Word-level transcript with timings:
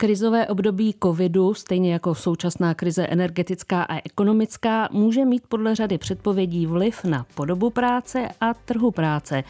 Krizové 0.00 0.46
období 0.46 0.94
covidu, 1.02 1.54
stejně 1.54 1.92
jako 1.92 2.14
současná 2.14 2.74
krize 2.74 3.06
energetická 3.06 3.82
a 3.82 3.98
ekonomická, 4.04 4.88
může 4.92 5.24
mít 5.24 5.42
podle 5.48 5.74
řady 5.74 5.98
předpovědí 5.98 6.66
vliv 6.66 7.04
na 7.04 7.26
podobu 7.34 7.70
práce 7.70 8.28
a 8.40 8.54
trhu 8.54 8.90
práce. 8.90 9.44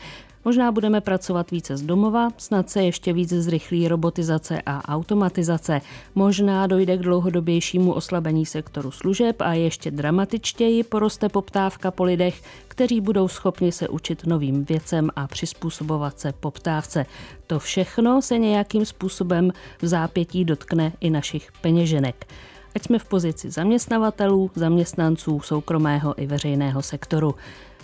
Možná 0.45 0.73
budeme 0.73 1.01
pracovat 1.01 1.51
více 1.51 1.77
z 1.77 1.83
domova, 1.83 2.29
snad 2.37 2.71
se 2.71 2.83
ještě 2.83 3.13
více 3.13 3.43
zrychlí 3.43 3.89
robotizace 3.89 4.63
a 4.67 4.95
automatizace. 4.95 5.81
Možná 6.15 6.67
dojde 6.67 6.97
k 6.97 7.01
dlouhodobějšímu 7.01 7.93
oslabení 7.93 8.47
sektoru 8.47 8.91
služeb 8.91 9.41
a 9.41 9.53
ještě 9.53 9.91
dramatičtěji 9.91 10.85
poroste 10.85 11.29
poptávka 11.29 11.91
po 11.91 12.05
lidech, 12.05 12.43
kteří 12.69 13.01
budou 13.01 13.29
schopni 13.29 13.73
se 13.73 13.89
učit 13.89 14.27
novým 14.27 14.65
věcem 14.65 15.11
a 15.17 15.27
přizpůsobovat 15.27 16.21
se 16.21 16.33
poptávce. 16.33 17.07
To 17.47 17.59
všechno 17.59 18.23
se 18.23 18.39
nějakým 18.39 18.87
způsobem 18.87 19.53
v 19.83 19.87
zápětí 19.87 20.45
dotkne 20.45 20.93
i 21.01 21.11
našich 21.11 21.53
peněženek 21.61 22.27
ať 22.75 22.83
jsme 22.83 22.99
v 22.99 23.05
pozici 23.05 23.51
zaměstnavatelů, 23.51 24.51
zaměstnanců 24.55 25.41
soukromého 25.41 26.23
i 26.23 26.27
veřejného 26.27 26.83
sektoru. 26.83 27.35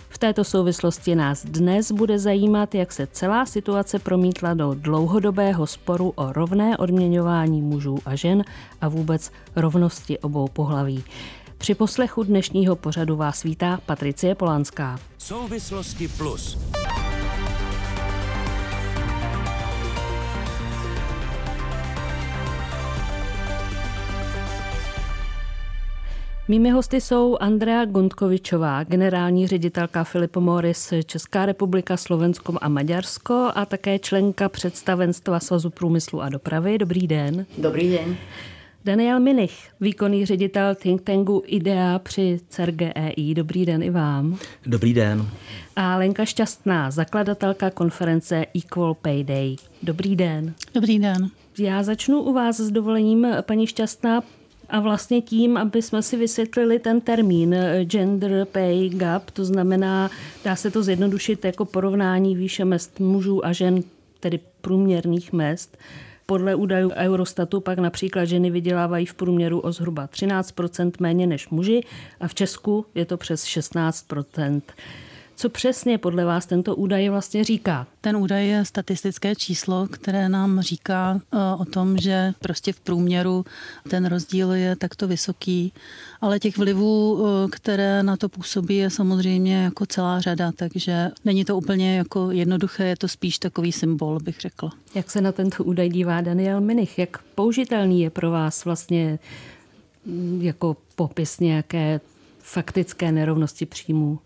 V 0.09 0.17
této 0.17 0.43
souvislosti 0.43 1.15
nás 1.15 1.45
dnes 1.45 1.91
bude 1.91 2.19
zajímat, 2.19 2.75
jak 2.75 2.91
se 2.91 3.07
celá 3.07 3.45
situace 3.45 3.99
promítla 3.99 4.53
do 4.53 4.73
dlouhodobého 4.73 5.67
sporu 5.67 6.13
o 6.15 6.33
rovné 6.33 6.77
odměňování 6.77 7.61
mužů 7.61 7.97
a 8.05 8.15
žen 8.15 8.43
a 8.81 8.87
vůbec 8.87 9.31
rovnosti 9.55 10.19
obou 10.19 10.47
pohlaví. 10.47 11.03
Při 11.57 11.75
poslechu 11.75 12.23
dnešního 12.23 12.75
pořadu 12.75 13.15
vás 13.15 13.43
vítá 13.43 13.79
Patricie 13.85 14.35
Polanská. 14.35 14.99
Souvislosti 15.17 16.07
plus. 16.07 16.57
Mými 26.49 26.69
hosty 26.69 27.01
jsou 27.01 27.37
Andrea 27.39 27.85
Gondkovičová, 27.85 28.83
generální 28.83 29.47
ředitelka 29.47 30.03
Filipo 30.03 30.41
Morris 30.41 30.93
Česká 31.05 31.45
republika, 31.45 31.97
Slovensko 31.97 32.53
a 32.61 32.69
Maďarsko 32.69 33.51
a 33.55 33.65
také 33.65 33.99
členka 33.99 34.49
představenstva 34.49 35.39
Svazu 35.39 35.69
průmyslu 35.69 36.21
a 36.21 36.29
dopravy. 36.29 36.77
Dobrý 36.77 37.07
den. 37.07 37.45
Dobrý 37.57 37.91
den. 37.91 38.17
Daniel 38.85 39.19
Minich, 39.19 39.69
výkonný 39.79 40.25
ředitel 40.25 40.75
think 40.75 41.01
tanku 41.01 41.43
IDEA 41.45 41.99
při 41.99 42.39
CERGEI. 42.49 43.33
Dobrý 43.33 43.65
den 43.65 43.83
i 43.83 43.89
vám. 43.89 44.37
Dobrý 44.65 44.93
den. 44.93 45.27
A 45.75 45.97
Lenka 45.97 46.25
Šťastná, 46.25 46.91
zakladatelka 46.91 47.69
konference 47.69 48.45
Equal 48.57 48.93
Pay 48.93 49.23
Day. 49.23 49.55
Dobrý 49.83 50.15
den. 50.15 50.53
Dobrý 50.73 50.99
den. 50.99 51.29
Já 51.59 51.83
začnu 51.83 52.21
u 52.21 52.33
vás 52.33 52.59
s 52.59 52.71
dovolením, 52.71 53.27
paní 53.41 53.67
Šťastná. 53.67 54.21
A 54.69 54.79
vlastně 54.79 55.21
tím, 55.21 55.57
aby 55.57 55.81
jsme 55.81 56.01
si 56.01 56.17
vysvětlili 56.17 56.79
ten 56.79 57.01
termín 57.01 57.53
eh, 57.53 57.85
gender 57.85 58.45
pay 58.45 58.89
gap, 58.89 59.31
to 59.31 59.45
znamená, 59.45 60.09
dá 60.43 60.55
se 60.55 60.71
to 60.71 60.83
zjednodušit 60.83 61.45
jako 61.45 61.65
porovnání 61.65 62.35
výše 62.35 62.65
mest 62.65 62.99
mužů 62.99 63.45
a 63.45 63.53
žen, 63.53 63.83
tedy 64.19 64.39
průměrných 64.61 65.33
mest. 65.33 65.77
Podle 66.25 66.55
údajů 66.55 66.91
Eurostatu 66.95 67.61
pak 67.61 67.79
například 67.79 68.25
ženy 68.25 68.51
vydělávají 68.51 69.05
v 69.05 69.13
průměru 69.13 69.59
o 69.59 69.71
zhruba 69.71 70.07
13 70.07 70.53
méně 70.99 71.27
než 71.27 71.49
muži 71.49 71.81
a 72.19 72.27
v 72.27 72.35
Česku 72.35 72.85
je 72.95 73.05
to 73.05 73.17
přes 73.17 73.43
16 73.45 74.05
co 75.39 75.49
přesně 75.49 75.97
podle 75.97 76.25
vás 76.25 76.45
tento 76.45 76.75
údaj 76.75 77.09
vlastně 77.09 77.43
říká? 77.43 77.87
Ten 78.01 78.17
údaj 78.17 78.47
je 78.47 78.65
statistické 78.65 79.35
číslo, 79.35 79.87
které 79.91 80.29
nám 80.29 80.61
říká 80.61 81.21
eh, 81.33 81.37
o 81.59 81.65
tom, 81.65 81.97
že 81.97 82.33
prostě 82.39 82.73
v 82.73 82.79
průměru 82.79 83.45
ten 83.89 84.05
rozdíl 84.05 84.51
je 84.51 84.75
takto 84.75 85.07
vysoký, 85.07 85.73
ale 86.21 86.39
těch 86.39 86.57
vlivů, 86.57 87.25
eh, 87.25 87.47
které 87.51 88.03
na 88.03 88.17
to 88.17 88.29
působí, 88.29 88.75
je 88.75 88.89
samozřejmě 88.89 89.63
jako 89.63 89.85
celá 89.85 90.19
řada, 90.21 90.51
takže 90.51 91.11
není 91.25 91.45
to 91.45 91.57
úplně 91.57 91.97
jako 91.97 92.31
jednoduché, 92.31 92.85
je 92.85 92.97
to 92.97 93.07
spíš 93.07 93.39
takový 93.39 93.71
symbol, 93.71 94.19
bych 94.19 94.39
řekla. 94.39 94.71
Jak 94.95 95.11
se 95.11 95.21
na 95.21 95.31
tento 95.31 95.63
údaj 95.63 95.89
dívá 95.89 96.21
Daniel 96.21 96.61
Minich? 96.61 96.99
Jak 96.99 97.17
použitelný 97.35 98.01
je 98.01 98.09
pro 98.09 98.31
vás 98.31 98.65
vlastně 98.65 99.19
mm, 100.05 100.41
jako 100.41 100.77
popis 100.95 101.39
nějaké 101.39 101.99
faktické 102.39 103.11
nerovnosti 103.11 103.65
příjmů? 103.65 104.19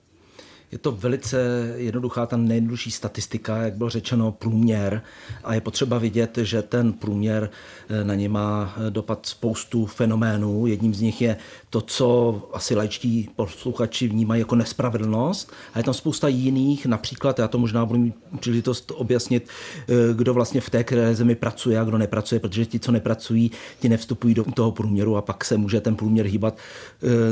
Je 0.71 0.77
to 0.77 0.91
velice 0.91 1.37
jednoduchá, 1.77 2.25
ta 2.25 2.37
nejjednodušší 2.37 2.91
statistika, 2.91 3.57
jak 3.57 3.73
bylo 3.73 3.89
řečeno, 3.89 4.31
průměr. 4.31 5.01
A 5.43 5.53
je 5.53 5.61
potřeba 5.61 5.97
vidět, 5.97 6.37
že 6.41 6.61
ten 6.61 6.93
průměr 6.93 7.49
eh, 7.89 8.03
na 8.03 8.15
ně 8.15 8.29
má 8.29 8.75
eh, 8.77 8.91
dopad 8.91 9.25
spoustu 9.25 9.85
fenoménů. 9.85 10.67
Jedním 10.67 10.93
z 10.93 11.01
nich 11.01 11.21
je 11.21 11.37
to, 11.69 11.81
co 11.81 12.49
asi 12.53 12.75
lajčtí 12.75 13.29
posluchači 13.35 14.07
vnímají 14.07 14.39
jako 14.39 14.55
nespravedlnost. 14.55 15.51
A 15.73 15.77
je 15.77 15.83
tam 15.83 15.93
spousta 15.93 16.27
jiných, 16.27 16.85
například, 16.85 17.39
já 17.39 17.47
to 17.47 17.57
možná 17.57 17.85
budu 17.85 17.99
mít 17.99 18.15
příležitost 18.39 18.91
objasnit, 18.95 19.49
eh, 19.89 19.93
kdo 20.13 20.33
vlastně 20.33 20.61
v 20.61 20.69
té 20.69 20.83
které 20.83 21.15
zemi 21.15 21.35
pracuje 21.35 21.79
a 21.79 21.83
kdo 21.83 21.97
nepracuje, 21.97 22.39
protože 22.39 22.65
ti, 22.65 22.79
co 22.79 22.91
nepracují, 22.91 23.51
ti 23.79 23.89
nevstupují 23.89 24.33
do 24.33 24.43
toho 24.43 24.71
průměru 24.71 25.17
a 25.17 25.21
pak 25.21 25.45
se 25.45 25.57
může 25.57 25.81
ten 25.81 25.95
průměr 25.95 26.25
hýbat 26.25 26.57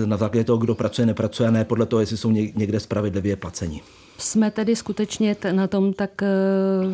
na 0.05 0.17
základě 0.17 0.43
toho, 0.43 0.57
kdo 0.57 0.75
pracuje, 0.75 1.05
nepracuje, 1.05 1.49
a 1.49 1.51
ne 1.51 1.65
podle 1.65 1.85
toho, 1.85 1.99
jestli 1.99 2.17
jsou 2.17 2.31
někde 2.31 2.79
spravedlivěji 2.79 3.28
spravedlivě 3.29 3.35
placeni. 3.35 3.81
Jsme 4.17 4.51
tedy 4.51 4.75
skutečně 4.75 5.35
na 5.51 5.67
tom 5.67 5.93
tak 5.93 6.23
eh, 6.23 6.27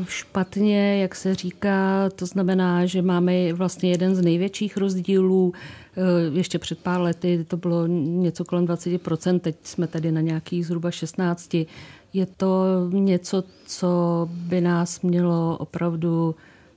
špatně, 0.08 1.02
jak 1.02 1.16
se 1.16 1.36
říká, 1.36 2.10
to 2.16 2.26
znamená, 2.26 2.86
že 2.86 3.02
máme 3.02 3.54
vlastně 3.54 3.92
jeden 3.92 4.16
z 4.16 4.22
největších 4.22 4.78
rozdílů. 4.78 5.54
Eh, 5.54 6.38
ještě 6.38 6.60
před 6.60 6.80
pár 6.80 7.02
lety 7.02 7.46
to 7.48 7.58
bylo 7.58 7.88
něco 7.88 8.46
kolem 8.46 8.66
20%, 8.66 9.40
teď 9.40 9.56
jsme 9.64 9.88
tady 9.88 10.12
na 10.12 10.22
nějakých 10.22 10.66
zhruba 10.68 10.90
16%. 10.90 11.68
Je 12.14 12.26
to 12.26 12.66
něco, 12.92 13.44
co 13.66 13.90
by 14.32 14.62
nás 14.62 15.02
mělo 15.02 15.58
opravdu 15.58 16.36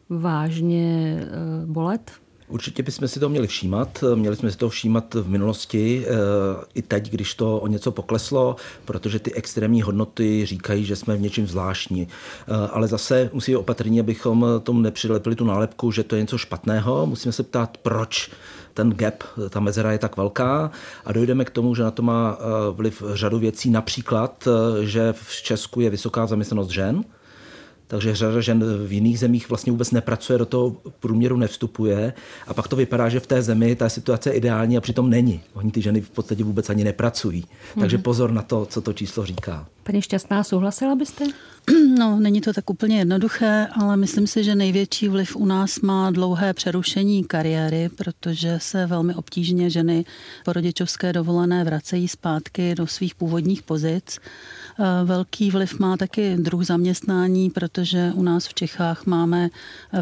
vážně 0.09 1.21
eh, 1.21 1.67
bolet? 1.67 2.11
Určitě 2.49 2.83
bychom 2.83 3.09
si 3.09 3.21
to 3.21 3.29
měli 3.29 3.47
všímat. 3.47 4.05
Měli 4.15 4.37
jsme 4.37 4.51
si 4.51 4.59
to 4.59 4.69
všímat 4.69 5.15
v 5.15 5.29
minulosti, 5.29 6.07
eh, 6.07 6.11
i 6.75 6.83
teď, 6.83 7.11
když 7.11 7.35
to 7.35 7.59
o 7.59 7.67
něco 7.67 7.93
pokleslo, 7.93 8.57
protože 8.85 9.19
ty 9.19 9.35
extrémní 9.35 9.83
hodnoty 9.83 10.47
říkají, 10.47 10.85
že 10.85 10.97
jsme 10.97 11.17
v 11.17 11.21
něčem 11.21 11.47
zvláštní. 11.47 12.09
Eh, 12.09 12.69
ale 12.73 12.89
zase 12.89 13.31
musí 13.33 13.57
opatrně, 13.57 14.01
abychom 14.01 14.47
tomu 14.63 14.81
nepřilepili 14.81 15.37
tu 15.37 15.45
nálepku, 15.45 15.93
že 15.93 16.05
to 16.05 16.17
je 16.17 16.23
něco 16.23 16.39
špatného. 16.39 17.07
Musíme 17.07 17.33
se 17.33 17.43
ptát, 17.43 17.77
proč 17.77 18.31
ten 18.75 18.91
gap, 18.91 19.23
ta 19.51 19.61
mezera 19.61 19.93
je 19.93 19.99
tak 19.99 20.17
velká 20.17 20.71
a 21.05 21.13
dojdeme 21.13 21.45
k 21.45 21.51
tomu, 21.51 21.75
že 21.75 21.83
na 21.83 21.91
to 21.91 22.03
má 22.03 22.39
eh, 22.39 22.45
vliv 22.73 23.03
řadu 23.13 23.39
věcí, 23.39 23.71
například, 23.71 24.49
že 24.81 25.13
v 25.13 25.43
Česku 25.43 25.81
je 25.81 25.91
vysoká 25.91 26.27
zaměstnanost 26.27 26.71
žen, 26.71 27.05
takže 27.89 28.15
řada 28.15 28.41
žen 28.41 28.65
v 28.87 28.93
jiných 28.93 29.19
zemích 29.19 29.49
vlastně 29.49 29.73
vůbec 29.73 29.91
nepracuje, 29.91 30.39
do 30.39 30.47
toho 30.47 30.77
průměru 31.01 31.37
nevstupuje 31.37 32.13
a 32.47 32.55
pak 32.55 32.69
to 32.69 32.77
vypadá, 32.77 33.09
že 33.09 33.21
v 33.21 33.27
té 33.27 33.43
zemi 33.43 33.77
ta 33.77 33.89
situace 33.89 34.31
je 34.31 34.35
ideální 34.35 34.77
a 34.77 34.81
přitom 34.81 35.11
není. 35.11 35.41
Oni 35.55 35.71
ty 35.71 35.83
ženy 35.83 36.01
v 36.01 36.11
podstatě 36.11 36.45
vůbec 36.45 36.71
ani 36.71 36.85
nepracují. 36.85 37.45
Takže 37.81 37.97
mhm. 37.97 38.03
pozor 38.03 38.33
na 38.33 38.43
to, 38.43 38.67
co 38.67 38.81
to 38.81 38.93
číslo 38.93 39.27
říká. 39.27 39.67
Paní 39.83 40.03
Šťastná, 40.03 40.45
souhlasila 40.45 40.95
byste? 40.95 41.25
No, 41.99 42.21
není 42.21 42.41
to 42.41 42.53
tak 42.53 42.71
úplně 42.71 42.99
jednoduché, 42.99 43.67
ale 43.73 43.97
myslím 43.97 44.27
si, 44.27 44.45
že 44.45 44.55
největší 44.55 45.09
vliv 45.09 45.37
u 45.37 45.47
nás 45.47 45.81
má 45.81 46.11
dlouhé 46.11 46.55
přerušení 46.55 47.25
kariéry, 47.25 47.89
protože 47.89 48.59
se 48.63 48.87
velmi 48.87 49.15
obtížně 49.15 49.71
ženy 49.71 50.05
po 50.45 50.53
rodičovské 50.53 51.13
dovolené 51.13 51.65
vracejí 51.65 52.09
zpátky 52.09 52.75
do 52.75 52.87
svých 52.87 53.15
původních 53.15 53.63
pozic. 53.63 54.19
Eh, 54.81 55.05
velký 55.05 55.51
vliv 55.51 55.79
má 55.79 55.97
taky 55.97 56.37
druh 56.37 56.65
zaměstnání, 56.65 57.51
protože 57.51 58.13
u 58.15 58.23
nás 58.23 58.47
v 58.47 58.55
Čechách 58.55 59.07
máme 59.07 59.51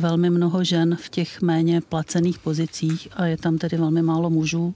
velmi 0.01 0.31
mnoho 0.31 0.65
žen 0.65 0.97
v 0.97 1.09
těch 1.09 1.43
méně 1.43 1.81
placených 1.81 2.39
pozicích 2.39 3.09
a 3.17 3.27
je 3.27 3.37
tam 3.37 3.59
tedy 3.59 3.77
velmi 3.77 4.03
málo 4.03 4.31
mužů. 4.31 4.75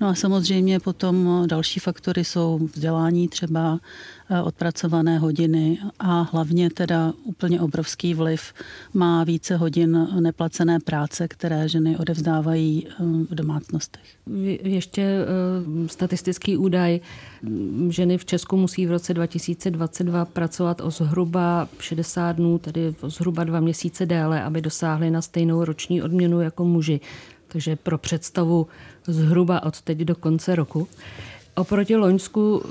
No 0.00 0.08
a 0.08 0.14
samozřejmě 0.14 0.80
potom 0.80 1.44
další 1.46 1.80
faktory 1.80 2.24
jsou 2.24 2.68
vzdělání 2.74 3.28
třeba 3.28 3.78
Eh, 3.78 4.17
odpracované 4.44 5.18
hodiny 5.18 5.78
a 5.98 6.22
hlavně 6.32 6.70
teda 6.70 7.12
úplně 7.24 7.60
obrovský 7.60 8.14
vliv 8.14 8.52
má 8.94 9.24
více 9.24 9.56
hodin 9.56 10.08
neplacené 10.20 10.80
práce, 10.80 11.28
které 11.28 11.68
ženy 11.68 11.96
odevzdávají 11.96 12.86
eh, 12.86 12.92
v 13.30 13.34
domácnostech. 13.34 14.02
Ještě 14.62 15.02
eh, 15.02 15.88
statistický 15.88 16.56
údaj. 16.56 17.00
Ženy 17.88 18.18
v 18.18 18.24
Česku 18.24 18.56
musí 18.56 18.86
v 18.86 18.90
roce 18.90 19.14
2022 19.14 20.24
pracovat 20.24 20.80
o 20.80 20.90
zhruba 20.90 21.68
60 21.78 22.32
dnů, 22.32 22.58
tedy 22.58 22.94
o 23.00 23.10
zhruba 23.10 23.44
dva 23.44 23.60
měsíce 23.60 24.06
déle, 24.06 24.42
aby 24.42 24.60
dosáhly 24.60 25.10
na 25.10 25.22
stejnou 25.22 25.64
roční 25.64 26.02
odměnu 26.02 26.40
jako 26.40 26.64
muži. 26.64 27.00
Takže 27.48 27.76
pro 27.76 27.98
představu 27.98 28.66
zhruba 29.06 29.62
od 29.62 29.80
teď 29.80 29.98
do 29.98 30.14
konce 30.14 30.54
roku. 30.54 30.88
Oproti 31.54 31.96
Loňsku 31.96 32.62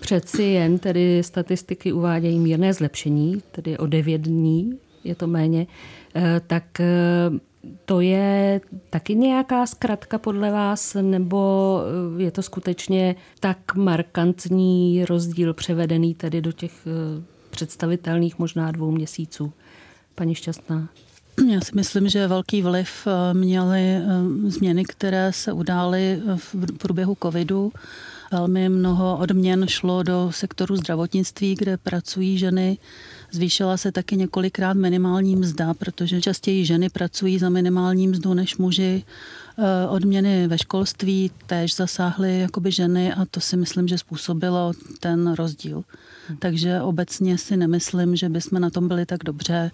Přeci 0.00 0.42
jen 0.42 0.78
tedy 0.78 1.22
statistiky 1.22 1.92
uvádějí 1.92 2.38
mírné 2.38 2.72
zlepšení, 2.74 3.42
tedy 3.52 3.78
o 3.78 3.86
9 3.86 4.20
dní 4.20 4.78
je 5.04 5.14
to 5.14 5.26
méně, 5.26 5.66
eh, 6.14 6.40
tak 6.46 6.80
eh, 6.80 7.30
To 7.84 8.00
je 8.00 8.60
taky 8.90 9.14
nějaká 9.14 9.66
zkratka 9.66 10.18
podle 10.18 10.50
vás, 10.50 10.96
nebo 11.00 11.80
je 12.16 12.30
to 12.30 12.42
skutečně 12.42 13.16
tak 13.40 13.74
markantní 13.74 15.04
rozdíl 15.04 15.54
převedený 15.54 16.14
tedy 16.14 16.40
do 16.40 16.52
těch 16.52 16.72
eh, 16.86 17.22
představitelných 17.50 18.38
možná 18.38 18.70
dvou 18.70 18.90
měsíců? 18.90 19.52
Paní 20.14 20.34
Šťastná. 20.34 20.88
Já 21.52 21.60
si 21.60 21.72
myslím, 21.74 22.08
že 22.08 22.28
velký 22.28 22.62
vliv 22.62 23.06
eh, 23.06 23.34
měly 23.34 23.80
eh, 23.80 24.02
změny, 24.50 24.84
které 24.84 25.32
se 25.32 25.52
udály 25.52 26.22
v 26.36 26.54
průběhu 26.78 27.16
covidu. 27.22 27.72
Velmi 28.34 28.68
mnoho 28.68 29.18
odměn 29.18 29.66
šlo 29.68 30.02
do 30.02 30.30
sektoru 30.32 30.76
zdravotnictví, 30.76 31.54
kde 31.54 31.76
pracují 31.76 32.38
ženy. 32.38 32.78
Zvýšila 33.30 33.76
se 33.76 33.92
taky 33.92 34.16
několikrát 34.16 34.74
minimální 34.74 35.36
mzda, 35.36 35.74
protože 35.74 36.20
častěji 36.20 36.64
ženy 36.64 36.88
pracují 36.88 37.38
za 37.38 37.48
minimální 37.48 38.08
mzdu 38.08 38.34
než 38.34 38.56
muži. 38.56 39.04
Eh, 39.58 39.88
odměny 39.88 40.48
ve 40.48 40.58
školství 40.58 41.30
též 41.46 41.76
zasáhly 41.76 42.40
jakoby 42.40 42.72
ženy 42.72 43.12
a 43.12 43.24
to 43.24 43.40
si 43.40 43.56
myslím, 43.56 43.88
že 43.88 43.98
způsobilo 43.98 44.72
ten 45.00 45.32
rozdíl. 45.32 45.84
Takže 46.38 46.80
obecně 46.80 47.38
si 47.38 47.56
nemyslím, 47.56 48.16
že 48.16 48.28
bychom 48.28 48.60
na 48.60 48.70
tom 48.70 48.88
byli 48.88 49.06
tak 49.06 49.24
dobře, 49.24 49.70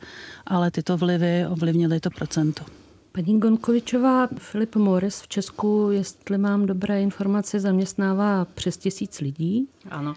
ale 0.47 0.71
tyto 0.71 0.97
vlivy 0.97 1.47
ovlivnily 1.47 2.01
to 2.01 2.11
procento. 2.11 2.80
Paní 3.13 3.41
Gonkovičová, 3.41 4.29
Filip 4.39 4.77
Morris 4.77 5.21
v 5.21 5.29
Česku, 5.29 5.89
jestli 5.93 6.39
mám 6.39 6.67
dobré 6.67 7.03
informace, 7.03 7.61
zaměstnává 7.61 8.45
přes 8.55 8.77
tisíc 8.77 9.21
lidí. 9.21 9.69
Ano. 9.91 10.15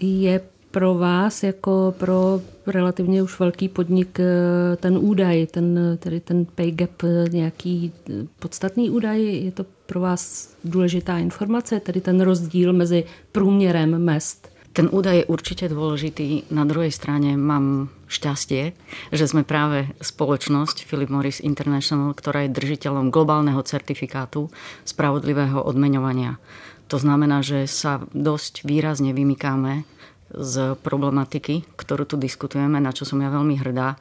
Je 0.00 0.40
pro 0.70 0.94
vás 0.94 1.42
jako 1.42 1.94
pro 1.98 2.40
relativně 2.66 3.22
už 3.22 3.38
velký 3.40 3.68
podnik 3.68 4.20
eh, 4.20 4.76
ten 4.76 4.98
údaj, 4.98 5.46
ten, 5.46 5.78
tedy 5.98 6.20
ten 6.20 6.44
pay 6.44 6.70
gap 6.70 7.02
eh, 7.04 7.28
nějaký 7.30 7.92
eh, 8.10 8.12
podstatný 8.38 8.90
údaj? 8.90 9.22
Je 9.24 9.52
to 9.52 9.66
pro 9.86 10.00
vás 10.00 10.52
důležitá 10.64 11.18
informace, 11.18 11.80
tedy 11.80 12.00
ten 12.00 12.20
rozdíl 12.20 12.72
mezi 12.72 13.04
průměrem 13.32 13.98
mest? 13.98 14.53
Ten 14.74 14.90
údaj 14.90 15.22
je 15.22 15.30
určite 15.30 15.70
dôležitý. 15.70 16.50
Na 16.50 16.66
druhej 16.66 16.90
strane 16.90 17.38
mám 17.38 17.94
šťastie, 18.10 18.74
že 19.14 19.24
sme 19.30 19.46
práve 19.46 19.94
spoločnosť 20.02 20.82
Philip 20.82 21.14
Morris 21.14 21.38
International, 21.38 22.10
ktorá 22.10 22.42
je 22.42 22.58
držiteľom 22.58 23.14
globálneho 23.14 23.62
certifikátu 23.62 24.50
spravodlivého 24.82 25.62
odmeňovania. 25.62 26.42
To 26.90 26.98
znamená, 26.98 27.46
že 27.46 27.70
sa 27.70 28.02
dosť 28.10 28.66
výrazne 28.66 29.14
vymykáme 29.14 29.86
z 30.34 30.74
problematiky, 30.82 31.62
ktorú 31.78 32.10
tu 32.10 32.18
diskutujeme, 32.18 32.82
na 32.82 32.90
čo 32.90 33.06
som 33.06 33.22
ja 33.22 33.30
veľmi 33.30 33.54
hrdá, 33.62 33.94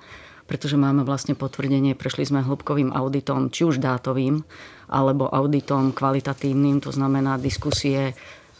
pretože 0.49 0.75
máme 0.75 1.05
vlastne 1.05 1.37
potvrdenie, 1.37 1.93
prešli 1.93 2.25
sme 2.27 2.41
hĺbkovým 2.41 2.91
auditom, 2.91 3.53
či 3.53 3.63
už 3.63 3.77
dátovým, 3.77 4.41
alebo 4.89 5.29
auditom 5.29 5.93
kvalitatívnym, 5.93 6.81
to 6.81 6.89
znamená 6.89 7.37
diskusie 7.37 8.17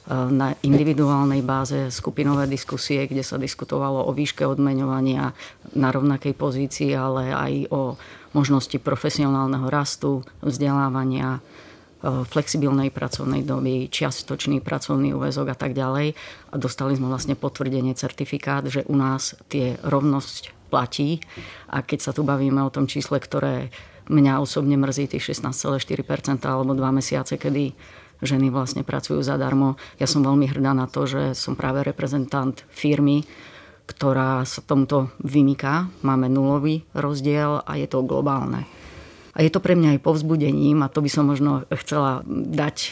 na 0.10 0.52
individuálnej 0.60 1.40
báze 1.48 1.88
skupinové 1.88 2.44
diskusie, 2.48 3.08
kde 3.08 3.24
sa 3.24 3.40
diskutovalo 3.40 4.04
o 4.04 4.12
výške 4.12 4.44
odmeňovania 4.44 5.32
na 5.80 5.90
rovnakej 5.96 6.36
pozícii, 6.36 6.92
ale 6.92 7.32
aj 7.32 7.54
o 7.72 7.96
možnosti 8.36 8.76
profesionálneho 8.84 9.70
rastu, 9.72 10.28
vzdelávania, 10.44 11.40
flexibilnej 12.04 12.92
pracovnej 12.92 13.48
doby, 13.48 13.88
čiastočný 13.88 14.60
pracovný 14.60 15.16
úvezok 15.16 15.56
a 15.56 15.58
tak 15.58 15.72
ďalej. 15.72 16.12
A 16.52 16.56
dostali 16.60 17.00
sme 17.00 17.08
vlastne 17.08 17.40
potvrdenie, 17.40 17.96
certifikát, 17.96 18.68
že 18.68 18.84
u 18.92 19.00
nás 19.00 19.40
tie 19.48 19.80
rovnosť 19.88 20.68
platí. 20.68 21.24
A 21.72 21.80
keď 21.80 22.00
sa 22.04 22.12
tu 22.12 22.28
bavíme 22.28 22.60
o 22.60 22.74
tom 22.74 22.92
čísle, 22.92 23.24
ktoré 23.24 23.72
mňa 24.12 24.44
osobne 24.44 24.76
mrzí, 24.76 25.16
tých 25.16 25.32
16,4% 25.32 26.44
alebo 26.44 26.76
dva 26.76 26.92
mesiace, 26.92 27.40
kedy 27.40 27.72
ženy 28.24 28.50
vlastne 28.50 28.88
pracujú 28.88 29.22
zadarmo. 29.22 29.76
Ja 30.00 30.08
som 30.08 30.24
veľmi 30.26 30.50
hrdá 30.50 30.72
na 30.72 30.88
to, 30.88 31.06
že 31.06 31.36
som 31.38 31.60
práve 31.60 31.84
reprezentant 31.84 32.64
firmy, 32.72 33.28
ktorá 33.86 34.48
sa 34.48 34.64
tomuto 34.64 35.12
vymyká. 35.20 35.92
Máme 36.02 36.32
nulový 36.32 36.88
rozdiel 36.96 37.62
a 37.64 37.76
je 37.76 37.88
to 37.88 38.04
globálne. 38.08 38.64
A 39.34 39.42
je 39.42 39.50
to 39.50 39.66
pre 39.66 39.74
mňa 39.74 39.98
aj 39.98 40.06
povzbudením 40.06 40.86
a 40.86 40.94
to 40.94 41.02
by 41.02 41.10
som 41.10 41.26
možno 41.26 41.66
chcela 41.82 42.22
dať 42.30 42.78
e, 42.86 42.90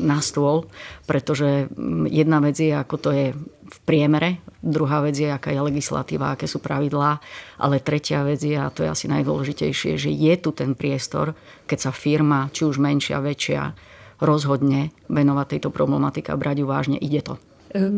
na 0.00 0.18
stôl, 0.24 0.64
pretože 1.04 1.68
jedna 2.08 2.40
vec 2.40 2.56
je, 2.56 2.72
ako 2.72 2.96
to 2.96 3.10
je 3.12 3.26
v 3.68 3.78
priemere, 3.84 4.40
druhá 4.64 5.04
vec 5.04 5.12
je, 5.20 5.28
aká 5.28 5.52
je 5.52 5.60
legislatíva, 5.60 6.32
aké 6.32 6.48
sú 6.48 6.64
pravidlá, 6.64 7.20
ale 7.60 7.84
tretia 7.84 8.24
vec 8.24 8.40
je, 8.40 8.56
a 8.56 8.72
to 8.72 8.80
je 8.80 8.88
asi 8.88 9.12
najdôležitejšie, 9.12 10.00
že 10.00 10.08
je 10.08 10.34
tu 10.40 10.56
ten 10.56 10.72
priestor, 10.72 11.36
keď 11.68 11.78
sa 11.84 11.92
firma, 11.92 12.48
či 12.48 12.64
už 12.64 12.80
menšia, 12.80 13.20
väčšia, 13.20 13.76
rozhodne 14.20 14.90
venovať 15.08 15.46
tejto 15.48 15.70
problematike 15.70 16.32
a 16.32 16.36
brať 16.36 16.58
ju 16.58 16.66
vážne. 16.66 16.96
Ide 16.98 17.22
to. 17.22 17.34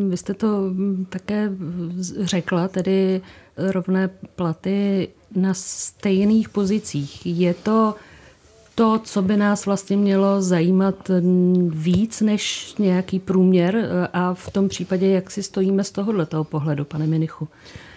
Vy 0.08 0.16
jste 0.16 0.34
to 0.34 0.74
také 1.08 1.50
řekla, 2.20 2.68
tedy 2.68 3.20
rovné 3.56 4.10
platy 4.36 5.08
na 5.36 5.54
stejných 5.54 6.48
pozicích. 6.48 7.26
Je 7.26 7.54
to 7.54 7.94
to, 8.74 8.98
co 8.98 9.22
by 9.22 9.36
nás 9.36 9.66
vlastně 9.66 9.96
mělo 9.96 10.42
zajímat 10.42 11.10
víc 11.68 12.20
než 12.20 12.74
nějaký 12.78 13.18
průměr 13.18 13.88
a 14.12 14.34
v 14.34 14.50
tom 14.50 14.68
případě, 14.68 15.06
jak 15.06 15.30
si 15.30 15.42
stojíme 15.42 15.84
z 15.84 15.90
tohoto 15.90 16.44
pohledu, 16.44 16.84
pane 16.84 17.06
Minichu? 17.06 17.48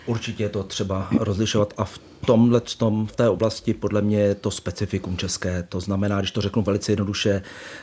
Určitě 0.06 0.44
je 0.44 0.50
to 0.50 0.64
třeba 0.64 1.08
rozlišovat 1.20 1.74
a 1.78 1.86
v 1.86 2.00
tomhle 2.26 2.62
tom, 2.78 3.08
v 3.08 3.16
té 3.16 3.30
oblasti 3.30 3.74
podle 3.74 4.02
mě 4.02 4.20
je 4.20 4.36
to 4.36 4.52
specifikum 4.52 5.18
české. 5.18 5.64
To 5.64 5.80
znamená, 5.80 6.20
když 6.20 6.32
to 6.32 6.42
řeknu 6.42 6.62
velice 6.62 6.92
jednoduše, 6.92 7.42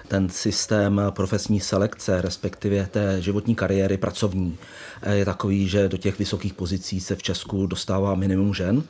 ten 0.08 0.28
systém 0.28 1.00
profesní 1.10 1.60
selekce, 1.60 2.22
respektive 2.22 2.86
té 2.86 3.22
životní 3.22 3.54
kariéry 3.54 3.96
pracovní, 3.96 4.58
je 5.12 5.24
takový, 5.24 5.68
že 5.68 5.88
do 5.88 5.96
těch 5.96 6.18
vysokých 6.18 6.54
pozicí 6.54 7.00
se 7.00 7.16
v 7.16 7.22
Česku 7.22 7.66
dostává 7.66 8.14
minimum 8.14 8.54
žen 8.54 8.82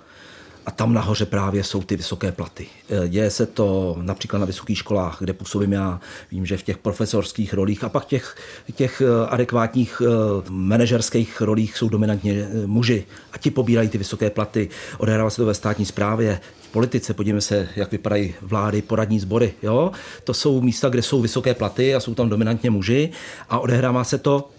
a 0.66 0.70
tam 0.70 0.94
nahoře 0.94 1.26
právě 1.26 1.64
jsou 1.64 1.82
ty 1.82 1.96
vysoké 1.96 2.32
platy. 2.32 2.66
E, 3.04 3.08
děje 3.08 3.30
se 3.30 3.46
to 3.46 3.96
například 4.02 4.38
na 4.38 4.46
vysokých 4.46 4.78
školách, 4.78 5.16
kde 5.20 5.32
působím 5.32 5.72
já. 5.72 6.00
Vím, 6.30 6.46
že 6.46 6.56
v 6.56 6.62
těch 6.62 6.78
profesorských 6.78 7.54
rolích 7.54 7.84
a 7.84 7.88
pak 7.88 8.04
těch, 8.04 8.36
těch 8.74 9.00
e, 9.00 9.26
adekvátních 9.26 10.02
e, 10.04 10.06
manažerských 10.50 11.40
rolích 11.40 11.76
jsou 11.76 11.88
dominantně 11.88 12.48
muži 12.66 13.04
a 13.32 13.38
ti 13.38 13.50
pobírají 13.50 13.88
ty 13.88 13.98
vysoké 13.98 14.30
platy. 14.30 14.68
Odehrává 14.98 15.30
se 15.30 15.36
to 15.36 15.46
ve 15.46 15.54
státní 15.54 15.86
správě, 15.86 16.40
v 16.60 16.68
politice, 16.68 17.14
podívejme 17.14 17.40
se, 17.40 17.68
jak 17.76 17.92
vypadají 17.92 18.34
vlády, 18.42 18.82
poradní 18.82 19.20
sbory. 19.20 19.54
Jo? 19.62 19.90
To 20.24 20.34
jsou 20.34 20.60
místa, 20.60 20.88
kde 20.88 21.02
jsou 21.02 21.20
vysoké 21.20 21.54
platy 21.54 21.94
a 21.94 22.00
jsou 22.00 22.14
tam 22.14 22.28
dominantně 22.28 22.70
muži 22.70 23.10
a 23.48 23.58
odehrává 23.58 24.04
se 24.04 24.18
to 24.18 24.50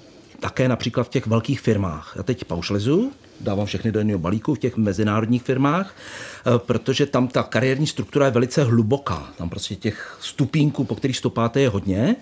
také 0.41 0.67
například 0.67 1.03
v 1.03 1.09
těch 1.09 1.27
velkých 1.27 1.61
firmách. 1.61 2.13
Já 2.15 2.23
teď 2.23 2.43
paušalizuju, 2.43 3.11
dávám 3.39 3.65
všechny 3.65 3.91
do 3.91 3.99
jednoho 3.99 4.19
balíku 4.19 4.55
v 4.55 4.59
těch 4.59 4.77
mezinárodních 4.77 5.43
firmách, 5.43 5.95
eh, 5.95 6.51
protože 6.57 7.05
tam 7.05 7.27
ta 7.27 7.43
kariérní 7.43 7.87
struktura 7.87 8.25
je 8.25 8.31
velice 8.31 8.63
hluboká. 8.63 9.33
Tam 9.37 9.49
prostě 9.49 9.75
těch 9.75 10.17
stupínků, 10.21 10.83
po 10.83 10.95
kterých 10.95 11.17
stopáte, 11.17 11.61
je 11.61 11.69
hodně 11.69 12.15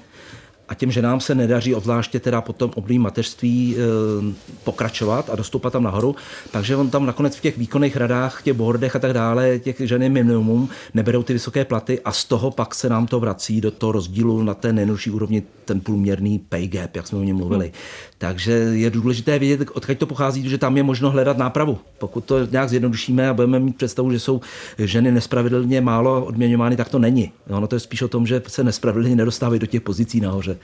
a 0.70 0.74
těm 0.74 0.92
ženám 0.92 1.20
se 1.20 1.36
nedaří, 1.36 1.76
obzvláště 1.76 2.20
teda 2.20 2.42
potom 2.42 2.72
oblým 2.76 3.02
mateřství, 3.02 3.76
eh, 3.78 4.34
pokračovat 4.64 5.30
a 5.30 5.36
dostupat 5.36 5.74
tam 5.74 5.84
nahoru. 5.84 6.16
Takže 6.52 6.76
on 6.76 6.90
tam 6.90 7.06
nakonec 7.06 7.36
v 7.36 7.42
těch 7.42 7.58
výkonných 7.58 7.98
radách, 7.98 8.44
těch 8.44 8.54
bordech 8.54 8.96
a 8.96 9.00
tak 9.00 9.14
dále, 9.14 9.60
těch 9.60 9.76
ženy 9.80 10.10
minimum, 10.10 10.70
neberou 10.94 11.24
ty 11.24 11.34
vysoké 11.34 11.66
platy 11.66 12.00
a 12.06 12.12
z 12.12 12.26
toho 12.26 12.52
pak 12.52 12.76
se 12.76 12.90
nám 12.90 13.08
to 13.08 13.20
vrací 13.20 13.62
do 13.62 13.72
toho 13.72 13.92
rozdílu 13.92 14.44
na 14.44 14.54
té 14.54 14.74
nejnožší 14.74 15.12
úrovni, 15.12 15.44
ten 15.66 15.82
průměrný 15.82 16.40
pay 16.40 16.68
gap, 16.68 16.96
jak 16.96 17.08
jsme 17.08 17.20
o 17.20 17.24
něm 17.24 17.38
mluvili. 17.38 17.66
Hmm. 17.66 17.74
Takže 18.18 18.52
je 18.52 18.90
důležité 18.90 19.40
vědět, 19.40 19.70
odkud 19.74 19.98
to 19.98 20.06
pochází, 20.06 20.50
že 20.50 20.58
tam 20.58 20.78
je 20.78 20.84
možno 20.84 21.12
hledat 21.12 21.38
nápravu. 21.38 21.78
Pokud 21.98 22.26
to 22.26 22.46
nějak 22.46 22.70
zjednodušíme 22.70 23.30
a 23.30 23.34
budeme 23.34 23.60
mít 23.60 23.76
představu, 23.76 24.12
že 24.12 24.20
jsou 24.20 24.42
ženy 24.78 25.12
nespravedlně 25.12 25.82
málo 25.82 26.26
odměňovány, 26.26 26.76
tak 26.76 26.90
to 26.90 27.00
není. 27.00 27.32
Ono 27.50 27.68
to 27.68 27.76
je 27.76 27.80
spíš 27.80 28.02
o 28.02 28.08
tom, 28.08 28.28
že 28.28 28.42
se 28.48 28.64
nespravedlně 28.64 29.16
nedostávají 29.16 29.60
do 29.60 29.66
těch 29.66 29.82
pozicí 29.82 30.20
nahoře. 30.20 30.59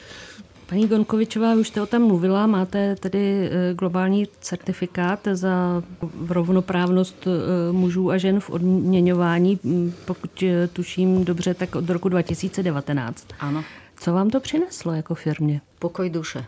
Paní 0.69 0.87
Gonkovičová, 0.87 1.53
už 1.53 1.67
jste 1.67 1.81
o 1.81 1.85
tom 1.85 2.01
mluvila, 2.01 2.47
máte 2.47 2.95
tedy 2.95 3.49
eh, 3.51 3.73
globální 3.73 4.27
certifikát 4.41 5.27
za 5.33 5.83
rovnoprávnost 6.27 7.27
eh, 7.27 7.71
mužů 7.71 8.11
a 8.11 8.17
žen 8.17 8.39
v 8.39 8.49
odměňování, 8.49 9.59
hm, 9.63 9.93
pokud 10.05 10.43
eh, 10.43 10.67
tuším 10.67 11.25
dobře, 11.25 11.53
tak 11.53 11.75
od 11.75 11.89
roku 11.89 12.09
2019. 12.09 13.27
Ano. 13.39 13.63
Co 13.97 14.13
vám 14.13 14.29
to 14.29 14.39
přineslo 14.39 14.93
jako 14.93 15.15
firmě? 15.15 15.61
Pokoj 15.79 16.09
duše. 16.09 16.45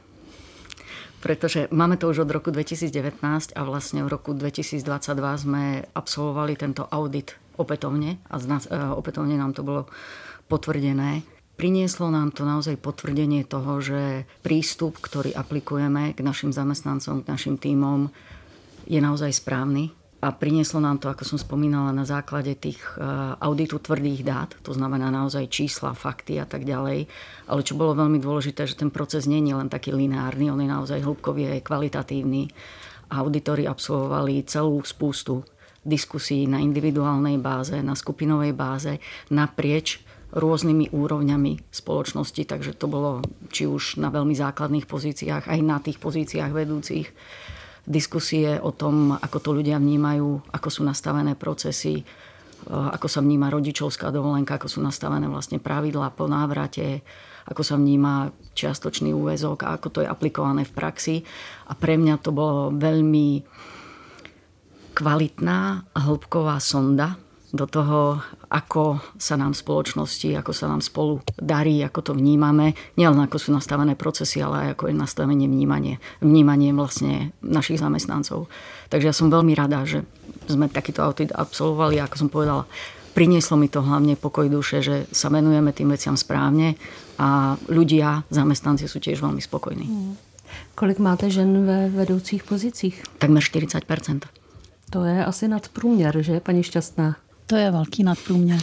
Pretože 1.20 1.68
máme 1.72 1.98
to 1.98 2.10
už 2.10 2.18
od 2.18 2.32
roku 2.32 2.52
2019 2.52 3.50
a 3.56 3.64
vlastne 3.64 4.04
v 4.04 4.08
roku 4.08 4.34
2022 4.34 5.38
sme 5.38 5.82
absolvovali 5.96 6.54
tento 6.56 6.86
audit 6.86 7.34
opätovne 7.58 8.22
a 8.30 8.38
opätovne 8.94 9.34
nám 9.38 9.54
to 9.54 9.66
bolo 9.66 9.90
potvrdené 10.48 11.22
Prinieslo 11.58 12.14
nám 12.14 12.38
to 12.38 12.46
naozaj 12.46 12.78
potvrdenie 12.78 13.42
toho, 13.42 13.82
že 13.82 14.30
prístup, 14.46 15.02
ktorý 15.02 15.34
aplikujeme 15.34 16.14
k 16.14 16.22
našim 16.22 16.54
zamestnancom, 16.54 17.26
k 17.26 17.30
našim 17.34 17.58
týmom, 17.58 18.14
je 18.86 19.02
naozaj 19.02 19.42
správny 19.42 19.90
a 20.18 20.34
prinieslo 20.34 20.82
nám 20.82 20.98
to, 20.98 21.14
ako 21.14 21.26
som 21.26 21.38
spomínala, 21.38 21.94
na 21.94 22.02
základe 22.02 22.58
tých 22.58 22.78
eh, 22.98 23.06
auditu 23.38 23.78
tvrdých 23.78 24.22
dát, 24.26 24.54
to 24.66 24.74
znamená 24.74 25.14
naozaj 25.14 25.46
čísla, 25.50 25.98
fakty 25.98 26.42
a 26.42 26.46
tak 26.50 26.66
ďalej. 26.66 27.06
Ale 27.50 27.62
čo 27.62 27.78
bolo 27.78 27.94
veľmi 27.94 28.18
dôležité, 28.18 28.66
že 28.66 28.78
ten 28.78 28.90
proces 28.90 29.30
nie 29.30 29.42
je 29.42 29.54
len 29.54 29.70
taký 29.70 29.94
lineárny, 29.94 30.50
on 30.50 30.62
je 30.62 30.70
naozaj 30.70 31.06
hĺbkový 31.06 31.54
a 31.54 31.62
kvalitatívny. 31.62 32.50
Auditori 33.14 33.70
absolvovali 33.70 34.46
celú 34.46 34.82
spústu 34.86 35.46
diskusí 35.86 36.50
na 36.50 36.60
individuálnej 36.60 37.40
báze, 37.40 37.80
na 37.80 37.96
skupinovej 37.96 38.52
báze, 38.52 39.00
naprieč 39.32 40.04
rôznymi 40.32 40.92
úrovňami 40.92 41.72
spoločnosti, 41.72 42.44
takže 42.44 42.76
to 42.76 42.92
bolo 42.92 43.24
či 43.48 43.64
už 43.64 44.04
na 44.04 44.12
veľmi 44.12 44.36
základných 44.36 44.84
pozíciách, 44.84 45.48
aj 45.48 45.60
na 45.64 45.80
tých 45.80 46.04
pozíciách 46.04 46.52
vedúcich 46.52 47.08
diskusie 47.88 48.60
o 48.60 48.76
tom, 48.76 49.16
ako 49.16 49.38
to 49.40 49.50
ľudia 49.56 49.80
vnímajú, 49.80 50.52
ako 50.52 50.68
sú 50.68 50.84
nastavené 50.84 51.40
procesy, 51.40 52.04
e, 52.04 52.06
ako 52.68 53.08
sa 53.08 53.24
vníma 53.24 53.48
rodičovská 53.48 54.12
dovolenka, 54.12 54.60
ako 54.60 54.68
sú 54.68 54.80
nastavené 54.84 55.32
vlastne 55.32 55.64
pravidlá 55.64 56.12
po 56.12 56.28
návrate, 56.28 57.08
ako 57.48 57.64
sa 57.64 57.80
vníma 57.80 58.36
čiastočný 58.52 59.16
úvezok 59.16 59.64
a 59.64 59.80
ako 59.80 59.88
to 59.88 60.00
je 60.04 60.12
aplikované 60.12 60.68
v 60.68 60.76
praxi. 60.76 61.16
A 61.72 61.80
pre 61.80 61.96
mňa 61.96 62.20
to 62.20 62.36
bolo 62.36 62.76
veľmi 62.76 63.48
kvalitná 64.92 65.88
a 65.96 66.00
hĺbková 66.04 66.60
sonda 66.60 67.16
do 67.56 67.64
toho, 67.64 68.20
ako 68.52 69.00
sa 69.16 69.40
nám 69.40 69.56
v 69.56 69.62
spoločnosti, 69.64 70.36
ako 70.36 70.52
sa 70.52 70.68
nám 70.68 70.84
spolu 70.84 71.24
darí, 71.40 71.80
ako 71.80 72.12
to 72.12 72.12
vnímame. 72.12 72.76
Nielen 73.00 73.24
ako 73.24 73.40
sú 73.40 73.50
nastavené 73.56 73.96
procesy, 73.96 74.44
ale 74.44 74.68
aj 74.68 74.68
ako 74.76 74.92
je 74.92 74.96
nastavenie 75.00 75.48
vnímanie, 75.48 76.04
vnímanie 76.20 76.76
vlastne 76.76 77.32
našich 77.40 77.80
zamestnancov. 77.80 78.52
Takže 78.92 79.08
ja 79.08 79.16
som 79.16 79.32
veľmi 79.32 79.56
rada, 79.56 79.88
že 79.88 80.04
sme 80.52 80.68
takýto 80.68 81.04
audit 81.04 81.32
absolvovali. 81.32 82.04
Ako 82.04 82.16
som 82.20 82.28
povedala, 82.28 82.68
prinieslo 83.16 83.56
mi 83.56 83.72
to 83.72 83.80
hlavne 83.80 84.20
pokoj 84.20 84.52
duše, 84.52 84.84
že 84.84 85.08
sa 85.16 85.32
venujeme 85.32 85.72
tým 85.72 85.88
veciam 85.88 86.20
správne 86.20 86.76
a 87.16 87.56
ľudia, 87.72 88.28
zamestnanci 88.28 88.92
sú 88.92 89.00
tiež 89.00 89.24
veľmi 89.24 89.40
spokojní. 89.40 89.88
Kolik 90.76 91.00
máte 91.00 91.32
žen 91.32 91.66
ve 91.66 91.90
vedoucích 91.90 92.44
pozicích? 92.44 93.04
Takmer 93.20 93.44
40% 93.44 93.84
To 94.90 95.04
je 95.04 95.26
asi 95.26 95.48
nadprůměr, 95.48 96.22
že, 96.22 96.40
paní 96.40 96.64
Šťastná? 96.64 97.16
To 97.48 97.56
je 97.56 97.72
velký 97.72 98.04
nadprůměr. 98.04 98.60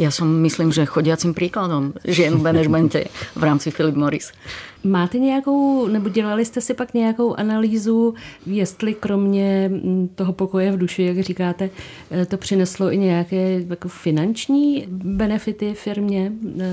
Ja 0.00 0.08
som 0.08 0.32
myslím, 0.40 0.72
že 0.72 0.88
chodiacím 0.88 1.36
príkladom 1.36 1.92
žien 2.08 2.32
v 2.32 2.40
manažmente 2.40 3.12
v 3.36 3.42
rámci 3.44 3.68
Philip 3.68 4.00
Morris. 4.00 4.32
Máte 4.80 5.18
nějakou, 5.18 5.86
nebo 5.86 6.08
dělali 6.08 6.44
jste 6.44 6.60
si 6.60 6.74
pak 6.74 6.94
nějakou 6.94 7.34
analýzu, 7.34 8.14
jestli 8.46 8.94
kromě 8.94 9.68
mm, 9.68 10.08
toho 10.14 10.32
pokoje 10.32 10.72
v 10.72 10.78
duši, 10.78 11.02
jak 11.02 11.20
říkáte, 11.20 11.70
eh, 12.10 12.26
to 12.26 12.36
přineslo 12.36 12.92
i 12.92 12.98
nějaké 12.98 13.60
jako 13.68 13.88
finanční 13.88 14.86
benefity 14.88 15.74
firmě? 15.74 16.32
Eh, 16.32 16.64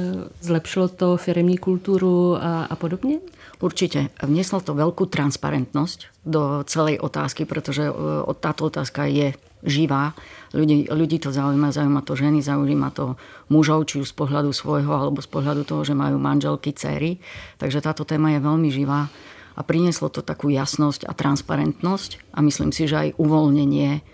zlepšilo 0.42 0.88
to 0.88 1.18
firmní 1.18 1.58
kulturu 1.58 2.36
a, 2.36 2.64
a 2.64 2.76
podobně? 2.76 3.20
Určite. 3.58 4.14
Vnieslo 4.22 4.62
to 4.62 4.78
veľkú 4.78 5.10
transparentnosť 5.10 6.22
do 6.22 6.62
celej 6.70 7.02
otázky, 7.02 7.50
pretože 7.50 7.90
eh, 7.90 8.34
táto 8.40 8.70
otázka 8.70 9.10
je 9.10 9.34
živá. 9.66 10.14
Ľudí, 10.54 10.90
ľudí 10.90 11.18
to 11.22 11.34
zaujíma, 11.34 11.74
zaujíma 11.74 12.02
to 12.06 12.14
ženy, 12.14 12.40
zaujíma 12.42 12.90
to 12.94 13.18
mužov, 13.50 13.90
či 13.90 14.02
už 14.02 14.14
z 14.14 14.16
pohľadu 14.16 14.54
svojho, 14.54 14.92
alebo 14.94 15.20
z 15.22 15.30
pohľadu 15.30 15.66
toho, 15.66 15.82
že 15.84 15.98
majú 15.98 16.22
manželky, 16.22 16.74
céry. 16.74 17.20
Takže 17.58 17.82
táto 17.82 18.06
téma 18.06 18.36
je 18.38 18.46
veľmi 18.46 18.70
živá 18.70 19.10
a 19.58 19.62
prinieslo 19.66 20.14
to 20.14 20.22
takú 20.22 20.54
jasnosť 20.54 21.10
a 21.10 21.18
transparentnosť 21.18 22.36
a 22.38 22.46
myslím 22.46 22.70
si, 22.70 22.86
že 22.86 23.10
aj 23.10 23.18
uvoľnenie 23.18 24.06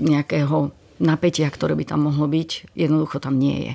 nejakého 0.00 0.76
napätia, 1.00 1.48
ktoré 1.48 1.72
by 1.72 1.84
tam 1.88 2.04
mohlo 2.12 2.28
byť, 2.28 2.76
jednoducho 2.76 3.18
tam 3.24 3.40
nie 3.40 3.56
je. 3.64 3.72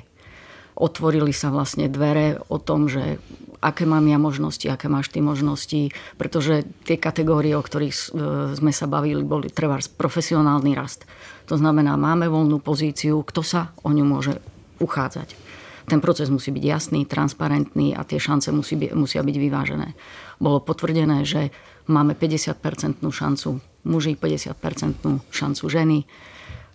Otvorili 0.76 1.32
sa 1.32 1.50
vlastne 1.50 1.90
dvere 1.90 2.38
o 2.46 2.62
tom, 2.62 2.86
že 2.86 3.18
aké 3.60 3.88
mám 3.88 4.04
ja 4.06 4.18
možnosti, 4.20 4.64
aké 4.68 4.86
máš 4.90 5.12
ty 5.12 5.24
možnosti, 5.24 5.94
pretože 6.20 6.66
tie 6.84 6.96
kategórie, 7.00 7.56
o 7.56 7.62
ktorých 7.64 7.94
e, 7.94 8.06
sme 8.54 8.72
sa 8.72 8.86
bavili, 8.86 9.22
boli 9.24 9.48
trvár 9.48 9.80
profesionálny 9.96 10.72
rast. 10.76 11.08
To 11.46 11.54
znamená, 11.54 11.94
máme 11.94 12.26
voľnú 12.26 12.58
pozíciu, 12.58 13.22
kto 13.22 13.40
sa 13.40 13.72
o 13.86 13.90
ňu 13.94 14.04
môže 14.04 14.38
uchádzať. 14.82 15.46
Ten 15.86 16.02
proces 16.02 16.26
musí 16.26 16.50
byť 16.50 16.64
jasný, 16.66 17.06
transparentný 17.06 17.94
a 17.94 18.02
tie 18.02 18.18
šance 18.18 18.50
musí 18.50 18.74
by, 18.74 18.90
musia 18.98 19.22
byť 19.22 19.36
vyvážené. 19.38 19.94
Bolo 20.42 20.58
potvrdené, 20.58 21.22
že 21.22 21.54
máme 21.86 22.18
50% 22.18 22.98
šancu 22.98 23.62
muži, 23.86 24.18
50% 24.18 25.30
šancu 25.30 25.64
ženy. 25.70 25.98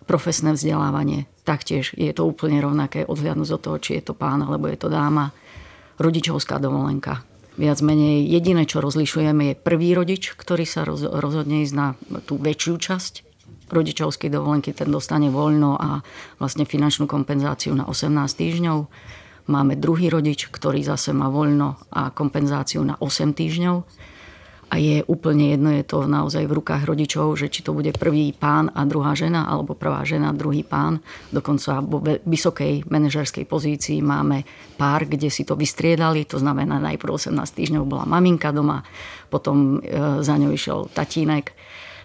Profesné 0.07 0.55
vzdelávanie 0.55 1.27
taktiež 1.43 1.91
je 1.99 2.09
to 2.15 2.23
úplne 2.23 2.63
rovnaké 2.63 3.03
odhľadnúť 3.03 3.49
od 3.51 3.61
toho, 3.61 3.77
či 3.83 3.99
je 3.99 4.03
to 4.07 4.13
pán 4.15 4.39
alebo 4.47 4.71
je 4.71 4.79
to 4.79 4.87
dáma 4.87 5.35
rodičovská 6.01 6.57
dovolenka. 6.57 7.21
Viac 7.59 7.83
menej 7.83 8.25
jediné, 8.25 8.65
čo 8.65 8.81
rozlišujeme, 8.81 9.53
je 9.53 9.59
prvý 9.59 9.93
rodič, 9.93 10.33
ktorý 10.33 10.65
sa 10.65 10.87
rozhodne 10.87 11.61
ísť 11.61 11.75
na 11.75 11.93
tú 12.25 12.41
väčšiu 12.41 12.75
časť 12.79 13.13
rodičovskej 13.71 14.27
dovolenky, 14.27 14.75
ten 14.75 14.91
dostane 14.91 15.31
voľno 15.31 15.79
a 15.79 16.03
vlastne 16.41 16.67
finančnú 16.67 17.07
kompenzáciu 17.07 17.71
na 17.71 17.87
18 17.87 18.27
týždňov. 18.35 18.77
Máme 19.47 19.79
druhý 19.79 20.11
rodič, 20.11 20.51
ktorý 20.51 20.83
zase 20.83 21.15
má 21.15 21.31
voľno 21.31 21.79
a 21.91 22.11
kompenzáciu 22.11 22.83
na 22.83 22.99
8 22.99 23.31
týždňov 23.31 23.77
a 24.71 24.79
je 24.79 25.03
úplne 25.03 25.51
jedno, 25.51 25.67
je 25.75 25.83
to 25.83 26.07
naozaj 26.07 26.47
v 26.47 26.55
rukách 26.55 26.87
rodičov, 26.87 27.35
že 27.35 27.51
či 27.51 27.59
to 27.59 27.75
bude 27.75 27.91
prvý 27.99 28.31
pán 28.31 28.71
a 28.71 28.87
druhá 28.87 29.11
žena, 29.19 29.43
alebo 29.43 29.75
prvá 29.75 30.07
žena, 30.07 30.31
druhý 30.31 30.63
pán. 30.63 31.03
Dokonca 31.27 31.83
vo 31.83 31.99
vysokej 32.23 32.87
manažerskej 32.87 33.43
pozícii 33.43 33.99
máme 33.99 34.47
pár, 34.79 35.11
kde 35.11 35.27
si 35.27 35.43
to 35.43 35.59
vystriedali, 35.59 36.23
to 36.23 36.39
znamená 36.39 36.79
najprv 36.79 37.19
18 37.19 37.35
týždňov 37.35 37.83
bola 37.83 38.07
maminka 38.07 38.55
doma, 38.55 38.87
potom 39.27 39.83
e, 39.83 40.23
za 40.23 40.39
ňou 40.39 40.55
išiel 40.55 40.87
tatínek. 40.95 41.51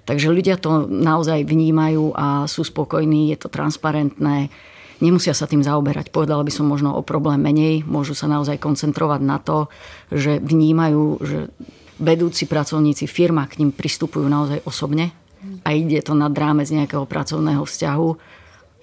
Takže 0.03 0.27
ľudia 0.35 0.59
to 0.59 0.91
naozaj 0.91 1.47
vnímajú 1.47 2.19
a 2.19 2.51
sú 2.51 2.67
spokojní, 2.67 3.31
je 3.31 3.47
to 3.47 3.49
transparentné 3.51 4.51
nemusia 5.01 5.37
sa 5.37 5.45
tým 5.45 5.61
zaoberať. 5.61 6.09
Povedala 6.09 6.41
by 6.41 6.53
som 6.53 6.69
možno 6.69 6.97
o 6.97 7.05
problém 7.05 7.41
menej, 7.41 7.85
môžu 7.85 8.17
sa 8.17 8.33
naozaj 8.33 8.57
koncentrovať 8.57 9.21
na 9.21 9.37
to, 9.37 9.69
že 10.09 10.41
vnímajú, 10.41 11.21
že 11.21 11.39
vedúci 12.01 12.45
pracovníci 12.45 13.09
firma 13.09 13.49
k 13.49 13.65
ním 13.65 13.71
pristupujú 13.73 14.27
naozaj 14.29 14.65
osobne 14.69 15.13
a 15.65 15.73
ide 15.73 16.03
to 16.03 16.13
nad 16.13 16.33
rámec 16.35 16.69
nejakého 16.69 17.07
pracovného 17.09 17.63
vzťahu. 17.63 18.09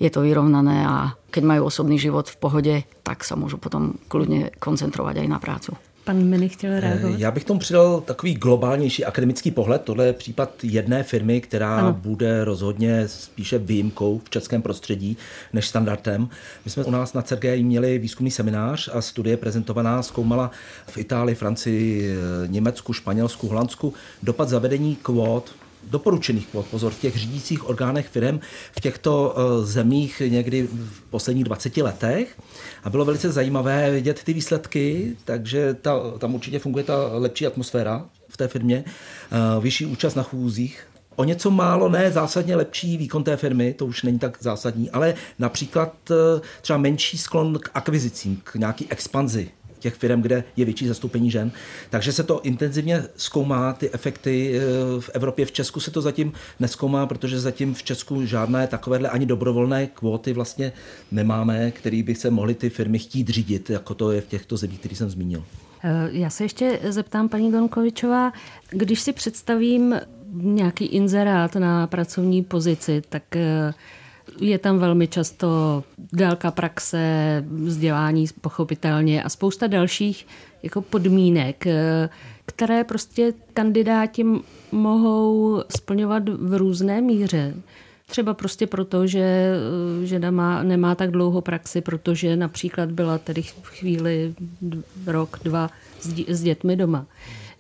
Je 0.02 0.10
to 0.10 0.26
vyrovnané 0.26 0.84
a 0.84 1.14
keď 1.30 1.44
majú 1.46 1.62
osobný 1.70 2.02
život 2.02 2.26
v 2.28 2.40
pohode, 2.40 2.76
tak 3.06 3.22
sa 3.22 3.38
môžu 3.38 3.62
potom 3.62 4.02
kľudne 4.10 4.52
koncentrovať 4.58 5.24
aj 5.24 5.28
na 5.30 5.40
prácu. 5.40 5.72
Pan 6.04 6.24
Mini 6.24 6.50
chtěl 6.50 6.72
eh, 6.72 6.80
reagovat. 6.80 7.20
Já 7.20 7.32
bych 7.32 7.44
tomu 7.44 7.60
přidal 7.60 8.02
takový 8.02 8.34
globálnější 8.34 9.06
akademický 9.06 9.52
pohled. 9.52 9.82
Tohle 9.82 10.06
je 10.06 10.14
případ 10.14 10.50
jedné 10.64 11.04
firmy, 11.04 11.42
která 11.42 11.78
ano. 11.78 11.94
bude 11.94 12.46
rozhodně 12.46 13.08
spíše 13.08 13.58
výjimkou 13.58 14.22
v 14.24 14.30
českém 14.30 14.62
prostředí 14.62 15.18
než 15.54 15.68
standardem. 15.68 16.30
My 16.66 16.72
jsme 16.72 16.84
u 16.84 16.92
nás 16.92 17.14
na 17.14 17.22
CERGEI 17.22 17.64
měli 17.64 18.00
výzkumný 18.00 18.32
seminář 18.32 18.90
a 18.94 19.02
studie 19.02 19.38
prezentovaná 19.38 20.04
zkoumala 20.04 20.52
v 20.88 20.98
Itálii, 20.98 21.36
Francii, 21.36 22.10
Německu, 22.48 22.94
Španělsku, 22.94 23.48
Holandsku 23.48 23.94
dopad 24.24 24.50
zavedení 24.50 24.96
kvót 24.96 25.63
doporučených 25.90 26.48
kvot, 26.48 26.66
pozor, 26.66 26.92
v 26.92 27.00
těch 27.00 27.18
řídících 27.18 27.70
orgánech 27.70 28.08
firm 28.08 28.40
v 28.72 28.80
těchto 28.80 29.36
eh, 29.38 29.66
zemích 29.66 30.22
někdy 30.28 30.68
v 30.72 31.02
posledních 31.10 31.44
20 31.44 31.78
letech. 31.78 32.38
A 32.84 32.90
bylo 32.90 33.06
velice 33.06 33.32
zajímavé 33.32 33.92
vidět 33.92 34.24
ty 34.24 34.34
výsledky, 34.34 35.16
takže 35.26 35.74
ta, 35.74 36.00
tam 36.18 36.36
určitě 36.36 36.60
funguje 36.60 36.84
ta 36.84 36.96
lepší 37.14 37.48
atmosféra 37.48 38.06
v 38.30 38.38
té 38.38 38.48
firmě, 38.48 38.84
eh, 38.88 39.62
vyšší 39.62 39.86
účast 39.86 40.16
na 40.16 40.24
chůzích, 40.24 40.88
o 41.16 41.24
něco 41.24 41.52
málo, 41.52 41.90
ne 41.90 42.12
zásadně 42.12 42.56
lepší 42.56 42.98
výkon 42.98 43.24
té 43.24 43.38
firmy, 43.38 43.74
to 43.74 43.86
už 43.86 44.04
není 44.04 44.20
tak 44.20 44.38
zásadní, 44.40 44.90
ale 44.90 45.14
například 45.40 45.94
eh, 46.12 46.42
třeba 46.62 46.78
menší 46.78 47.18
sklon 47.18 47.60
k 47.60 47.70
akvizicím, 47.74 48.42
k 48.44 48.56
nějaký 48.56 48.88
expanzi 48.90 49.52
těch 49.84 49.96
firm, 49.96 50.22
kde 50.22 50.44
je 50.56 50.66
větší 50.66 50.88
zastoupení 50.88 51.32
žen. 51.32 51.52
Takže 51.90 52.12
se 52.12 52.24
to 52.24 52.42
intenzivně 52.42 53.04
zkoumá, 53.18 53.74
ty 53.74 53.90
efekty 53.92 54.54
eh, 54.56 54.62
v 55.02 55.10
Evropě. 55.14 55.46
V 55.46 55.52
Česku 55.52 55.80
se 55.80 55.92
to 55.92 56.02
zatím 56.02 56.34
neskoumá, 56.60 57.06
protože 57.06 57.40
zatím 57.40 57.74
v 57.74 57.84
Česku 57.84 58.26
žádné 58.26 58.68
takovéhle 58.68 59.10
ani 59.10 59.26
dobrovolné 59.26 59.88
kvóty 59.88 60.34
vlastně 60.34 60.74
nemáme, 61.12 61.72
který 61.72 62.04
by 62.04 62.16
se 62.16 62.30
mohly 62.30 62.56
ty 62.56 62.70
firmy 62.70 63.00
chtít 63.00 63.30
řídit, 63.30 63.70
jako 63.70 63.94
to 63.94 64.12
je 64.12 64.22
v 64.22 64.28
těchto 64.28 64.58
zemích, 64.58 64.80
který 64.80 64.96
jsem 64.96 65.10
zmínil. 65.10 65.44
Eh, 65.84 66.10
já 66.12 66.30
se 66.30 66.44
ještě 66.44 66.80
zeptám, 66.90 67.30
paní 67.30 67.52
Donkovičová, 67.52 68.34
když 68.70 69.02
si 69.02 69.14
představím 69.14 69.96
nějaký 70.34 70.86
inzerát 70.86 71.56
na 71.56 71.88
pracovní 71.88 72.44
pozici, 72.44 73.02
tak 73.10 73.36
eh, 73.36 73.74
je 74.42 74.58
tam 74.58 74.80
velmi 74.80 75.08
často 75.08 75.84
délka 76.14 76.52
praxe, 76.52 77.46
vzdělání 77.50 78.26
pochopitelně 78.42 79.24
a 79.24 79.30
spousta 79.30 79.68
dalších 79.68 80.28
jako 80.64 80.82
podmínek, 80.82 81.66
které 82.46 82.84
prostě 82.84 83.34
kandidáti 83.54 84.26
mohou 84.72 85.64
splňovat 85.70 86.30
v 86.30 86.58
různé 86.58 87.02
míře. 87.02 87.54
Třeba 88.06 88.34
prostě 88.34 88.68
proto, 88.68 89.08
že 89.08 89.20
eh, 89.22 90.06
žena 90.06 90.32
má, 90.32 90.64
nemá 90.64 90.96
tak 90.96 91.12
dlouho 91.12 91.42
praxi, 91.42 91.82
protože 91.82 92.36
například 92.36 92.92
byla 92.92 93.18
tedy 93.18 93.42
v 93.42 93.68
chvíli 93.68 94.36
rok, 95.06 95.40
dva 95.44 95.70
s, 96.00 96.14
s 96.28 96.44
dětmi 96.44 96.76
doma. 96.76 97.06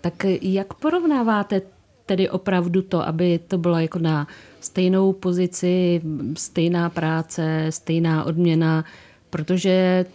Tak 0.01 0.13
jak 0.41 0.73
porovnáváte 0.73 1.61
tedy 2.05 2.29
opravdu 2.29 2.81
to, 2.81 3.07
aby 3.07 3.39
to 3.48 3.57
bylo 3.57 3.79
jako 3.79 4.00
na 4.00 4.27
stejnou 4.60 5.13
pozici, 5.13 6.01
stejná 6.38 6.89
práce, 6.89 7.67
stejná 7.69 8.24
odměna, 8.24 8.86
protože 9.29 10.05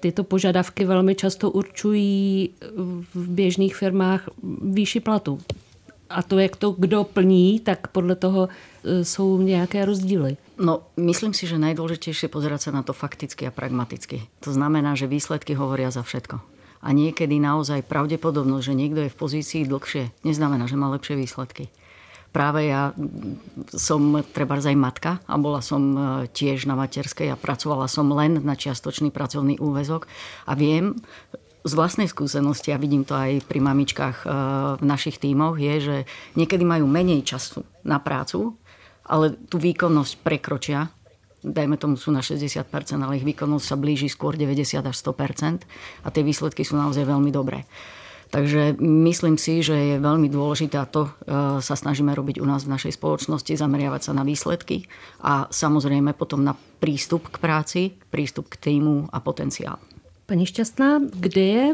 tyto 0.00 0.24
požadavky 0.24 0.84
velmi 0.84 1.14
často 1.14 1.50
určují 1.50 2.50
v 3.14 3.28
běžných 3.28 3.76
firmách 3.76 4.28
výši 4.62 5.00
platu. 5.00 5.38
A 6.10 6.22
to, 6.22 6.38
jak 6.38 6.56
to 6.56 6.70
kdo 6.70 7.04
plní, 7.04 7.60
tak 7.60 7.88
podle 7.88 8.14
toho 8.14 8.48
e, 8.84 9.04
jsou 9.04 9.42
nějaké 9.42 9.84
rozdíly. 9.84 10.36
No, 10.58 10.82
myslím 10.96 11.36
si, 11.36 11.46
že 11.46 11.60
najdôležitejšie 11.60 12.32
pozerať 12.32 12.66
sa 12.66 12.70
na 12.74 12.82
to 12.82 12.96
fakticky 12.96 13.46
a 13.46 13.54
pragmaticky. 13.54 14.26
To 14.42 14.50
znamená, 14.50 14.98
že 14.98 15.06
výsledky 15.06 15.54
hovoria 15.54 15.92
za 15.92 16.02
všetko. 16.02 16.57
A 16.78 16.94
niekedy 16.94 17.42
naozaj 17.42 17.86
pravdepodobnosť, 17.86 18.64
že 18.64 18.78
niekto 18.78 19.00
je 19.06 19.12
v 19.12 19.20
pozícii 19.20 19.62
dlhšie, 19.66 20.14
neznamená, 20.22 20.70
že 20.70 20.78
má 20.78 20.86
lepšie 20.94 21.18
výsledky. 21.18 21.70
Práve 22.28 22.68
ja 22.68 22.92
som 23.72 24.20
treba 24.36 24.60
aj 24.60 24.76
matka 24.76 25.16
a 25.24 25.34
bola 25.40 25.64
som 25.64 25.82
e, 25.96 25.98
tiež 26.28 26.68
na 26.68 26.76
materskej 26.76 27.32
a 27.32 27.40
pracovala 27.40 27.88
som 27.88 28.04
len 28.12 28.44
na 28.44 28.52
čiastočný 28.52 29.08
pracovný 29.08 29.56
úvezok. 29.56 30.04
A 30.44 30.52
viem 30.52 30.92
z 31.64 31.72
vlastnej 31.72 32.06
skúsenosti, 32.06 32.70
a 32.70 32.78
vidím 32.78 33.08
to 33.08 33.16
aj 33.16 33.48
pri 33.48 33.64
mamičkách 33.64 34.16
e, 34.22 34.26
v 34.76 34.84
našich 34.84 35.16
tímoch, 35.16 35.56
je, 35.56 35.74
že 35.80 35.96
niekedy 36.36 36.68
majú 36.68 36.84
menej 36.84 37.24
času 37.24 37.64
na 37.80 37.96
prácu, 37.96 38.60
ale 39.08 39.32
tú 39.48 39.56
výkonnosť 39.56 40.12
prekročia 40.20 40.92
dajme 41.42 41.78
tomu 41.78 41.94
sú 41.94 42.10
na 42.10 42.20
60%, 42.24 42.66
ale 42.98 43.18
ich 43.18 43.26
výkonnosť 43.26 43.64
sa 43.64 43.76
blíži 43.78 44.10
skôr 44.10 44.34
90 44.34 44.82
až 44.82 44.96
100% 44.96 45.62
a 46.04 46.08
tie 46.10 46.22
výsledky 46.22 46.62
sú 46.66 46.74
naozaj 46.74 47.06
veľmi 47.06 47.30
dobré. 47.30 47.66
Takže 48.28 48.76
myslím 48.80 49.40
si, 49.40 49.64
že 49.64 49.72
je 49.72 49.96
veľmi 50.04 50.28
dôležité 50.28 50.76
a 50.76 50.84
to 50.84 51.08
e, 51.08 51.10
sa 51.64 51.72
snažíme 51.72 52.12
robiť 52.12 52.44
u 52.44 52.46
nás 52.46 52.68
v 52.68 52.76
našej 52.76 53.00
spoločnosti, 53.00 53.56
zameriavať 53.56 54.00
sa 54.04 54.12
na 54.12 54.20
výsledky 54.20 54.84
a 55.24 55.48
samozrejme 55.48 56.12
potom 56.12 56.44
na 56.44 56.52
prístup 56.52 57.32
k 57.32 57.40
práci, 57.40 57.80
prístup 58.12 58.52
k 58.52 58.68
týmu 58.68 59.08
a 59.08 59.18
potenciál. 59.24 59.80
Pani 60.28 60.44
Šťastná, 60.44 61.08
kde 61.08 61.44
je 61.48 61.66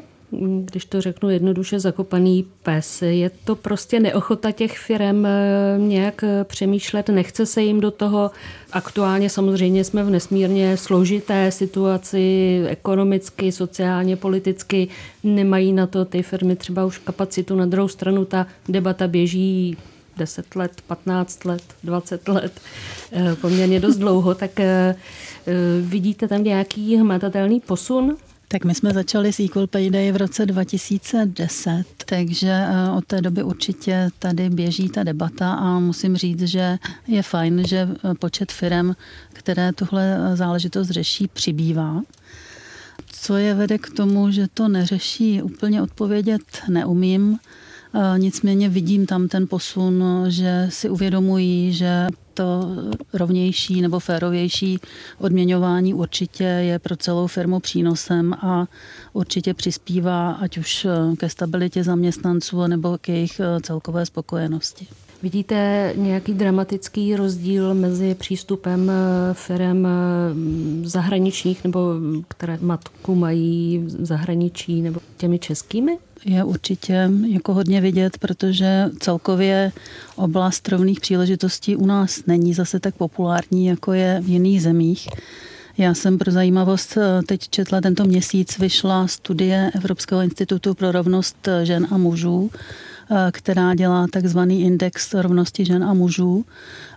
když 0.64 0.84
to 0.84 1.00
řeknu 1.00 1.30
jednoduše, 1.30 1.80
zakopaný 1.80 2.46
pes. 2.62 3.02
Je 3.02 3.30
to 3.44 3.56
prostě 3.56 4.00
neochota 4.00 4.52
těch 4.52 4.78
firm 4.78 5.26
eh, 5.26 5.74
nějak 5.78 6.24
eh, 6.24 6.44
přemýšlet, 6.44 7.08
nechce 7.08 7.46
se 7.46 7.62
jim 7.62 7.80
do 7.80 7.90
toho. 7.90 8.30
Aktuálně 8.72 9.30
samozřejmě 9.30 9.84
jsme 9.84 10.04
v 10.04 10.10
nesmírně 10.10 10.76
složité 10.76 11.50
situaci 11.50 12.62
ekonomicky, 12.68 13.52
sociálně, 13.52 14.16
politicky. 14.16 14.88
Nemají 15.22 15.72
na 15.72 15.86
to 15.86 16.04
ty 16.04 16.22
firmy 16.22 16.56
třeba 16.56 16.84
už 16.84 16.98
kapacitu. 16.98 17.56
Na 17.56 17.66
druhou 17.66 17.88
stranu 17.88 18.24
ta 18.24 18.46
debata 18.68 19.08
běží 19.08 19.76
10 20.16 20.56
let, 20.56 20.72
15 20.86 21.44
let, 21.44 21.62
20 21.84 22.28
let, 22.28 22.60
eh, 23.12 23.36
poměrně 23.40 23.80
dost 23.80 23.96
dlouho, 23.96 24.34
tak 24.34 24.50
vidíte 25.80 26.28
tam 26.28 26.44
nějaký 26.44 26.96
hmatatelný 26.96 27.60
posun 27.60 28.16
tak 28.54 28.64
my 28.64 28.74
jsme 28.74 28.92
začali 28.92 29.32
s 29.32 29.40
Equal 29.40 29.66
Pay 29.66 29.90
Day 29.90 30.12
v 30.12 30.16
roce 30.16 30.46
2010, 30.46 31.84
takže 32.06 32.50
eh, 32.50 32.90
od 32.96 33.04
té 33.04 33.20
doby 33.20 33.42
určitě 33.42 34.08
tady 34.18 34.50
běží 34.50 34.88
ta 34.88 35.02
debata 35.02 35.52
a 35.52 35.78
musím 35.78 36.16
říct, 36.16 36.42
že 36.42 36.78
je 37.06 37.22
fajn, 37.22 37.66
že 37.66 37.78
eh, 37.78 38.14
počet 38.14 38.52
firm, 38.52 38.92
které 39.32 39.72
tuhle 39.72 40.18
eh, 40.18 40.36
záležitost 40.36 40.88
řeší, 40.88 41.28
přibývá. 41.32 42.02
Co 43.06 43.36
je 43.36 43.54
vede 43.54 43.78
k 43.78 43.90
tomu, 43.90 44.30
že 44.30 44.48
to 44.54 44.68
neřeší, 44.68 45.42
úplně 45.42 45.82
odpovědět 45.82 46.42
neumím. 46.68 47.38
Nicméně 48.16 48.68
vidím 48.68 49.06
tam 49.06 49.28
ten 49.28 49.46
posun, 49.46 50.04
že 50.28 50.66
si 50.70 50.90
uvědomují, 50.90 51.72
že 51.72 52.06
to 52.34 52.70
rovnější 53.12 53.82
nebo 53.82 53.98
férovější 53.98 54.78
odměňování 55.18 55.94
určitě 55.94 56.44
je 56.44 56.78
pro 56.78 56.96
celou 56.96 57.26
firmu 57.26 57.60
přínosem 57.60 58.34
a 58.34 58.66
určitě 59.12 59.54
přispívá 59.54 60.32
ať 60.32 60.58
už 60.58 60.86
ke 61.18 61.28
stabilitě 61.28 61.84
zaměstnanců 61.84 62.66
nebo 62.66 62.98
k 63.00 63.08
jejich 63.08 63.40
celkové 63.62 64.06
spokojenosti. 64.06 64.86
Vidíte 65.22 65.92
nějaký 65.96 66.34
dramatický 66.34 67.16
rozdíl 67.16 67.74
mezi 67.74 68.14
přístupem 68.14 68.92
firm 69.32 69.86
zahraničních 70.82 71.64
nebo 71.64 71.94
které 72.28 72.58
matku 72.60 73.14
mají 73.14 73.78
v 73.78 74.06
zahraničí 74.06 74.82
nebo 74.82 75.00
těmi 75.16 75.38
českými? 75.38 75.98
Je 76.24 76.44
určitě 76.44 77.10
jako 77.28 77.54
hodně 77.54 77.80
vidět, 77.80 78.18
protože 78.18 78.90
celkově 79.00 79.72
oblast 80.16 80.68
rovných 80.68 81.00
příležitostí 81.00 81.76
u 81.76 81.86
nás 81.86 82.26
není 82.26 82.54
zase 82.54 82.80
tak 82.80 82.94
populární, 82.94 83.66
jako 83.66 83.92
je 83.92 84.20
v 84.24 84.28
jiných 84.28 84.62
zemích. 84.62 85.08
Já 85.78 85.94
jsem 85.94 86.18
pro 86.18 86.32
zajímavost 86.32 86.96
eh, 86.96 87.22
teď 87.22 87.48
četla 87.48 87.80
tento 87.80 88.04
měsíc, 88.04 88.58
vyšla 88.58 89.06
studie 89.06 89.70
Evropského 89.74 90.20
institutu 90.20 90.74
pro 90.74 90.92
rovnost 90.92 91.48
žen 91.62 91.86
a 91.90 91.98
mužů, 91.98 92.50
eh, 93.10 93.30
která 93.32 93.74
dělá 93.74 94.06
takzvaný 94.12 94.62
index 94.62 95.14
rovnosti 95.14 95.64
žen 95.64 95.84
a 95.84 95.94
mužů 95.94 96.44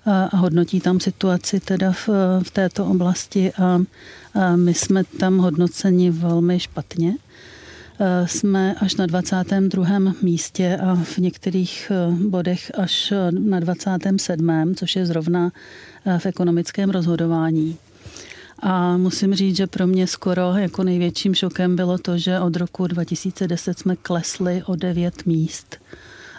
eh, 0.07 0.11
a 0.31 0.37
hodnotí 0.37 0.79
tam 0.79 0.99
situaci 0.99 1.59
teda 1.59 1.91
v, 1.91 2.09
v 2.43 2.51
této 2.51 2.85
oblasti 2.85 3.53
a 3.53 3.81
my 4.55 4.73
jsme 4.73 5.03
tam 5.03 5.37
hodnoceni 5.37 6.11
velmi 6.11 6.59
špatně. 6.59 7.15
Eh, 7.99 8.27
jsme 8.27 8.75
až 8.75 8.95
na 8.95 9.05
22. 9.05 10.13
místě 10.21 10.77
a 10.77 10.95
v 10.95 11.17
některých 11.17 11.91
eh, 11.91 12.15
bodech 12.27 12.71
až 12.77 13.11
eh, 13.11 13.31
na 13.31 13.59
27., 13.59 14.75
což 14.75 14.95
je 14.95 15.05
zrovna 15.05 15.51
v 16.17 16.25
ekonomickém 16.25 16.89
rozhodování. 16.89 17.77
A 18.59 18.97
musím 18.97 19.33
říct, 19.35 19.57
že 19.57 19.67
pro 19.67 19.87
mě 19.87 20.07
skoro 20.07 20.41
jako 20.55 20.83
největším 20.83 21.35
šokem 21.35 21.75
bylo 21.75 21.97
to, 21.97 22.17
že 22.17 22.39
od 22.39 22.55
roku 22.55 22.87
2010 22.87 23.79
jsme 23.79 23.95
klesli 23.95 24.63
o 24.65 24.75
9 24.75 25.25
míst. 25.25 25.77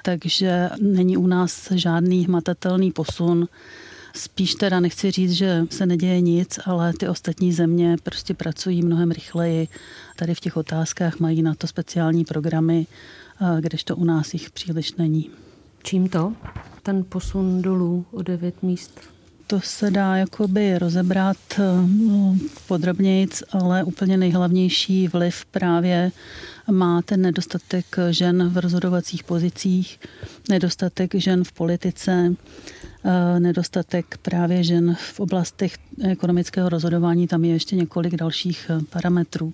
Takže 0.04 0.70
není 0.80 1.16
u 1.16 1.26
nás 1.26 1.72
žádný 1.72 2.26
hmatatelný 2.26 2.92
posun 2.92 3.48
Spíš 4.18 4.54
teda 4.54 4.80
nechci 4.80 5.10
říct, 5.10 5.32
že 5.32 5.66
se 5.70 5.86
neděje 5.86 6.20
nic, 6.20 6.58
ale 6.64 6.92
ty 6.92 7.08
ostatní 7.08 7.52
země 7.52 7.96
prostě 8.02 8.34
pracují 8.34 8.82
mnohem 8.82 9.10
rychleji. 9.10 9.68
Tady 10.16 10.34
v 10.34 10.40
těch 10.40 10.56
otázkách 10.56 11.20
mají 11.20 11.42
na 11.42 11.54
to 11.54 11.66
speciální 11.66 12.24
programy, 12.24 12.86
kdežto 13.60 13.96
u 13.96 14.04
nás 14.04 14.34
jich 14.34 14.50
příliš 14.50 14.94
není. 14.94 15.30
Čím 15.82 16.08
to? 16.08 16.32
Ten 16.82 17.04
posun 17.08 17.62
dolů 17.62 18.06
o 18.10 18.22
devět 18.22 18.62
míst? 18.62 19.00
To 19.46 19.60
se 19.60 19.90
dá 19.90 20.16
jakoby 20.16 20.78
rozebrat 20.78 21.36
no, 21.86 22.36
podrobněji, 22.68 23.28
ale 23.50 23.84
úplně 23.84 24.16
nejhlavnější 24.16 25.08
vliv 25.08 25.44
právě 25.44 26.12
má 26.70 27.02
ten 27.02 27.22
nedostatek 27.22 27.96
žen 28.10 28.48
v 28.48 28.58
rozhodovacích 28.58 29.24
pozicích, 29.24 30.00
nedostatek 30.48 31.14
žen 31.14 31.44
v 31.44 31.52
politice, 31.52 32.34
Eh, 32.97 32.97
nedostatek 33.38 34.18
právě 34.22 34.64
žen 34.64 34.96
v 35.00 35.20
oblastech 35.20 35.74
ekonomického 36.04 36.68
rozhodování, 36.68 37.28
tam 37.28 37.44
je 37.44 37.52
ještě 37.52 37.76
několik 37.76 38.16
dalších 38.16 38.70
eh, 38.70 38.80
parametrů. 38.90 39.52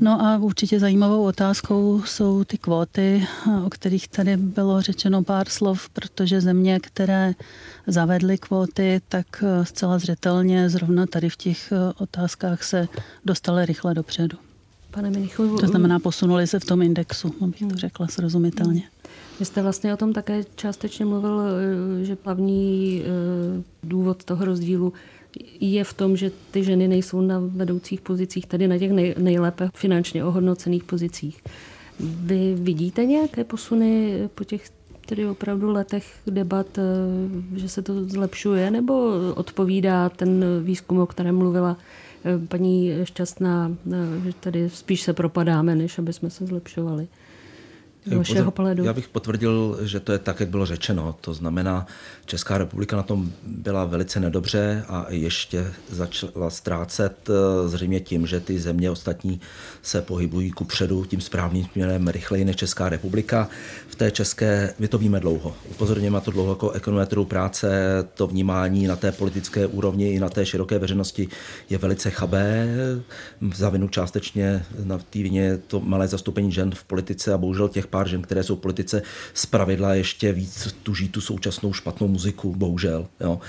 No 0.00 0.22
a 0.22 0.38
určitě 0.38 0.80
zajímavou 0.80 1.24
otázkou 1.24 2.02
jsou 2.06 2.44
ty 2.44 2.58
kvóty, 2.58 3.26
eh, 3.26 3.60
o 3.64 3.70
kterých 3.70 4.08
tady 4.08 4.36
bylo 4.36 4.82
řečeno 4.82 5.22
pár 5.22 5.48
slov, 5.48 5.88
protože 5.88 6.40
země, 6.40 6.80
které 6.80 7.34
zavedly 7.86 8.38
kvóty, 8.38 9.00
tak 9.08 9.44
zcela 9.62 9.98
zřetelně 9.98 10.70
zrovna 10.70 11.06
tady 11.06 11.28
v 11.28 11.36
těch 11.36 11.72
otázkách 11.98 12.62
se 12.62 12.88
dostaly 13.24 13.66
rychle 13.66 13.94
dopředu. 13.94 14.38
Pane 14.90 15.10
Minichu, 15.10 15.58
to 15.58 15.66
znamená, 15.66 15.98
posunuli 15.98 16.46
se 16.46 16.60
v 16.60 16.64
tom 16.64 16.82
indexu, 16.82 17.34
abych 17.40 17.58
to 17.58 17.76
řekla 17.76 18.08
srozumitelně. 18.08 18.82
Vy 19.38 19.44
jste 19.44 19.62
vlastně 19.62 19.94
o 19.94 19.96
tom 19.96 20.12
také 20.12 20.44
částečně 20.54 21.04
mluvil, 21.04 21.40
eh, 21.40 22.04
že 22.04 22.16
hlavní 22.24 23.02
eh, 23.02 23.62
důvod 23.82 24.24
toho 24.24 24.44
rozdílu 24.44 24.92
je 25.60 25.84
v 25.84 25.94
tom, 25.94 26.16
že 26.16 26.30
ty 26.50 26.64
ženy 26.64 26.88
nejsou 26.88 27.20
na 27.20 27.42
vedoucích 27.46 28.00
pozicích, 28.00 28.46
tedy 28.46 28.68
na 28.68 28.78
těch 28.78 28.92
nej, 28.92 29.14
nejlépe 29.18 29.70
finančně 29.74 30.24
ohodnocených 30.24 30.84
pozicích. 30.84 31.42
Vy 32.00 32.54
vidíte 32.58 33.04
nějaké 33.04 33.44
posuny 33.44 34.18
po 34.34 34.44
těch 34.44 34.70
tedy 35.06 35.26
opravdu 35.26 35.70
letech 35.70 36.04
debat, 36.26 36.78
eh, 36.78 37.58
že 37.58 37.68
se 37.68 37.82
to 37.82 38.04
zlepšuje, 38.04 38.70
nebo 38.70 39.12
odpovídá 39.34 40.08
ten 40.08 40.44
výzkum, 40.62 40.98
o 40.98 41.06
kterém 41.06 41.36
mluvila 41.36 41.76
paní 42.48 42.92
Šťastná, 43.04 43.76
že 44.24 44.32
tady 44.40 44.70
spíš 44.70 45.02
se 45.02 45.12
propadáme, 45.12 45.74
než 45.76 45.98
aby 45.98 46.12
jsme 46.12 46.30
se 46.30 46.46
zlepšovali? 46.46 47.08
Vašeho 48.06 48.50
pohledu? 48.50 48.84
Já 48.84 48.92
bych 48.92 49.08
potvrdil, 49.08 49.78
že 49.82 50.00
to 50.00 50.12
je 50.12 50.18
tak, 50.18 50.40
jak 50.40 50.48
bylo 50.48 50.66
řečeno. 50.66 51.16
To 51.20 51.34
znamená, 51.34 51.86
Česká 52.26 52.58
republika 52.58 52.96
na 52.96 53.02
tom 53.02 53.32
byla 53.46 53.84
velice 53.84 54.20
nedobře 54.20 54.84
a 54.88 55.06
ještě 55.08 55.72
začala 55.90 56.50
ztrácet 56.50 57.30
eh, 57.30 57.68
zřejmě 57.68 58.00
tím, 58.00 58.26
že 58.26 58.40
ty 58.40 58.58
země 58.58 58.90
ostatní 58.90 59.40
se 59.82 60.02
pohybují 60.02 60.50
ku 60.50 60.64
předu 60.64 61.04
tím 61.04 61.20
správným 61.20 61.66
směrem 61.72 62.08
rychleji 62.08 62.44
než 62.44 62.56
Česká 62.56 62.88
republika. 62.88 63.48
V 63.88 63.94
té 63.94 64.10
české, 64.10 64.74
my 64.78 64.88
to 64.88 64.98
víme 64.98 65.20
dlouho. 65.20 65.54
Upozorňujeme 65.70 66.20
to 66.20 66.30
dlouho 66.30 66.50
jako 66.50 66.70
ekonometrů 66.70 67.24
práce, 67.24 67.68
to 68.14 68.26
vnímání 68.26 68.86
na 68.86 68.96
té 68.96 69.12
politické 69.12 69.66
úrovni 69.66 70.12
i 70.12 70.20
na 70.20 70.28
té 70.28 70.46
široké 70.46 70.78
veřejnosti 70.78 71.28
je 71.70 71.78
velice 71.78 72.10
chabé. 72.10 72.68
Za 73.54 73.70
vinu 73.70 73.88
částečně 73.88 74.64
na 74.84 74.98
té 74.98 75.18
vině 75.18 75.58
to 75.66 75.80
malé 75.80 76.08
zastoupení 76.08 76.52
žen 76.52 76.70
v 76.74 76.84
politice 76.84 77.32
a 77.32 77.38
bohužel 77.38 77.68
těch 77.68 77.86
pár 77.92 78.08
žen, 78.08 78.22
které 78.22 78.42
jsou 78.42 78.56
v 78.56 78.60
politice, 78.60 79.02
pravidla 79.50 79.94
ještě 79.94 80.32
víc 80.32 80.74
tuží 80.82 81.08
tu 81.08 81.20
současnou 81.20 81.72
špatnou 81.72 82.08
muziku, 82.08 82.54
bohužel. 82.56 83.06
Jo. 83.20 83.40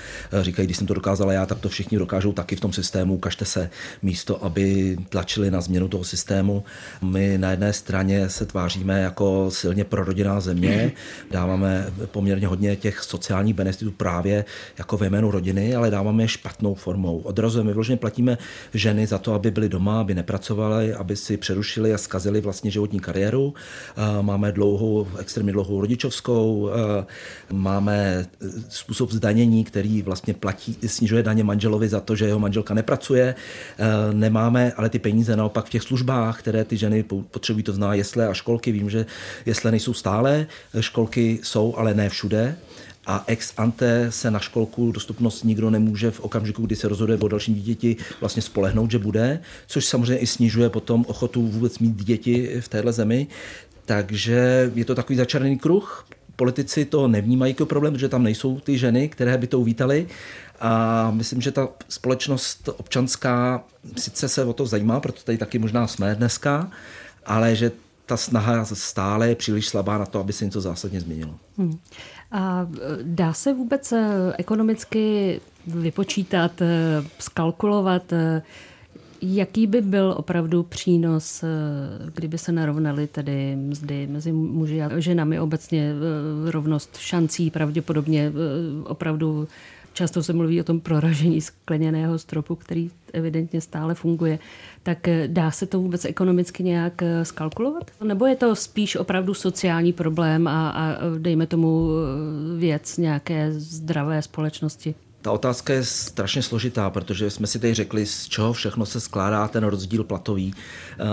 Říkají, 0.42 0.66
když 0.66 0.76
jsem 0.76 0.86
to 0.86 0.94
dokázala 0.94 1.32
já, 1.32 1.46
tak 1.46 1.58
to 1.58 1.68
všichni 1.68 1.98
dokážou 1.98 2.32
taky 2.32 2.56
v 2.56 2.60
tom 2.60 2.72
systému. 2.72 3.14
Ukažte 3.14 3.44
se 3.44 3.70
místo, 4.02 4.44
aby 4.44 4.96
tlačili 5.08 5.50
na 5.50 5.60
změnu 5.60 5.88
toho 5.88 6.04
systému. 6.04 6.64
My 7.02 7.38
na 7.38 7.50
jedné 7.50 7.72
straně 7.72 8.28
se 8.28 8.46
tváříme 8.46 9.00
jako 9.00 9.50
silně 9.50 9.84
prorodinná 9.84 10.40
země, 10.40 10.92
dáváme 11.30 11.92
poměrně 12.06 12.46
hodně 12.46 12.76
těch 12.76 13.00
sociálních 13.00 13.54
benefitů 13.54 13.90
právě 13.90 14.44
jako 14.78 14.96
ve 14.96 15.06
jménu 15.06 15.30
rodiny, 15.30 15.74
ale 15.74 15.90
dáváme 15.90 16.22
je 16.22 16.28
špatnou 16.28 16.74
formou. 16.74 17.18
Odrazujeme, 17.18 17.72
vyloženě 17.72 17.96
platíme 17.96 18.38
ženy 18.74 19.06
za 19.06 19.18
to, 19.18 19.34
aby 19.34 19.50
byly 19.50 19.68
doma, 19.68 20.00
aby 20.00 20.14
nepracovaly, 20.14 20.94
aby 20.94 21.16
si 21.16 21.36
přerušili 21.36 21.94
a 21.94 21.98
zkazili 21.98 22.40
vlastně 22.40 22.70
životní 22.70 23.00
kariéru 23.00 23.54
máme 24.34 24.52
dlouhou, 24.52 25.06
extrémně 25.18 25.52
dlouhou 25.52 25.80
rodičovskou, 25.80 26.70
eh, 26.70 27.06
máme 27.52 28.26
způsob 28.68 29.12
zdanění, 29.12 29.64
který 29.64 30.02
vlastně 30.02 30.34
platí, 30.34 30.76
snižuje 30.86 31.22
daně 31.22 31.44
manželovi 31.44 31.88
za 31.88 32.00
to, 32.00 32.16
že 32.16 32.26
jeho 32.26 32.38
manželka 32.38 32.74
nepracuje. 32.74 33.34
Eh, 33.34 34.14
nemáme 34.14 34.72
ale 34.72 34.90
ty 34.90 34.98
peníze 34.98 35.36
naopak 35.36 35.66
v 35.66 35.70
těch 35.70 35.82
službách, 35.82 36.38
které 36.38 36.64
ty 36.64 36.76
ženy 36.76 37.02
potřebují, 37.02 37.62
to 37.62 37.72
zná 37.72 37.94
jesle 37.94 38.28
a 38.28 38.34
školky. 38.34 38.72
Vím, 38.72 38.90
že 38.90 39.06
jesle 39.46 39.70
nejsou 39.70 39.94
stále, 39.94 40.46
školky 40.80 41.38
jsou, 41.42 41.74
ale 41.76 41.94
ne 41.94 42.08
všude 42.08 42.56
a 43.06 43.24
ex 43.26 43.52
ante 43.56 44.12
se 44.12 44.30
na 44.30 44.38
školku 44.38 44.92
dostupnost 44.92 45.44
nikdo 45.44 45.70
nemůže 45.70 46.10
v 46.10 46.20
okamžiku, 46.20 46.66
kdy 46.66 46.76
se 46.76 46.88
rozhoduje 46.88 47.18
o 47.18 47.28
dalším 47.28 47.54
dítěti, 47.54 47.96
vlastně 48.20 48.42
spolehnout, 48.42 48.90
že 48.90 48.98
bude, 48.98 49.40
což 49.66 49.84
samozřejmě 49.84 50.16
i 50.16 50.26
snižuje 50.26 50.70
potom 50.70 51.04
ochotu 51.08 51.46
vůbec 51.46 51.78
mít 51.78 52.04
děti 52.04 52.60
v 52.60 52.68
téhle 52.68 52.92
zemi. 52.92 53.26
Takže 53.86 54.70
je 54.74 54.84
to 54.84 54.94
takový 54.94 55.16
začarný 55.16 55.58
kruh. 55.58 56.06
Politici 56.36 56.84
to 56.84 57.08
nevnímají 57.08 57.50
jako 57.52 57.66
problém, 57.66 57.92
protože 57.94 58.08
tam 58.08 58.22
nejsou 58.22 58.60
ty 58.60 58.78
ženy, 58.78 59.08
které 59.08 59.38
by 59.38 59.46
to 59.46 59.60
uvítali. 59.60 60.06
A 60.60 61.10
myslím, 61.10 61.40
že 61.40 61.52
ta 61.52 61.68
společnost 61.88 62.68
občanská 62.76 63.64
sice 63.96 64.28
se 64.28 64.44
o 64.44 64.52
to 64.52 64.66
zajímá, 64.66 65.00
proto 65.00 65.20
tady 65.24 65.38
taky 65.38 65.58
možná 65.58 65.86
jsme 65.86 66.14
dneska, 66.14 66.70
ale 67.26 67.56
že 67.56 67.72
ta 68.06 68.16
snaha 68.16 68.64
stále 68.64 69.28
je 69.28 69.34
příliš 69.34 69.68
slabá 69.68 69.98
na 69.98 70.06
to, 70.06 70.20
aby 70.20 70.32
se 70.32 70.44
něco 70.44 70.60
zásadně 70.60 71.00
změnilo. 71.00 71.34
Hmm. 71.58 71.78
A 72.32 72.66
e, 72.76 72.78
dá 73.02 73.32
se 73.32 73.52
vůbec 73.52 73.92
e, 73.92 74.32
ekonomicky 74.38 75.40
vypočítat, 75.66 76.62
e, 76.62 76.66
skalkulovat, 77.18 78.12
Jaký 79.26 79.66
by 79.66 79.80
byl 79.80 80.14
opravdu 80.16 80.62
přínos, 80.62 81.42
eh, 81.42 81.46
kdyby 82.14 82.38
se 82.38 82.52
narovnaly 82.52 83.06
tedy 83.06 83.56
mzdy 83.56 84.06
mezi 84.06 84.32
muži 84.32 84.82
a 84.82 84.98
ženami 85.00 85.40
obecně 85.40 85.92
eh, 85.92 86.50
rovnost 86.50 86.96
šancí 86.96 87.50
pravděpodobně 87.50 88.32
eh, 88.34 88.82
opravdu 88.84 89.48
Často 89.92 90.22
se 90.22 90.32
mluví 90.32 90.60
o 90.60 90.64
tom 90.64 90.80
proražení 90.80 91.40
skleněného 91.40 92.18
stropu, 92.18 92.54
který 92.54 92.90
evidentně 93.12 93.60
stále 93.60 93.94
funguje. 93.94 94.38
Tak 94.82 94.98
dá 95.26 95.50
se 95.50 95.66
to 95.66 95.80
vůbec 95.80 96.04
ekonomicky 96.04 96.62
nějak 96.62 97.02
skalkulovat? 97.22 97.90
Nebo 98.04 98.26
je 98.26 98.36
to 98.36 98.56
spíš 98.56 98.96
opravdu 98.96 99.34
sociální 99.34 99.92
problém 99.92 100.48
a, 100.48 100.70
a 100.70 100.96
dejme 101.18 101.46
tomu 101.46 101.88
věc 102.58 102.96
nějaké 102.98 103.52
zdravé 103.52 104.22
společnosti? 104.22 104.94
Ta 105.24 105.32
otázka 105.32 105.72
je 105.72 105.84
strašně 105.84 106.42
složitá, 106.42 106.90
protože 106.90 107.30
jsme 107.30 107.46
si 107.46 107.58
tady 107.58 107.74
řekli, 107.74 108.06
z 108.06 108.28
čeho 108.28 108.52
všechno 108.52 108.86
se 108.86 109.00
skládá 109.00 109.48
ten 109.48 109.64
rozdíl 109.64 110.04
platový. 110.04 110.54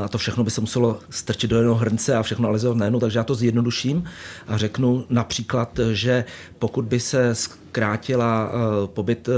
A 0.04 0.08
to 0.08 0.18
všechno 0.18 0.44
by 0.44 0.52
se 0.52 0.62
muselo 0.62 1.00
strčit 1.10 1.50
do 1.50 1.58
jednoho 1.58 1.76
hrnce 1.76 2.16
a 2.16 2.24
všechno 2.24 2.46
analyzovat 2.46 2.78
najednou, 2.78 3.00
takže 3.00 3.20
já 3.20 3.24
to 3.24 3.36
zjednoduším 3.36 4.04
a 4.48 4.58
řeknu 4.58 5.06
například, 5.10 5.80
že 5.92 6.26
pokud 6.60 6.86
by 6.86 7.00
se 7.00 7.36
zkrátila 7.36 8.52
uh, 8.52 8.88
pobyt 8.88 9.28
uh, 9.28 9.34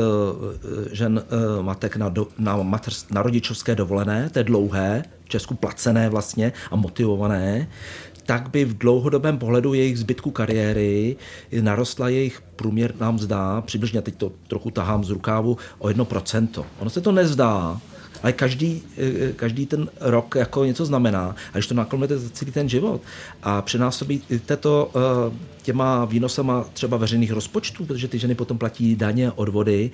žen 0.92 1.24
matek 1.62 1.96
na, 1.96 2.10
do, 2.10 2.28
na, 2.38 2.58
matr, 2.58 2.92
na 3.12 3.22
rodičovské 3.22 3.76
dovolené, 3.76 4.30
to 4.30 4.40
je 4.40 4.44
dlouhé, 4.44 5.04
v 5.26 5.30
Česku 5.30 5.56
placené 5.56 6.10
vlastně 6.10 6.54
a 6.72 6.76
motivované, 6.76 7.68
tak 8.26 8.50
by 8.50 8.66
v 8.66 8.78
dlouhodobém 8.78 9.38
pohledu 9.38 9.74
jejich 9.74 10.00
zbytku 10.00 10.32
kariéry 10.32 11.16
narostla 11.62 12.10
jejich 12.10 12.42
průměrná 12.56 13.12
mzda, 13.12 13.62
přibližně 13.62 14.02
teď 14.02 14.16
to 14.16 14.32
trochu 14.48 14.72
tahám 14.72 15.04
z 15.04 15.10
rukávu, 15.10 15.58
o 15.80 15.88
1%. 15.88 16.66
Ono 16.80 16.90
se 16.90 17.02
to 17.02 17.12
nezdá, 17.12 17.82
ale 18.24 18.34
každý, 18.34 18.84
eh, 18.98 19.34
každý 19.34 19.66
ten 19.66 19.90
rok 20.00 20.36
jako 20.36 20.66
něco 20.66 20.86
znamená. 20.86 21.36
A 21.54 21.58
když 21.58 21.68
to 21.68 21.74
naklonujete 21.74 22.18
za 22.18 22.30
celý 22.30 22.52
ten 22.52 22.70
život 22.70 23.02
a 23.44 23.62
přenásobíte 23.62 24.58
to 24.58 24.92
eh, 24.96 25.38
těma 25.62 26.06
výnosama 26.06 26.66
třeba 26.74 26.98
veřejných 26.98 27.32
rozpočtů, 27.32 27.86
protože 27.86 28.08
ty 28.08 28.20
ženy 28.20 28.36
potom 28.36 28.58
platí 28.58 28.96
daně, 28.96 29.32
odvody 29.32 29.92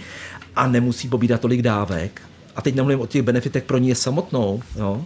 a 0.56 0.68
nemusí 0.68 1.08
pobídat 1.08 1.42
tolik 1.42 1.62
dávek, 1.62 2.22
a 2.56 2.62
teď 2.62 2.76
nemluvím 2.76 3.02
o 3.02 3.08
těch 3.08 3.22
benefitech 3.22 3.64
pro 3.64 3.78
ní 3.78 3.96
samotnou, 3.96 4.62
jo, 4.76 5.06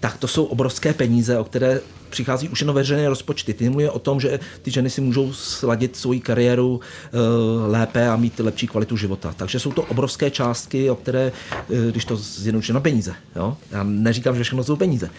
tak 0.00 0.16
to 0.16 0.28
jsou 0.28 0.44
obrovské 0.44 0.94
peníze, 0.94 1.38
o 1.38 1.44
které 1.44 1.80
přichází 2.10 2.48
už 2.48 2.60
jenom 2.60 2.76
veřejné 2.76 3.08
rozpočty. 3.08 3.54
Ty 3.54 3.68
mluví 3.68 3.88
o 3.88 3.98
tom, 3.98 4.20
že 4.20 4.40
ty 4.62 4.70
ženy 4.70 4.90
si 4.90 5.00
můžou 5.00 5.32
sladit 5.32 5.96
svoji 5.96 6.20
kariéru 6.20 6.68
uh, 6.68 6.80
lépe 7.66 8.08
a 8.08 8.16
mít 8.16 8.38
lepší 8.38 8.66
kvalitu 8.66 8.96
života. 8.96 9.34
Takže 9.36 9.60
jsou 9.60 9.72
to 9.72 9.82
obrovské 9.82 10.30
částky, 10.30 10.90
o 10.90 10.94
které, 10.94 11.32
uh, 11.68 11.78
když 11.78 12.04
to 12.04 12.16
zjednoduším 12.16 12.74
na 12.74 12.80
peníze, 12.80 13.14
jo? 13.36 13.56
já 13.70 13.82
neříkám, 13.82 14.36
že 14.36 14.42
všechno 14.42 14.64
jsou 14.64 14.76
peníze, 14.76 15.10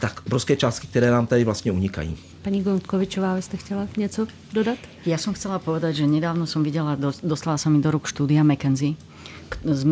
tak 0.00 0.22
obrovské 0.26 0.56
částky, 0.56 0.86
které 0.86 1.10
nám 1.10 1.26
tady 1.26 1.44
vlastně 1.44 1.72
unikají. 1.72 2.16
Paní 2.42 2.62
Gontkovičová, 2.62 3.34
vy 3.34 3.42
jste 3.42 3.56
chtěla 3.56 3.88
něco 3.96 4.26
dodat? 4.52 4.78
Já 5.06 5.18
jsem 5.18 5.32
chcela 5.32 5.58
povedať, 5.58 5.96
že 5.96 6.06
nedávno 6.06 6.46
jsem 6.46 6.62
viděla, 6.62 6.96
dostala 7.22 7.58
se 7.58 7.70
mi 7.70 7.82
do 7.82 7.90
ruk 7.90 8.06
štúdia 8.06 8.42
McKenzie, 8.42 8.94
z 9.64 9.82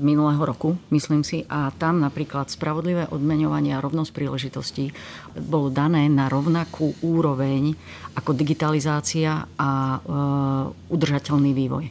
minulého 0.00 0.40
roku, 0.40 0.80
myslím 0.88 1.26
si, 1.26 1.44
a 1.50 1.68
tam 1.76 2.00
napríklad 2.00 2.48
spravodlivé 2.48 3.10
odmeňovanie 3.12 3.76
a 3.76 3.82
rovnosť 3.84 4.10
príležitostí 4.16 4.94
bolo 5.36 5.68
dané 5.68 6.08
na 6.08 6.32
rovnakú 6.32 6.96
úroveň 7.04 7.76
ako 8.16 8.32
digitalizácia 8.32 9.44
a 9.60 9.70
e, 9.70 9.98
udržateľný 10.88 11.52
vývoj 11.52 11.84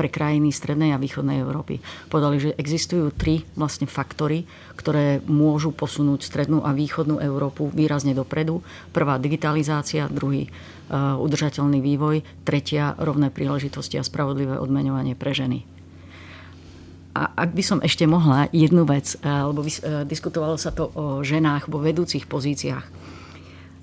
pre 0.00 0.08
krajiny 0.08 0.48
strednej 0.48 0.96
a 0.96 1.00
východnej 1.00 1.44
Európy. 1.44 1.76
Podali, 2.08 2.40
že 2.40 2.56
existujú 2.56 3.12
tri 3.12 3.44
vlastne 3.52 3.84
faktory, 3.84 4.48
ktoré 4.72 5.20
môžu 5.28 5.76
posunúť 5.76 6.24
strednú 6.24 6.64
a 6.64 6.72
východnú 6.72 7.20
Európu 7.20 7.68
výrazne 7.68 8.16
dopredu. 8.16 8.64
Prvá 8.96 9.20
digitalizácia, 9.20 10.08
druhý 10.08 10.48
uh, 10.48 11.20
udržateľný 11.20 11.84
vývoj, 11.84 12.24
tretia 12.48 12.96
rovné 12.96 13.28
príležitosti 13.28 14.00
a 14.00 14.06
spravodlivé 14.06 14.56
odmeňovanie 14.56 15.12
pre 15.20 15.36
ženy. 15.36 15.79
A 17.10 17.26
ak 17.34 17.50
by 17.58 17.62
som 17.66 17.78
ešte 17.82 18.06
mohla 18.06 18.46
jednu 18.54 18.86
vec, 18.86 19.18
eh, 19.18 19.26
lebo 19.26 19.66
eh, 19.66 20.06
diskutovalo 20.06 20.54
sa 20.54 20.70
to 20.70 20.90
o 20.94 21.04
ženách 21.26 21.66
vo 21.66 21.82
vedúcich 21.82 22.30
pozíciách. 22.30 22.86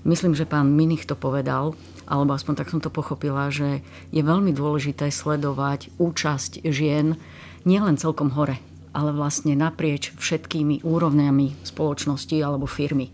Myslím, 0.08 0.32
že 0.32 0.48
pán 0.48 0.72
Minich 0.72 1.04
to 1.04 1.20
povedal, 1.20 1.76
alebo 2.08 2.32
aspoň 2.32 2.64
tak 2.64 2.72
som 2.72 2.80
to 2.80 2.88
pochopila, 2.88 3.52
že 3.52 3.84
je 4.16 4.24
veľmi 4.24 4.56
dôležité 4.56 5.12
sledovať 5.12 5.92
účasť 6.00 6.64
žien 6.72 7.20
nielen 7.68 8.00
celkom 8.00 8.32
hore, 8.32 8.64
ale 8.96 9.12
vlastne 9.12 9.52
naprieč 9.60 10.16
všetkými 10.16 10.88
úrovňami 10.88 11.68
spoločnosti 11.68 12.40
alebo 12.40 12.64
firmy. 12.64 13.12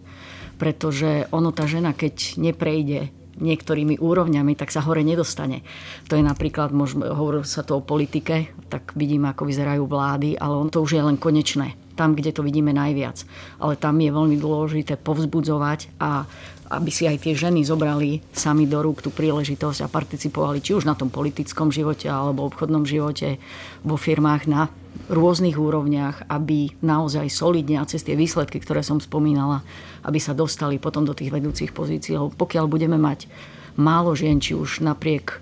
Pretože 0.61 1.25
ono, 1.33 1.49
tá 1.49 1.65
žena, 1.65 1.97
keď 1.97 2.37
neprejde 2.37 3.09
niektorými 3.39 3.97
úrovňami, 3.97 4.53
tak 4.53 4.69
sa 4.69 4.85
hore 4.85 5.01
nedostane. 5.01 5.65
To 6.09 6.17
je 6.17 6.23
napríklad, 6.23 6.73
hovorí 7.13 7.41
sa 7.45 7.65
to 7.65 7.81
o 7.81 7.85
politike, 7.85 8.53
tak 8.69 8.93
vidíme, 8.93 9.29
ako 9.29 9.49
vyzerajú 9.49 9.83
vlády, 9.89 10.37
ale 10.37 10.53
on 10.53 10.69
to 10.69 10.81
už 10.81 10.97
je 10.97 11.01
len 11.01 11.17
konečné. 11.17 11.73
Tam, 11.93 12.17
kde 12.17 12.33
to 12.33 12.41
vidíme 12.41 12.73
najviac. 12.73 13.21
Ale 13.61 13.77
tam 13.77 14.01
je 14.01 14.09
veľmi 14.09 14.37
dôležité 14.41 14.97
povzbudzovať 14.97 16.01
a 16.01 16.25
aby 16.73 16.89
si 16.89 17.05
aj 17.05 17.21
tie 17.21 17.37
ženy 17.37 17.61
zobrali 17.61 18.25
sami 18.33 18.65
do 18.65 18.81
rúk 18.81 19.05
tú 19.05 19.13
príležitosť 19.13 19.85
a 19.85 19.91
participovali 19.93 20.57
či 20.57 20.73
už 20.73 20.89
na 20.89 20.97
tom 20.97 21.13
politickom 21.13 21.69
živote 21.69 22.09
alebo 22.09 22.49
obchodnom 22.49 22.81
živote 22.81 23.37
vo 23.85 23.93
firmách 23.93 24.43
na 24.49 24.65
rôznych 25.11 25.57
úrovniach, 25.59 26.29
aby 26.31 26.71
naozaj 26.79 27.27
solidne 27.27 27.81
a 27.81 27.89
cez 27.89 28.05
tie 28.05 28.15
výsledky, 28.15 28.61
ktoré 28.61 28.85
som 28.85 29.01
spomínala, 29.03 29.65
aby 30.05 30.19
sa 30.21 30.37
dostali 30.37 30.79
potom 30.79 31.03
do 31.03 31.17
tých 31.17 31.33
vedúcich 31.33 31.75
pozícií. 31.75 32.15
Lebo 32.15 32.31
pokiaľ 32.33 32.65
budeme 32.71 32.95
mať 32.95 33.27
málo 33.75 34.13
žien, 34.13 34.39
či 34.39 34.53
už 34.55 34.85
napriek 34.85 35.41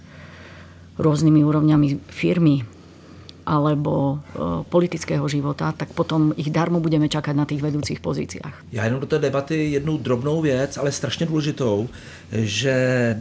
rôznymi 0.97 1.41
úrovňami 1.43 1.87
firmy, 2.09 2.63
alebo 3.51 4.15
e, 4.15 4.63
politického 4.63 5.27
života, 5.27 5.75
tak 5.75 5.91
potom 5.91 6.31
ich 6.39 6.47
darmo 6.47 6.79
budeme 6.79 7.11
čakať 7.11 7.35
na 7.35 7.45
těch 7.45 7.61
vedoucích 7.61 7.99
pozicích. 7.99 8.41
Já 8.71 8.85
jenom 8.85 8.99
do 8.99 9.07
té 9.07 9.19
debaty 9.19 9.71
jednu 9.71 9.97
drobnou 9.97 10.41
věc, 10.41 10.77
ale 10.77 10.91
strašně 10.91 11.25
důležitou, 11.25 11.89
že 12.31 12.75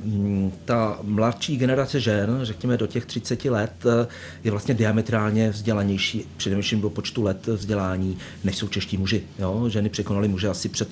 mm, 0.04 0.52
ta 0.64 0.98
mladší 1.02 1.56
generace 1.56 2.00
žen, 2.00 2.38
řekněme 2.42 2.76
do 2.76 2.86
těch 2.86 3.06
30 3.06 3.44
let, 3.44 3.72
e, 3.86 4.06
je 4.44 4.50
vlastně 4.50 4.74
diametrálně 4.74 5.50
vzdělanější, 5.50 6.24
především 6.36 6.80
do 6.80 6.90
počtu 6.90 7.22
let 7.22 7.46
vzdělání, 7.46 8.18
než 8.44 8.56
jsou 8.56 8.68
čeští 8.68 8.96
muži. 8.96 9.22
Jo? 9.38 9.68
Ženy 9.68 9.88
překonaly 9.88 10.28
muže 10.28 10.48
asi 10.48 10.68
před 10.68 10.88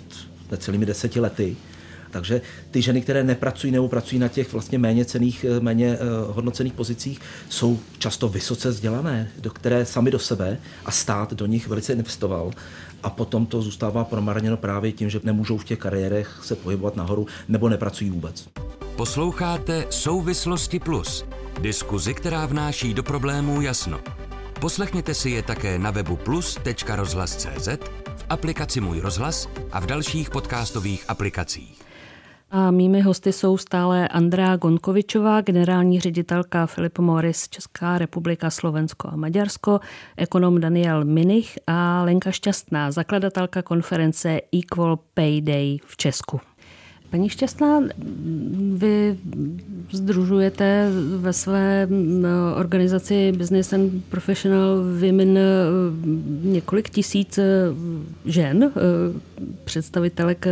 necelými 0.50 0.86
deseti 0.86 1.20
lety. 1.20 1.56
Takže 2.10 2.40
ty 2.70 2.82
ženy, 2.82 3.00
které 3.00 3.24
nepracují 3.24 3.72
nebo 3.72 3.88
pracují 3.88 4.18
na 4.18 4.28
těch 4.28 4.52
vlastně 4.52 4.78
méně 4.78 5.04
cených, 5.04 5.44
eh, 5.44 5.60
méně 5.60 5.94
eh, 5.94 5.98
hodnocených 6.26 6.72
pozicích, 6.72 7.20
jsou 7.48 7.78
často 7.98 8.28
vysoce 8.28 8.68
vzdělané, 8.70 9.30
do 9.38 9.50
které 9.50 9.86
sami 9.86 10.10
do 10.10 10.18
sebe 10.18 10.58
a 10.84 10.90
stát 10.90 11.34
do 11.34 11.46
nich 11.46 11.68
velice 11.68 11.92
investoval. 11.92 12.50
A 13.02 13.10
potom 13.10 13.46
to 13.46 13.62
zůstává 13.62 14.04
promarněno 14.04 14.56
právě 14.56 14.92
tím, 14.92 15.10
že 15.10 15.20
nemůžou 15.24 15.58
v 15.58 15.64
těch 15.64 15.78
kariérech 15.78 16.40
se 16.42 16.56
pohybovat 16.56 16.96
nahoru 16.96 17.26
nebo 17.48 17.68
nepracují 17.68 18.10
vůbec. 18.10 18.48
Posloucháte 18.96 19.86
Souvislosti 19.90 20.78
Plus, 20.78 21.24
diskuzi, 21.60 22.14
která 22.14 22.46
vnáší 22.46 22.94
do 22.94 23.02
problémů 23.02 23.60
jasno. 23.60 24.00
Poslechněte 24.60 25.14
si 25.14 25.30
je 25.30 25.42
také 25.42 25.78
na 25.78 25.90
webu 25.90 26.16
plus.rozhlas.cz, 26.16 27.68
v 28.16 28.24
aplikaci 28.28 28.80
Můj 28.80 29.00
rozhlas 29.00 29.48
a 29.72 29.80
v 29.80 29.86
dalších 29.86 30.30
podcastových 30.30 31.04
aplikacích. 31.08 31.87
A 32.50 32.70
mými 32.70 33.00
hosty 33.00 33.32
jsou 33.32 33.56
stále 33.56 34.08
Andrea 34.08 34.56
Gonkovičová, 34.56 35.40
generální 35.40 36.00
ředitelka 36.00 36.66
Filip 36.66 36.98
Morris, 36.98 37.48
Česká 37.48 37.98
republika, 37.98 38.50
Slovensko 38.50 39.08
a 39.08 39.16
Maďarsko, 39.16 39.80
ekonom 40.16 40.60
Daniel 40.60 41.04
Minich 41.04 41.58
a 41.66 42.02
Lenka 42.02 42.30
Šťastná, 42.30 42.90
zakladatelka 42.90 43.62
konference 43.62 44.40
Equal 44.52 44.98
Pay 45.14 45.40
Day 45.40 45.78
v 45.86 45.96
Česku. 45.96 46.40
Paní 47.10 47.28
Šťastná, 47.28 47.80
vy 48.72 49.18
združujete 49.92 50.90
ve 51.16 51.32
své 51.32 51.88
organizaci 52.56 53.32
Business 53.36 53.72
and 53.72 54.04
Professional 54.08 54.76
Women 54.76 55.38
několik 56.42 56.90
tisíc 56.90 57.38
žen, 58.24 58.72
představitelek 59.64 60.46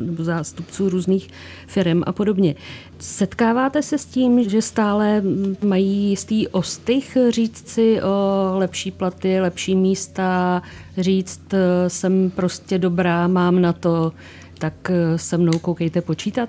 nebo 0.00 0.24
zástupců 0.24 0.88
různých 0.88 1.30
firm 1.66 2.02
a 2.06 2.12
podobně. 2.12 2.54
Setkáváte 2.98 3.82
se 3.82 3.98
s 3.98 4.04
tím, 4.04 4.48
že 4.48 4.62
stále 4.62 5.22
mají 5.64 6.10
jistý 6.10 6.48
ostych 6.48 7.18
říct 7.28 7.68
si 7.68 8.02
o 8.02 8.50
lepší 8.58 8.90
platy, 8.90 9.40
lepší 9.40 9.74
místa, 9.74 10.62
říct 10.98 11.54
jsem 11.88 12.30
prostě 12.30 12.78
dobrá, 12.78 13.28
mám 13.28 13.60
na 13.60 13.72
to, 13.72 14.12
tak 14.58 14.90
eh, 14.90 15.18
se 15.18 15.38
mnou 15.38 15.58
koukejte 15.58 16.00
počítat? 16.00 16.48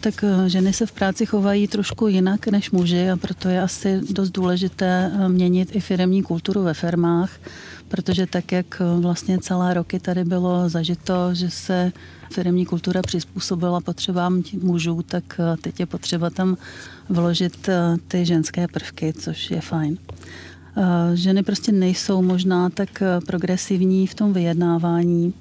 Tak 0.00 0.24
eh, 0.24 0.48
ženy 0.48 0.72
se 0.72 0.86
v 0.86 0.92
práci 0.92 1.26
chovají 1.26 1.68
trošku 1.68 2.06
jinak 2.06 2.46
než 2.46 2.70
muži 2.70 3.10
a 3.10 3.16
proto 3.16 3.48
je 3.48 3.62
asi 3.62 4.00
dost 4.10 4.30
důležité 4.30 5.12
eh, 5.14 5.28
měnit 5.28 5.76
i 5.76 5.80
firemní 5.80 6.22
kulturu 6.22 6.62
ve 6.62 6.74
firmách, 6.74 7.30
protože 7.88 8.26
tak, 8.26 8.52
jak 8.52 8.82
vlastně 9.00 9.38
celé 9.38 9.74
roky 9.74 10.00
tady 10.00 10.24
bylo 10.24 10.68
zažito, 10.68 11.34
že 11.34 11.50
se 11.50 11.92
firemní 12.32 12.66
kultura 12.66 13.02
přizpůsobila 13.02 13.80
potřebám 13.80 14.42
mužů, 14.62 15.02
tak 15.02 15.40
teď 15.60 15.80
je 15.80 15.86
potřeba 15.86 16.30
tam 16.30 16.56
vložit 17.08 17.68
ty 18.08 18.24
ženské 18.24 18.68
prvky, 18.68 19.12
což 19.12 19.50
je 19.50 19.60
fajn. 19.60 19.98
Ženy 21.14 21.42
prostě 21.42 21.72
nejsou 21.72 22.22
možná 22.22 22.70
tak 22.70 23.02
progresivní 23.26 24.06
v 24.06 24.14
tom 24.14 24.32
vyjednávání 24.32 25.34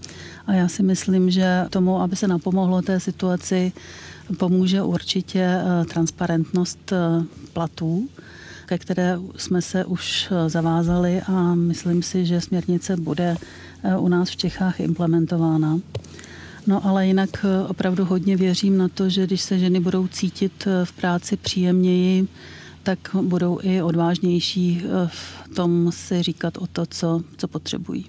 a 0.48 0.54
já 0.54 0.68
si 0.68 0.84
myslím, 0.84 1.30
že 1.30 1.66
tomu, 1.70 2.02
aby 2.02 2.16
se 2.16 2.28
napomohlo 2.28 2.82
té 2.82 3.00
situaci, 3.00 3.74
pomůže 4.38 4.82
určitě 4.82 5.40
eh, 5.42 5.86
transparentnost 5.86 6.92
eh, 6.92 7.24
platů, 7.54 8.10
ke 8.66 8.78
které 8.78 9.18
jsme 9.38 9.62
se 9.62 9.86
už 9.86 10.30
eh, 10.32 10.50
zavázali 10.50 11.22
a 11.22 11.56
myslím 11.56 12.04
si, 12.04 12.26
že 12.26 12.42
směrnice 12.42 12.98
bude 12.98 13.38
u 14.00 14.08
nás 14.08 14.30
v 14.30 14.36
Čechách 14.36 14.80
implementována. 14.80 15.80
No 16.68 16.86
ale 16.86 17.08
jinak 17.08 17.46
opravdu 17.68 18.06
hodně 18.06 18.38
věřím 18.38 18.78
na 18.78 18.88
to, 18.88 19.10
že 19.10 19.28
když 19.28 19.42
se 19.42 19.60
ženy 19.60 19.80
budou 19.80 20.08
cítit 20.08 20.68
v 20.84 20.92
práci 20.92 21.38
příjemněji, 21.38 22.28
tak 22.86 23.00
budou 23.22 23.60
i 23.62 23.82
odvážnější 23.82 24.84
v 25.08 25.56
tom 25.56 25.92
si 25.92 26.22
říkat 26.22 26.58
o 26.58 26.68
to, 26.68 26.86
co, 26.86 27.22
co 27.38 27.48
potřebují. 27.48 28.06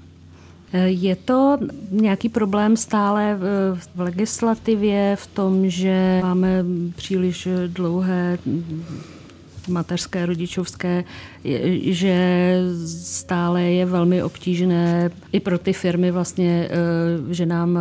Je 0.85 1.17
to 1.17 1.59
nějaký 1.91 2.29
problém 2.29 2.77
stále 2.77 3.39
v 3.95 4.01
legislativě, 4.01 5.17
v 5.21 5.27
tom, 5.27 5.71
že 5.71 6.21
máme 6.23 6.65
příliš 6.97 7.49
dlouhé 7.67 8.39
mateřské, 9.69 10.27
rodičovské, 10.27 11.05
že 11.83 12.17
stále 12.87 13.63
je 13.63 13.87
velmi 13.87 14.23
obtížné 14.23 15.11
i 15.33 15.41
pro 15.41 15.59
ty 15.59 15.73
firmy 15.73 16.11
vlastně, 16.11 16.69
eh, 16.71 17.35
že 17.35 17.47
nám 17.47 17.79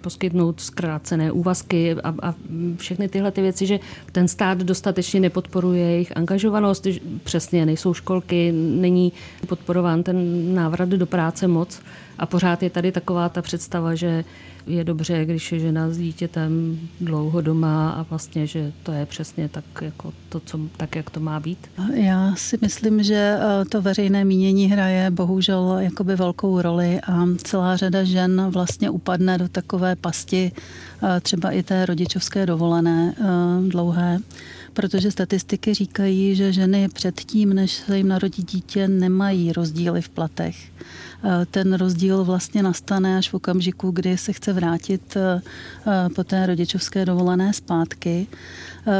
poskytnout 0.00 0.60
zkrácené 0.60 1.32
úvazky 1.32 1.94
a, 1.94 2.14
a 2.22 2.34
všechny 2.76 3.08
tyhle 3.08 3.30
ty 3.30 3.42
věci, 3.42 3.66
že 3.66 3.78
ten 4.12 4.28
stát 4.28 4.58
dostatečně 4.58 5.20
nepodporuje 5.20 5.90
jejich 5.90 6.16
angažovanost, 6.16 6.86
přesně 7.24 7.66
nejsou 7.66 7.94
školky, 7.94 8.52
není 8.52 9.12
podporován 9.46 10.02
ten 10.02 10.54
návrat 10.54 10.88
do 10.88 11.06
práce 11.06 11.48
moc. 11.48 11.80
A 12.18 12.26
pořád 12.26 12.62
je 12.62 12.70
tady 12.70 12.92
taková 12.92 13.28
ta 13.28 13.42
představa, 13.42 13.94
že 13.94 14.24
je 14.66 14.84
dobře, 14.84 15.24
když 15.24 15.52
je 15.52 15.58
žena 15.58 15.90
s 15.90 15.98
dítětem 15.98 16.78
dlouho 17.00 17.40
doma 17.40 17.90
a 17.90 18.02
vlastně, 18.02 18.46
že 18.46 18.72
to 18.82 18.92
je 18.92 19.06
přesně 19.06 19.48
tak, 19.48 19.64
jako 19.80 20.12
to, 20.28 20.40
co, 20.40 20.60
tak, 20.76 20.96
jak 20.96 21.10
to 21.10 21.20
má 21.20 21.40
být? 21.40 21.58
Já 21.94 22.34
si 22.36 22.58
myslím, 22.60 23.02
že 23.02 23.38
eh, 23.38 23.64
to 23.64 23.82
veřejné 23.82 24.24
mínění 24.24 24.66
hraje 24.66 25.10
bohužel 25.10 25.76
jakoby 25.78 26.16
velkou 26.16 26.60
roli 26.60 27.00
a 27.00 27.26
celá 27.36 27.76
řada 27.76 28.04
žen 28.04 28.46
vlastně 28.50 28.90
upadne 28.90 29.38
do 29.38 29.48
takové 29.48 29.96
pasti 29.96 30.52
eh, 31.02 31.20
třeba 31.20 31.50
i 31.50 31.62
té 31.62 31.86
rodičovské 31.86 32.46
dovolené 32.46 33.14
eh, 33.18 33.24
dlouhé, 33.68 34.18
protože 34.72 35.10
statistiky 35.10 35.74
říkají, 35.74 36.34
že 36.34 36.52
ženy 36.52 36.88
předtím, 36.88 37.52
než 37.52 37.72
se 37.72 37.96
jim 37.96 38.08
narodí 38.08 38.42
dítě, 38.42 38.88
nemají 38.88 39.52
rozdíly 39.52 40.02
v 40.02 40.08
platech. 40.08 40.56
Eh, 41.28 41.46
ten 41.50 41.74
rozdíl 41.74 42.24
vlastně 42.24 42.62
nastane 42.62 43.18
až 43.18 43.30
v 43.30 43.34
okamžiku, 43.34 43.90
kdy 43.90 44.18
se 44.18 44.32
chce 44.32 44.52
vrátit 44.52 45.16
eh, 45.16 45.42
eh, 45.86 46.08
po 46.14 46.24
té 46.24 46.46
rodičovské 46.46 47.04
dovolené 47.04 47.52
zpátky, 47.52 48.26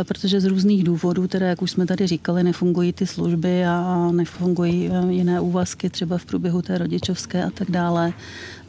protože 0.08 0.40
z 0.40 0.44
různých 0.44 0.84
důvodů, 0.84 1.26
teda 1.26 1.46
jak 1.46 1.62
už 1.62 1.70
jsme 1.70 1.86
tady 1.86 2.06
říkali, 2.06 2.42
nefungují 2.42 2.92
ty 2.92 3.06
služby 3.06 3.66
a 3.66 4.10
nefungují 4.12 4.90
jiné 5.08 5.40
úvazky 5.40 5.90
třeba 5.90 6.18
v 6.18 6.24
průběhu 6.24 6.62
té 6.62 6.78
rodičovské 6.78 7.44
a 7.44 7.50
tak 7.50 7.70
dále, 7.70 8.12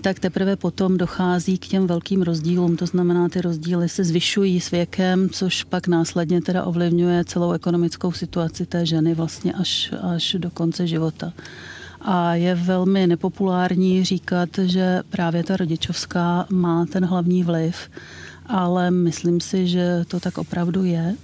tak 0.01 0.19
teprve 0.19 0.55
potom 0.55 0.97
dochází 0.97 1.57
k 1.57 1.67
těm 1.67 1.87
velkým 1.87 2.21
rozdílům. 2.21 2.77
To 2.77 2.85
znamená, 2.85 3.29
ty 3.29 3.41
rozdíly 3.41 3.89
se 3.89 4.03
zvyšují 4.03 4.61
s 4.61 4.71
věkem, 4.71 5.29
což 5.29 5.63
pak 5.63 5.87
následně 5.87 6.41
teda 6.41 6.63
ovlivňuje 6.63 7.25
celou 7.25 7.51
ekonomickou 7.51 8.11
situaci 8.11 8.65
té 8.65 8.85
ženy 8.85 9.13
vlastně 9.13 9.53
až, 9.53 9.93
až 10.01 10.35
do 10.39 10.49
konce 10.49 10.87
života. 10.87 11.33
A 12.09 12.35
je 12.35 12.55
velmi 12.55 13.07
nepopulární 13.07 14.03
říkat, 14.03 14.49
že 14.63 15.01
právě 15.09 15.43
ta 15.43 15.57
rodičovská 15.57 16.47
má 16.49 16.85
ten 16.85 17.05
hlavní 17.05 17.43
vliv, 17.43 17.75
ale 18.45 18.91
myslím 18.91 19.41
si, 19.41 19.67
že 19.67 20.05
to 20.07 20.19
tak 20.19 20.37
opravdu 20.37 20.83
je. 20.83 21.15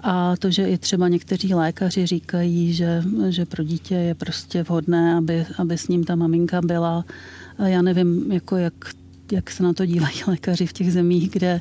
A 0.00 0.36
to, 0.36 0.50
že 0.50 0.68
i 0.68 0.78
třeba 0.78 1.08
někteří 1.08 1.54
lékaři 1.54 2.06
říkají, 2.06 2.72
že, 2.72 3.02
že 3.28 3.46
pro 3.46 3.64
dítě 3.64 3.94
je 3.94 4.14
prostě 4.14 4.62
vhodné, 4.62 5.14
aby, 5.14 5.46
aby 5.58 5.78
s 5.78 5.88
ním 5.88 6.04
ta 6.04 6.16
maminka 6.16 6.60
byla. 6.62 7.04
Já 7.58 7.82
nevím, 7.82 8.32
jako 8.32 8.56
jak, 8.56 8.74
jak 9.32 9.50
se 9.50 9.62
na 9.62 9.72
to 9.72 9.86
dívají 9.86 10.16
lékaři 10.26 10.66
v 10.66 10.72
těch 10.72 10.92
zemích, 10.92 11.30
kde 11.30 11.60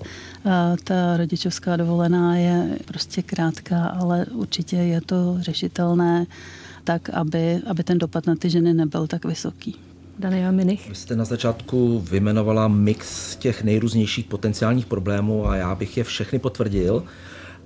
ta 0.83 1.17
rodičovská 1.17 1.77
dovolená 1.77 2.35
je 2.35 2.77
prostě 2.85 3.21
krátká, 3.21 3.85
ale 3.85 4.25
určitě 4.25 4.75
je 4.75 5.01
to 5.01 5.37
řešitelné 5.39 6.25
tak, 6.89 7.09
aby, 7.09 7.61
aby 7.69 7.83
ten 7.83 7.97
dopad 7.97 8.27
na 8.27 8.35
ty 8.35 8.49
ženy 8.49 8.73
nebyl 8.73 9.07
tak 9.07 9.25
vysoký. 9.25 9.75
Daniela 10.19 10.51
Minich. 10.51 10.89
Vy 10.89 10.95
jste 10.95 11.15
na 11.15 11.25
začátku 11.25 11.99
vymenovala 11.99 12.67
mix 12.67 13.35
těch 13.35 13.63
nejrůznějších 13.63 14.25
potenciálních 14.25 14.85
problémů 14.85 15.47
a 15.47 15.55
já 15.55 15.75
bych 15.75 15.97
je 15.97 16.03
všechny 16.03 16.39
potvrdil, 16.39 17.03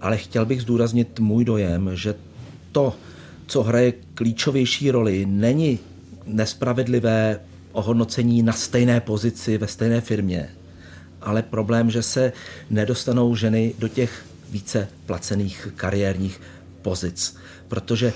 ale 0.01 0.17
chtěl 0.17 0.45
bych 0.45 0.61
zdůraznit 0.61 1.19
můj 1.19 1.45
dojem, 1.45 1.89
že 1.93 2.15
to, 2.71 2.95
co 3.47 3.63
hraje 3.63 3.93
klíčovější 4.13 4.91
roli, 4.91 5.25
není 5.25 5.79
nespravedlivé 6.25 7.39
ohodnocení 7.71 8.43
na 8.43 8.53
stejné 8.53 9.01
pozici 9.01 9.57
ve 9.57 9.67
stejné 9.67 10.01
firmě, 10.01 10.49
ale 11.21 11.41
problém, 11.41 11.91
že 11.91 12.01
se 12.03 12.33
nedostanou 12.69 13.35
ženy 13.35 13.73
do 13.79 13.87
těch 13.87 14.25
více 14.51 14.87
placených 15.05 15.67
kariérních 15.75 16.41
pozic, 16.81 17.35
protože 17.67 18.13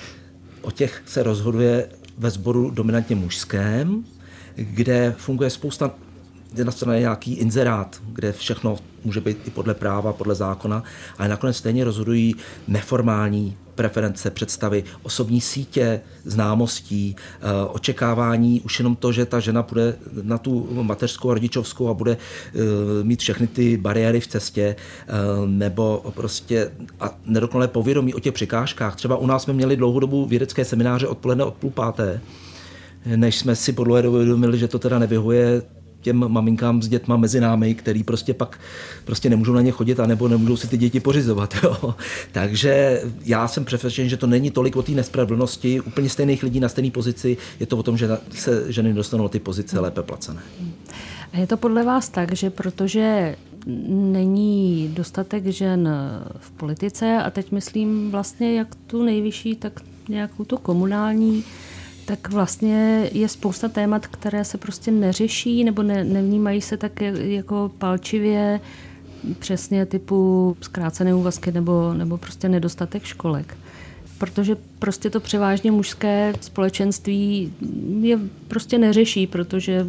o 0.68 0.72
těch 0.72 1.04
se 1.06 1.24
rozhoduje 1.24 1.90
ve 2.18 2.30
sboru 2.30 2.70
dominantně 2.70 3.16
mužském, 3.16 4.06
kde 4.56 5.16
funguje 5.18 5.50
spousta 5.50 5.92
jedna 6.56 6.72
strana 6.72 6.94
je 6.94 7.00
nějaký 7.00 7.34
inzerát, 7.34 8.02
kde 8.12 8.34
všechno 8.34 8.78
může 9.06 9.22
být 9.22 9.38
i 9.48 9.50
podle 9.50 9.74
práva, 9.74 10.14
podle 10.14 10.36
zákona, 10.36 10.84
ale 11.18 11.30
nakonec 11.30 11.58
stejně 11.58 11.84
rozhodují 11.84 12.36
neformální 12.68 13.58
preference, 13.78 14.30
představy, 14.32 14.84
osobní 15.04 15.42
sítě, 15.42 16.02
známostí, 16.26 17.16
eh, 17.16 17.42
očekávání, 17.68 18.62
už 18.62 18.80
jenom 18.80 18.96
to, 18.96 19.12
že 19.12 19.26
ta 19.26 19.40
žena 19.40 19.64
půjde 19.64 19.96
na 20.22 20.38
tu 20.38 20.68
mateřskou 20.82 21.32
a 21.32 21.34
rodičovskou 21.34 21.88
a 21.88 21.94
bude 21.94 22.18
eh, 22.18 22.58
mít 23.04 23.20
všechny 23.20 23.48
ty 23.48 23.78
bariéry 23.78 24.20
v 24.20 24.28
cestě, 24.28 24.76
eh, 24.76 25.14
nebo 25.46 26.12
prostě 26.16 26.72
a 27.00 27.16
nedokonalé 27.26 27.68
povědomí 27.68 28.14
o 28.14 28.20
těch 28.20 28.34
překážkách. 28.34 28.96
Třeba 28.96 29.18
u 29.18 29.26
nás 29.26 29.44
jsme 29.44 29.54
měli 29.54 29.76
dlouhodobu 29.76 30.26
vědecké 30.26 30.66
semináře 30.66 31.08
odpoledne 31.08 31.44
od 31.44 31.54
půl 31.54 31.72
páté, 31.72 32.22
než 33.16 33.40
jsme 33.40 33.56
si 33.56 33.74
podle 33.74 34.08
uvědomili, 34.08 34.58
že 34.58 34.68
to 34.68 34.80
teda 34.80 35.00
nevyhuje 35.00 35.62
těm 36.02 36.32
maminkám 36.32 36.82
s 36.82 36.88
dětma 36.88 37.18
mezi 37.18 37.42
námi, 37.42 37.76
který 37.76 38.04
prostě 38.04 38.34
pak 38.34 38.60
prostě 39.06 39.30
nemůžou 39.30 39.54
na 39.54 39.62
ně 39.62 39.72
chodit 39.72 40.00
a 40.00 40.08
nebo 40.08 40.28
nemůžou 40.28 40.58
si 40.58 40.68
ty 40.68 40.78
děti 40.78 41.00
pořizovat. 41.00 41.56
Jo. 41.64 41.96
Takže 42.32 43.02
já 43.26 43.48
jsem 43.48 43.66
přesvědčen, 43.66 44.10
že 44.10 44.18
to 44.18 44.28
není 44.28 44.52
tolik 44.52 44.76
o 44.76 44.84
té 44.84 44.92
nespravedlnosti 44.92 45.82
úplně 45.82 46.10
stejných 46.10 46.44
lidí 46.44 46.60
na 46.60 46.70
stejné 46.70 46.92
pozici, 46.92 47.38
je 47.60 47.66
to 47.66 47.78
o 47.78 47.84
tom, 47.84 47.98
že 47.98 48.08
se 48.30 48.72
ženy 48.72 48.94
dostanou 48.94 49.28
ty 49.28 49.40
pozice 49.40 49.80
lépe 49.80 50.04
placené. 50.04 50.42
A 51.34 51.38
je 51.38 51.48
to 51.48 51.58
podle 51.58 51.84
vás 51.84 52.10
tak, 52.10 52.36
že 52.36 52.50
protože 52.50 53.36
není 53.98 54.92
dostatek 54.94 55.46
žen 55.46 55.90
v 56.40 56.52
politice 56.52 57.18
a 57.24 57.30
teď 57.30 57.52
myslím 57.52 58.12
vlastně 58.12 58.58
jak 58.58 58.76
tu 58.88 59.04
nejvyšší, 59.04 59.56
tak 59.56 59.82
nějakou 60.10 60.44
tu 60.44 60.58
komunální 60.58 61.44
tak 62.08 62.30
vlastně 62.30 63.10
je 63.14 63.28
spousta 63.28 63.70
témat, 63.70 64.08
které 64.08 64.46
se 64.46 64.58
prostě 64.58 64.92
neřeší 64.92 65.64
nebo 65.64 65.84
ne, 65.84 66.04
nevnímají 66.04 66.62
se 66.62 66.78
tak 66.78 67.02
jako 67.02 67.72
palčivě, 67.78 68.60
přesně 69.40 69.86
typu 69.86 70.58
zkrácené 70.62 71.16
úvazky 71.16 71.52
nebo, 71.52 71.94
nebo 71.94 72.18
prostě 72.18 72.50
nedostatek 72.50 73.04
školek. 73.04 73.58
Protože 74.18 74.56
prostě 74.80 75.10
to 75.10 75.20
převážně 75.20 75.72
mužské 75.72 76.34
společenství 76.42 77.54
je 78.02 78.20
prostě 78.48 78.78
neřeší, 78.78 79.28
protože 79.28 79.86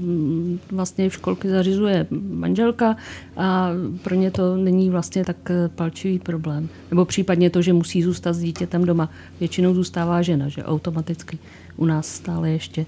vlastně 0.71 1.09
v 1.09 1.15
školky 1.15 1.49
zařizuje 1.49 2.07
manželka 2.31 2.97
a 3.37 3.71
pro 4.03 4.15
ně 4.15 4.31
to 4.31 4.57
není 4.57 4.91
vlastně 4.91 5.25
tak 5.25 5.37
palčivý 5.75 6.19
problém. 6.19 6.69
Nebo 6.91 7.05
případně 7.05 7.51
to, 7.51 7.63
že 7.63 7.73
musí 7.73 8.03
zůstat 8.03 8.33
s 8.33 8.41
dítětem 8.41 8.85
doma. 8.85 9.11
Většinou 9.41 9.75
zůstává 9.75 10.23
žena, 10.23 10.49
že 10.49 10.65
automaticky 10.65 11.39
u 11.79 11.85
nás 11.85 12.07
stále 12.15 12.51
ještě. 12.51 12.87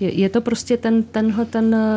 Je, 0.00 0.14
je 0.14 0.28
to 0.28 0.40
prostě 0.40 0.76
ten, 0.76 1.02
tenhle 1.02 1.44
ten 1.44 1.74
eh, 1.74 1.88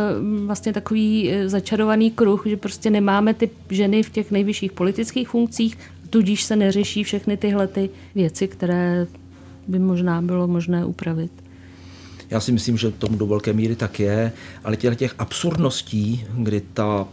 vlastně 0.46 0.74
takový 0.74 1.32
eh, 1.32 1.50
začarovaný 1.50 2.12
kruh, 2.12 2.44
že 2.46 2.58
prostě 2.58 2.90
nemáme 2.90 3.34
ty 3.34 3.50
ženy 3.70 4.04
v 4.04 4.10
těch 4.10 4.32
nejvyšších 4.32 4.72
politických 4.72 5.30
funkcích, 5.30 5.78
tudíž 6.10 6.44
se 6.44 6.56
neřeší 6.56 7.04
všechny 7.04 7.38
tyhle 7.38 7.68
ty 7.68 7.90
věci, 8.16 8.48
které 8.48 9.08
by 9.68 9.80
možná 9.80 10.22
bylo 10.22 10.48
možné 10.48 10.86
upravit. 10.86 11.32
Já 12.30 12.40
si 12.40 12.52
myslím, 12.52 12.78
že 12.78 12.92
tomu 12.92 13.18
do 13.18 13.28
velké 13.28 13.54
míry 13.54 13.76
tak 13.76 14.00
je, 14.00 14.32
ale 14.64 14.78
těch, 14.78 14.98
těch 14.98 15.16
absurdností, 15.18 16.26
kdy 16.38 16.62
ta 16.74 17.08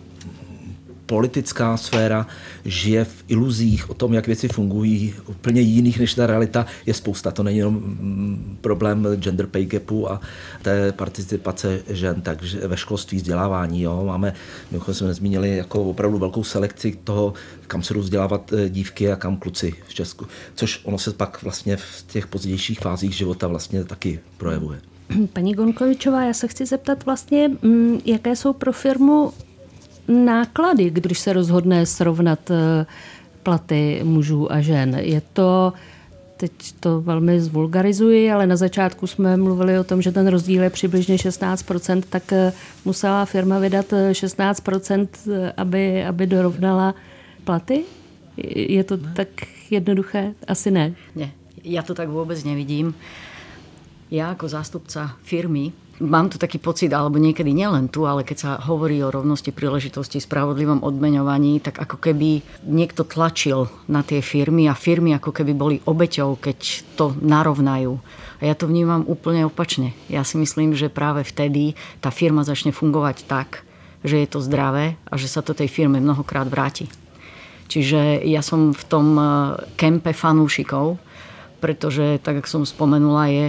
politická 1.06 1.76
sféra 1.76 2.26
žije 2.64 3.04
v 3.04 3.24
iluzích 3.28 3.90
o 3.90 3.94
tom, 3.94 4.14
jak 4.14 4.26
věci 4.26 4.48
fungují, 4.48 5.14
úplně 5.26 5.60
jiných 5.60 6.00
než 6.00 6.14
ta 6.14 6.26
realita, 6.26 6.66
je 6.86 6.94
spousta. 6.94 7.30
To 7.30 7.42
není 7.42 7.58
jenom 7.58 7.74
mm, 7.74 8.58
problém 8.60 9.06
gender 9.16 9.46
pay 9.46 9.64
gapu 9.64 10.10
a 10.10 10.20
té 10.62 10.92
participace 10.92 11.80
žen, 11.88 12.22
takže 12.22 12.68
ve 12.68 12.76
školství 12.76 13.18
vzdělávání. 13.18 13.82
Jo. 13.82 14.04
Máme, 14.04 14.34
my 14.70 14.94
jsme 14.94 15.06
nezmínili, 15.06 15.56
jako 15.56 15.84
opravdu 15.84 16.18
velkou 16.18 16.44
selekci 16.44 16.98
toho, 17.04 17.34
kam 17.66 17.82
se 17.82 17.94
jdou 17.94 18.00
vzdělávat 18.00 18.52
eh, 18.52 18.68
dívky 18.68 19.12
a 19.12 19.16
kam 19.16 19.36
kluci 19.36 19.74
v 19.88 19.94
Česku. 19.94 20.26
Což 20.54 20.80
ono 20.84 20.98
se 20.98 21.12
pak 21.12 21.42
vlastně 21.42 21.76
v 21.76 22.04
těch 22.06 22.26
pozdějších 22.26 22.80
fázích 22.80 23.12
života 23.12 23.46
vlastně 23.46 23.84
taky 23.84 24.20
projevuje. 24.36 24.80
Paní 25.32 25.54
Gonkovičová, 25.54 26.24
já 26.24 26.34
se 26.34 26.48
chci 26.48 26.66
zeptat 26.66 27.04
vlastně, 27.04 27.48
mm, 27.48 28.00
jaké 28.04 28.36
jsou 28.36 28.52
pro 28.52 28.72
firmu 28.72 29.32
náklady, 30.08 30.90
když 30.90 31.18
se 31.18 31.32
rozhodne 31.32 31.86
srovnat 31.86 32.50
eh, 32.50 32.86
platy 33.42 34.00
mužů 34.04 34.52
a 34.52 34.60
žen. 34.60 34.94
Je 34.94 35.22
to, 35.32 35.72
teď 36.36 36.52
to 36.80 37.00
velmi 37.00 37.40
zvulgarizuji, 37.40 38.32
ale 38.32 38.46
na 38.46 38.56
začátku 38.56 39.06
jsme 39.06 39.36
mluvili 39.36 39.78
o 39.78 39.84
tom, 39.84 40.02
že 40.02 40.12
ten 40.12 40.26
rozdíl 40.26 40.62
je 40.62 40.70
přibližně 40.70 41.16
16%, 41.16 42.02
tak 42.08 42.32
eh, 42.32 42.52
musela 42.84 43.24
firma 43.24 43.58
vydat 43.58 43.86
16%, 44.12 45.08
eh, 45.32 45.52
aby, 45.56 46.04
aby 46.04 46.26
dorovnala 46.26 46.94
platy? 47.44 47.84
Je 48.54 48.84
to 48.84 48.96
ne. 48.96 49.12
tak 49.16 49.28
jednoduché? 49.70 50.34
Asi 50.48 50.70
ne. 50.70 50.94
Ne, 51.16 51.30
já 51.64 51.82
to 51.82 51.94
tak 51.94 52.08
vůbec 52.08 52.44
nevidím. 52.44 52.94
Já 54.10 54.28
jako 54.28 54.48
zástupca 54.48 55.16
firmy 55.22 55.72
mám 56.00 56.28
tu 56.28 56.36
taký 56.36 56.60
pocit, 56.60 56.92
alebo 56.92 57.16
niekedy 57.16 57.52
nielen 57.52 57.88
tu, 57.88 58.04
ale 58.04 58.24
keď 58.26 58.36
sa 58.36 58.50
hovorí 58.60 59.00
o 59.00 59.12
rovnosti 59.12 59.52
príležitosti, 59.52 60.20
spravodlivom 60.20 60.84
odmeňovaní, 60.84 61.60
tak 61.64 61.80
ako 61.80 61.96
keby 62.00 62.44
niekto 62.64 63.08
tlačil 63.08 63.68
na 63.88 64.04
tie 64.04 64.20
firmy 64.20 64.68
a 64.68 64.76
firmy 64.76 65.16
ako 65.16 65.32
keby 65.32 65.52
boli 65.56 65.76
obeťou, 65.84 66.36
keď 66.36 66.58
to 66.96 67.16
narovnajú. 67.20 67.96
A 68.36 68.42
ja 68.44 68.54
to 68.54 68.68
vnímam 68.68 69.08
úplne 69.08 69.48
opačne. 69.48 69.96
Ja 70.12 70.20
si 70.20 70.36
myslím, 70.36 70.76
že 70.76 70.92
práve 70.92 71.24
vtedy 71.24 71.72
tá 72.04 72.12
firma 72.12 72.44
začne 72.44 72.72
fungovať 72.72 73.24
tak, 73.24 73.64
že 74.04 74.20
je 74.20 74.28
to 74.28 74.44
zdravé 74.44 75.00
a 75.08 75.16
že 75.16 75.26
sa 75.26 75.40
to 75.40 75.56
tej 75.56 75.72
firme 75.72 75.96
mnohokrát 75.98 76.44
vráti. 76.44 76.92
Čiže 77.66 78.22
ja 78.22 78.44
som 78.44 78.70
v 78.70 78.84
tom 78.86 79.06
eh, 79.18 79.26
kempe 79.74 80.14
fanúšikov, 80.14 81.00
pretože, 81.58 82.20
tak 82.22 82.44
jak 82.44 82.46
som 82.46 82.68
spomenula, 82.68 83.32
je 83.32 83.44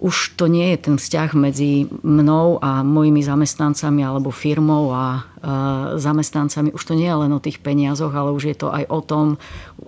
už 0.00 0.40
to 0.40 0.48
nie 0.48 0.72
je 0.72 0.78
ten 0.88 0.96
vzťah 0.96 1.30
medzi 1.36 1.84
mnou 2.00 2.56
a 2.64 2.80
mojimi 2.80 3.20
zamestnancami 3.20 4.00
alebo 4.00 4.32
firmou 4.32 4.96
a 4.96 5.06
e, 5.12 5.20
zamestnancami. 6.00 6.72
Už 6.72 6.82
to 6.88 6.96
nie 6.96 7.04
je 7.04 7.20
len 7.20 7.32
o 7.36 7.44
tých 7.44 7.60
peniazoch, 7.60 8.10
ale 8.16 8.32
už 8.32 8.48
je 8.48 8.56
to 8.56 8.72
aj 8.72 8.88
o 8.88 9.00
tom, 9.04 9.36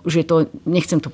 že 0.04 0.28
to, 0.28 0.52
nechcem 0.68 1.00
to 1.00 1.08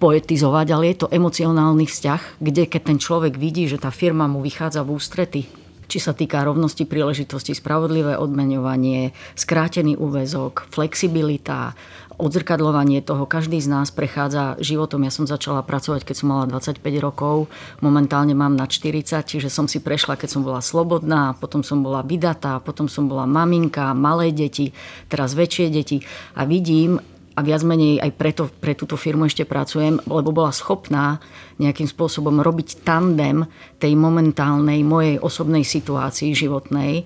poetizovať, 0.00 0.66
ale 0.72 0.84
je 0.92 1.04
to 1.04 1.12
emocionálny 1.12 1.84
vzťah, 1.84 2.40
kde 2.40 2.64
keď 2.64 2.82
ten 2.82 2.98
človek 2.98 3.36
vidí, 3.36 3.68
že 3.68 3.76
tá 3.76 3.92
firma 3.92 4.24
mu 4.24 4.40
vychádza 4.40 4.80
v 4.80 4.96
ústrety, 4.96 5.42
či 5.84 5.98
sa 6.00 6.16
týka 6.16 6.40
rovnosti 6.42 6.88
príležitosti, 6.88 7.52
spravodlivé 7.52 8.16
odmeňovanie, 8.16 9.12
skrátený 9.36 10.00
úvezok, 10.00 10.64
flexibilita, 10.72 11.76
odzrkadlovanie 12.16 13.02
toho. 13.02 13.26
Každý 13.26 13.58
z 13.58 13.68
nás 13.70 13.90
prechádza 13.90 14.54
životom. 14.62 15.02
Ja 15.02 15.12
som 15.12 15.26
začala 15.26 15.66
pracovať, 15.66 16.06
keď 16.06 16.14
som 16.14 16.30
mala 16.30 16.46
25 16.46 16.78
rokov. 17.02 17.50
Momentálne 17.82 18.32
mám 18.32 18.54
na 18.54 18.70
40, 18.70 19.26
čiže 19.26 19.50
som 19.50 19.66
si 19.66 19.82
prešla, 19.82 20.14
keď 20.14 20.28
som 20.38 20.42
bola 20.46 20.62
slobodná, 20.62 21.34
potom 21.36 21.66
som 21.66 21.82
bola 21.82 22.06
vydatá, 22.06 22.62
potom 22.62 22.86
som 22.86 23.10
bola 23.10 23.26
maminka, 23.26 23.92
malé 23.92 24.30
deti, 24.30 24.70
teraz 25.10 25.34
väčšie 25.34 25.66
deti. 25.74 25.98
A 26.38 26.46
vidím, 26.46 27.02
a 27.34 27.42
viac 27.42 27.66
menej 27.66 27.98
aj 27.98 28.10
preto 28.14 28.46
pre 28.46 28.78
túto 28.78 28.94
firmu 28.94 29.26
ešte 29.26 29.42
pracujem, 29.42 29.98
lebo 30.06 30.30
bola 30.30 30.54
schopná 30.54 31.18
nejakým 31.58 31.90
spôsobom 31.90 32.38
robiť 32.38 32.86
tandem 32.86 33.42
tej 33.82 33.98
momentálnej 33.98 34.86
mojej 34.86 35.18
osobnej 35.18 35.66
situácii 35.66 36.30
životnej. 36.30 37.02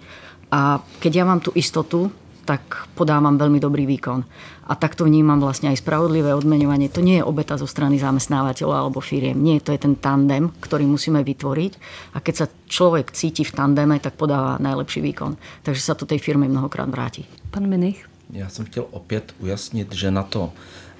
A 0.53 0.85
keď 1.01 1.13
ja 1.13 1.25
mám 1.25 1.41
tú 1.41 1.53
istotu, 1.57 2.13
tak 2.49 2.89
podávam 2.97 3.37
veľmi 3.37 3.61
dobrý 3.61 3.85
výkon. 3.85 4.25
A 4.69 4.73
takto 4.73 5.05
vnímam 5.05 5.37
vlastne 5.37 5.69
aj 5.69 5.85
spravodlivé 5.85 6.33
odmeňovanie. 6.33 6.89
To 6.89 7.05
nie 7.05 7.21
je 7.21 7.29
obeta 7.29 7.61
zo 7.61 7.69
strany 7.69 8.01
zamestnávateľa 8.01 8.89
alebo 8.89 9.05
firiem. 9.05 9.37
Nie, 9.37 9.61
to 9.61 9.77
je 9.77 9.81
ten 9.85 10.01
tandem, 10.01 10.49
ktorý 10.65 10.89
musíme 10.89 11.21
vytvoriť. 11.21 11.73
A 12.17 12.25
keď 12.25 12.35
sa 12.35 12.47
človek 12.49 13.13
cíti 13.13 13.45
v 13.45 13.53
tandeme, 13.53 14.01
tak 14.01 14.17
podáva 14.17 14.57
najlepší 14.57 15.05
výkon. 15.05 15.37
Takže 15.61 15.83
sa 15.85 15.93
to 15.93 16.09
tej 16.09 16.25
firme 16.25 16.49
mnohokrát 16.49 16.89
vráti. 16.89 17.29
Pan 17.53 17.69
Minich? 17.69 18.09
Já 18.33 18.49
jsem 18.49 18.65
chtěl 18.65 18.85
opět 18.91 19.35
ujasnit, 19.41 19.93
že 19.93 20.11
na 20.11 20.23
to, 20.23 20.53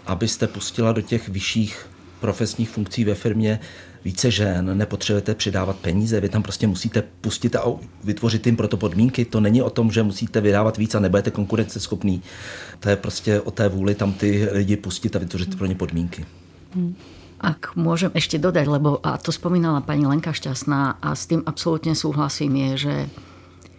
abyste 0.07 0.47
pustila 0.47 0.93
do 0.93 1.01
těch 1.01 1.29
vyšších 1.29 1.87
profesních 2.21 2.71
funkcí 2.71 3.05
ve 3.05 3.15
firmě 3.15 3.61
více 4.09 4.31
žen, 4.31 4.79
nepotřebujete 4.79 5.35
přidávat 5.35 5.77
peníze, 5.77 6.21
vy 6.21 6.29
tam 6.29 6.43
prostě 6.43 6.67
musíte 6.67 7.03
pustit 7.21 7.57
a 7.57 7.65
vytvořit 8.05 8.47
jim 8.47 8.57
proto 8.57 8.77
podmínky. 8.77 9.25
To 9.25 9.41
není 9.41 9.63
o 9.63 9.71
tom, 9.71 9.91
že 9.93 10.03
musíte 10.03 10.41
vydávat 10.41 10.77
víc 10.77 10.95
a 10.95 11.01
nebudete 11.01 11.31
konkurenceschopný. 11.31 12.23
To 12.81 12.89
je 12.89 12.97
prostě 12.97 13.41
o 13.41 13.51
té 13.51 13.69
vůli 13.69 13.95
tam 13.95 14.13
ty 14.13 14.49
lidi 14.53 14.77
pustit 14.77 15.17
a 15.17 15.19
vytvořit 15.19 15.59
pro 15.59 15.67
ně 15.67 15.75
podmínky. 15.75 16.25
Hmm. 16.73 16.97
Ak 17.39 17.79
môžem 17.79 18.11
ešte 18.19 18.35
dodať, 18.35 18.67
lebo 18.67 18.99
a 18.99 19.15
to 19.15 19.31
spomínala 19.31 19.79
pani 19.79 20.11
Lenka 20.11 20.35
Šťastná 20.35 20.99
a 20.99 21.15
s 21.15 21.31
tým 21.31 21.47
absolútne 21.47 21.95
súhlasím, 21.95 22.51
je, 22.51 22.71
že 22.77 22.95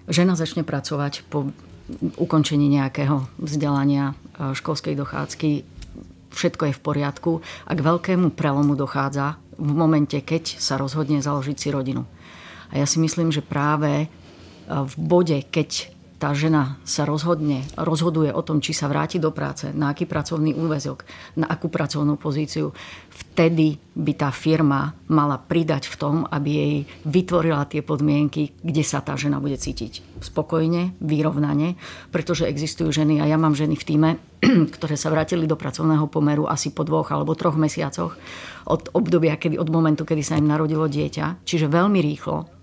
žena 0.08 0.40
začne 0.40 0.64
pracovať 0.64 1.28
po 1.28 1.52
ukončení 2.16 2.72
nejakého 2.72 3.28
vzdelania, 3.36 4.16
e, 4.16 4.56
školskej 4.56 4.96
dochádzky, 4.96 5.50
všetko 6.32 6.64
je 6.72 6.74
v 6.78 6.82
poriadku 6.82 7.32
a 7.68 7.72
k 7.76 7.84
veľkému 7.84 8.32
prelomu 8.32 8.80
dochádza 8.80 9.36
v 9.60 9.72
momente, 9.76 10.16
keď 10.24 10.56
sa 10.58 10.80
rozhodne 10.80 11.20
založiť 11.20 11.58
si 11.60 11.68
rodinu. 11.70 12.08
A 12.72 12.80
ja 12.80 12.88
si 12.88 12.98
myslím, 13.04 13.30
že 13.30 13.44
práve 13.44 14.06
e, 14.06 14.08
v 14.68 14.94
bode, 14.96 15.38
keď 15.52 15.99
tá 16.20 16.36
žena 16.36 16.76
sa 16.84 17.08
rozhodne, 17.08 17.64
rozhoduje 17.80 18.28
o 18.36 18.44
tom, 18.44 18.60
či 18.60 18.76
sa 18.76 18.92
vráti 18.92 19.24
do 19.24 19.32
práce, 19.32 19.72
na 19.72 19.96
aký 19.96 20.04
pracovný 20.04 20.52
úvezok, 20.52 21.08
na 21.40 21.48
akú 21.48 21.72
pracovnú 21.72 22.20
pozíciu, 22.20 22.76
vtedy 23.08 23.80
by 23.96 24.14
tá 24.20 24.28
firma 24.36 24.92
mala 25.08 25.40
pridať 25.40 25.88
v 25.88 25.96
tom, 25.96 26.16
aby 26.28 26.50
jej 26.52 26.76
vytvorila 27.08 27.64
tie 27.72 27.80
podmienky, 27.80 28.52
kde 28.60 28.84
sa 28.84 29.00
tá 29.00 29.16
žena 29.16 29.40
bude 29.40 29.56
cítiť 29.56 30.20
spokojne, 30.20 31.00
vyrovnane, 31.00 31.80
pretože 32.12 32.44
existujú 32.44 32.92
ženy, 32.92 33.24
a 33.24 33.26
ja 33.32 33.40
mám 33.40 33.56
ženy 33.56 33.80
v 33.80 33.88
týme, 33.88 34.10
ktoré 34.76 35.00
sa 35.00 35.08
vrátili 35.08 35.48
do 35.48 35.56
pracovného 35.56 36.12
pomeru 36.12 36.52
asi 36.52 36.76
po 36.76 36.84
dvoch 36.84 37.16
alebo 37.16 37.32
troch 37.40 37.56
mesiacoch 37.56 38.20
od 38.68 38.92
obdobia, 38.92 39.40
kedy, 39.40 39.56
od 39.56 39.72
momentu, 39.72 40.04
kedy 40.04 40.20
sa 40.20 40.36
im 40.36 40.52
narodilo 40.52 40.92
dieťa, 40.92 41.48
čiže 41.48 41.72
veľmi 41.72 42.04
rýchlo 42.04 42.59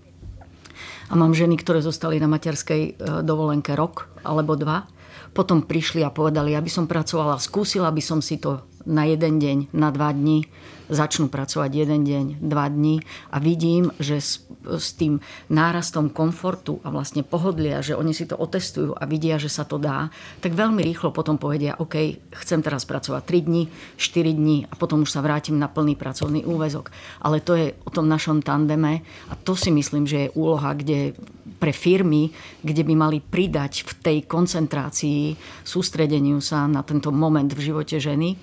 a 1.07 1.13
mám 1.15 1.31
ženy, 1.31 1.55
ktoré 1.59 1.79
zostali 1.79 2.19
na 2.19 2.27
materskej 2.27 2.81
e, 2.83 2.91
dovolenke 3.23 3.73
rok 3.73 4.11
alebo 4.27 4.59
dva. 4.59 4.87
Potom 5.31 5.63
prišli 5.63 6.03
a 6.03 6.11
povedali, 6.11 6.55
aby 6.57 6.67
som 6.67 6.89
pracovala, 6.89 7.39
skúsila 7.39 7.91
by 7.93 8.03
som 8.03 8.19
si 8.19 8.41
to 8.41 8.63
na 8.87 9.07
jeden 9.07 9.39
deň, 9.39 9.57
na 9.75 9.91
dva 9.91 10.11
dní 10.11 10.47
začnú 10.87 11.27
pracovať 11.27 11.71
jeden 11.71 12.01
deň, 12.07 12.25
dva 12.39 12.67
dní 12.71 13.03
a 13.31 13.37
vidím, 13.39 13.91
že 13.99 14.19
s, 14.19 14.43
s 14.63 14.95
tým 14.95 15.19
nárastom 15.51 16.11
komfortu 16.11 16.79
a 16.83 16.91
vlastne 16.91 17.23
pohodlia, 17.23 17.83
že 17.83 17.95
oni 17.95 18.15
si 18.15 18.27
to 18.27 18.39
otestujú 18.39 18.95
a 18.95 19.03
vidia, 19.03 19.35
že 19.39 19.51
sa 19.51 19.67
to 19.67 19.75
dá, 19.79 20.07
tak 20.39 20.55
veľmi 20.55 20.83
rýchlo 20.83 21.11
potom 21.11 21.35
povedia, 21.35 21.75
OK, 21.79 22.19
chcem 22.43 22.59
teraz 22.63 22.87
pracovať 22.87 23.23
3 23.23 23.47
dní, 23.47 23.63
4 23.99 24.31
dní 24.31 24.57
a 24.67 24.73
potom 24.79 25.03
už 25.03 25.11
sa 25.11 25.23
vrátim 25.23 25.59
na 25.59 25.67
plný 25.67 25.99
pracovný 25.99 26.47
úvezok. 26.47 26.91
Ale 27.23 27.43
to 27.43 27.55
je 27.55 27.75
o 27.83 27.91
tom 27.91 28.07
našom 28.07 28.39
tandeme 28.39 29.03
a 29.27 29.33
to 29.35 29.55
si 29.55 29.69
myslím, 29.71 30.07
že 30.07 30.27
je 30.27 30.33
úloha, 30.35 30.71
kde 30.73 31.15
pre 31.57 31.73
firmy, 31.73 32.29
kde 32.61 32.85
by 32.85 32.93
mali 32.93 33.17
pridať 33.19 33.83
v 33.83 33.91
tej 33.99 34.17
koncentrácii, 34.29 35.35
sústredeniu 35.65 36.37
sa 36.39 36.69
na 36.69 36.85
tento 36.85 37.09
moment 37.09 37.49
v 37.49 37.73
živote 37.73 37.97
ženy, 37.97 38.37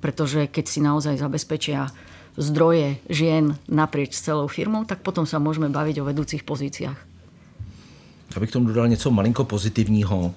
pretože 0.00 0.46
keď 0.46 0.64
si 0.68 0.80
naozaj 0.80 1.16
zabezpečia 1.20 1.92
zdroje 2.36 2.96
žien 3.08 3.56
naprieč 3.68 4.16
celou 4.16 4.48
firmou, 4.48 4.84
tak 4.84 5.04
potom 5.04 5.26
sa 5.26 5.38
môžeme 5.38 5.68
baviť 5.68 6.00
o 6.00 6.08
vedúcich 6.08 6.42
pozíciách. 6.42 6.96
Abych 8.36 8.50
k 8.50 8.52
tomu 8.52 8.66
dodal 8.66 8.88
něco 8.88 9.10
malinko 9.10 9.44
pozitivního. 9.44 10.34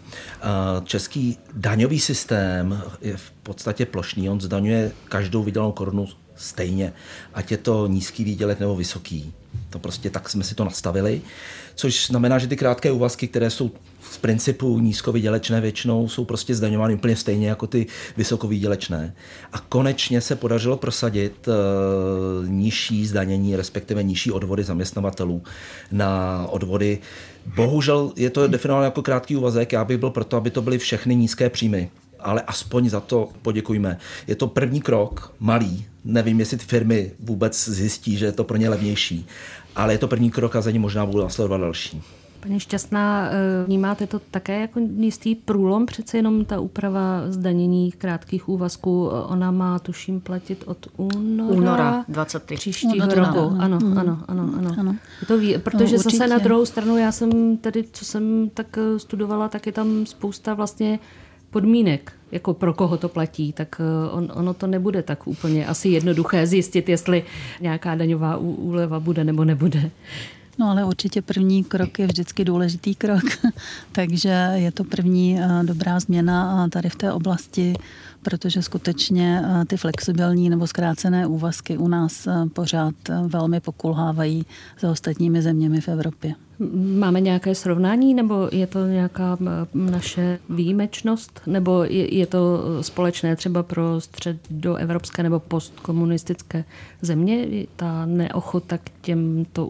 Český 0.83 1.37
daňový 1.53 1.99
systém 1.99 2.81
je 3.01 3.17
v 3.17 3.31
podstatě 3.31 3.85
plošný. 3.85 4.29
On 4.29 4.41
zdaňuje 4.41 4.91
každou 5.09 5.43
vydělanou 5.43 5.71
korunu 5.71 6.07
stejně, 6.35 6.93
ať 7.33 7.51
je 7.51 7.57
to 7.57 7.87
nízký 7.87 8.23
výdělek 8.23 8.59
nebo 8.59 8.75
vysoký. 8.75 9.33
To 9.69 9.79
prostě 9.79 10.09
tak 10.09 10.29
jsme 10.29 10.43
si 10.43 10.55
to 10.55 10.65
nastavili, 10.65 11.21
což 11.75 12.07
znamená, 12.07 12.39
že 12.39 12.47
ty 12.47 12.57
krátké 12.57 12.91
úvazky, 12.91 13.27
které 13.27 13.49
jsou 13.49 13.71
z 14.11 14.17
principu 14.17 14.79
nízkovýdělečné 14.79 15.61
většinou 15.61 16.09
jsou 16.09 16.25
prostě 16.25 16.55
zdaňovány 16.55 16.93
úplně 16.93 17.15
stejně 17.15 17.47
jako 17.47 17.67
ty 17.67 17.85
vysokovýdělečné. 18.17 19.15
A 19.53 19.59
konečně 19.59 20.21
se 20.21 20.35
podařilo 20.35 20.77
prosadit 20.77 21.47
uh, 21.47 21.53
nižší 22.49 23.07
zdanění, 23.07 23.55
respektive 23.55 24.03
nižší 24.03 24.31
odvody 24.31 24.63
zaměstnavatelů 24.63 25.43
na 25.91 26.45
odvody. 26.49 26.99
Bohužel 27.55 28.11
je 28.15 28.29
to 28.29 28.47
definováno 28.47 28.85
jako 28.85 29.01
krátký 29.01 29.35
úvazek, 29.35 29.73
já 29.73 29.85
bych 29.85 29.97
byl 29.97 30.09
proto, 30.09 30.37
aby 30.37 30.49
to 30.49 30.61
byly 30.61 30.77
všechny 30.77 31.15
nízké 31.15 31.49
příjmy 31.49 31.89
ale 32.23 32.41
aspoň 32.41 32.89
za 32.89 32.99
to 32.99 33.29
poděkujme. 33.41 33.97
Je 34.27 34.35
to 34.35 34.47
první 34.47 34.81
krok, 34.81 35.33
malý, 35.39 35.85
nevím, 36.05 36.39
jestli 36.39 36.57
ty 36.57 36.65
firmy 36.65 37.11
vůbec 37.19 37.69
zjistí, 37.69 38.17
že 38.17 38.25
je 38.25 38.31
to 38.31 38.43
pro 38.43 38.57
ně 38.57 38.69
levnější, 38.69 39.27
ale 39.75 39.93
je 39.93 39.97
to 39.97 40.07
první 40.07 40.31
krok 40.31 40.55
a 40.55 40.61
za 40.61 40.71
ní 40.71 40.79
možná 40.79 41.05
budou 41.05 41.23
následovat 41.23 41.57
další. 41.57 42.01
Paní 42.43 42.59
Šťastná, 42.59 43.29
eh, 43.31 43.65
vnímáte 43.65 44.07
to 44.07 44.19
také 44.19 44.61
jako 44.61 44.79
jistý 44.97 45.35
průlom? 45.35 45.85
Přece 45.85 46.17
jenom 46.17 46.45
ta 46.45 46.59
úprava 46.59 47.21
zdanění 47.27 47.91
krátkých 47.91 48.49
úvazků, 48.49 49.09
eh, 49.11 49.21
ona 49.21 49.51
má, 49.51 49.79
tuším, 49.79 50.21
platit 50.21 50.63
od 50.67 50.87
února, 50.97 51.49
února 51.49 52.05
23. 52.07 52.55
příštího 52.55 53.07
no, 53.07 53.15
roku. 53.15 53.39
Ano, 53.39 53.57
ano, 53.59 53.79
mhm. 53.83 53.97
ano, 53.97 54.23
ano, 54.27 54.49
ano. 54.57 54.75
ano. 54.79 54.95
Je 55.21 55.27
to 55.27 55.37
ví, 55.37 55.57
protože 55.57 55.97
no, 55.97 56.03
zase 56.03 56.27
na 56.27 56.37
druhou 56.37 56.65
stranu, 56.65 56.97
já 56.97 57.11
jsem 57.11 57.57
tady, 57.57 57.83
co 57.91 58.05
jsem 58.05 58.49
tak 58.53 58.77
eh, 58.77 58.99
studovala, 58.99 59.47
tak 59.47 59.65
je 59.65 59.71
tam 59.71 60.05
spousta 60.05 60.53
vlastně 60.53 60.99
podmínek, 61.49 62.13
jako 62.31 62.53
pro 62.53 62.73
koho 62.73 62.97
to 62.97 63.09
platí, 63.09 63.53
tak 63.53 63.81
on, 64.11 64.31
ono 64.35 64.53
to 64.53 64.67
nebude 64.67 65.03
tak 65.03 65.27
úplně 65.27 65.67
asi 65.67 65.89
jednoduché 65.89 66.47
zjistit, 66.47 66.89
jestli 66.89 67.23
nějaká 67.61 67.95
daňová 67.95 68.37
úleva 68.37 68.99
bude 68.99 69.23
nebo 69.23 69.45
nebude. 69.45 69.91
No 70.57 70.69
ale 70.69 70.85
určitě 70.85 71.21
první 71.21 71.63
krok 71.63 71.99
je 71.99 72.07
vždycky 72.07 72.45
důležitý 72.45 72.95
krok, 72.95 73.23
takže 73.91 74.51
je 74.53 74.71
to 74.71 74.83
první 74.83 75.39
eh, 75.39 75.63
dobrá 75.63 75.99
změna 75.99 76.67
tady 76.69 76.89
v 76.89 76.95
té 76.95 77.13
oblasti, 77.13 77.73
protože 78.21 78.61
skutečně 78.61 79.41
eh, 79.45 79.65
ty 79.65 79.77
flexibilní 79.77 80.49
nebo 80.49 80.67
zkrácené 80.67 81.27
úvazky 81.27 81.77
u 81.77 81.87
nás 81.87 82.27
eh, 82.27 82.31
pořád 82.53 82.95
velmi 83.27 83.59
pokulhávají 83.59 84.45
za 84.79 84.91
ostatními 84.91 85.41
zeměmi 85.41 85.81
v 85.81 85.87
Evropě. 85.87 86.35
Máme 86.97 87.21
nějaké 87.21 87.55
srovnání, 87.55 88.13
nebo 88.13 88.49
je 88.51 88.67
to 88.67 88.87
nějaká 88.87 89.37
naše 89.73 90.39
výjimečnost, 90.49 91.41
nebo 91.45 91.83
je, 91.83 92.15
je 92.15 92.27
to 92.27 92.59
společné 92.81 93.35
třeba 93.35 93.63
pro 93.63 94.01
středoevropské 94.01 95.23
nebo 95.23 95.39
postkomunistické 95.39 96.63
země, 97.01 97.47
ta 97.75 98.05
neochota 98.05 98.77
k 98.77 98.89
těmto 99.01 99.69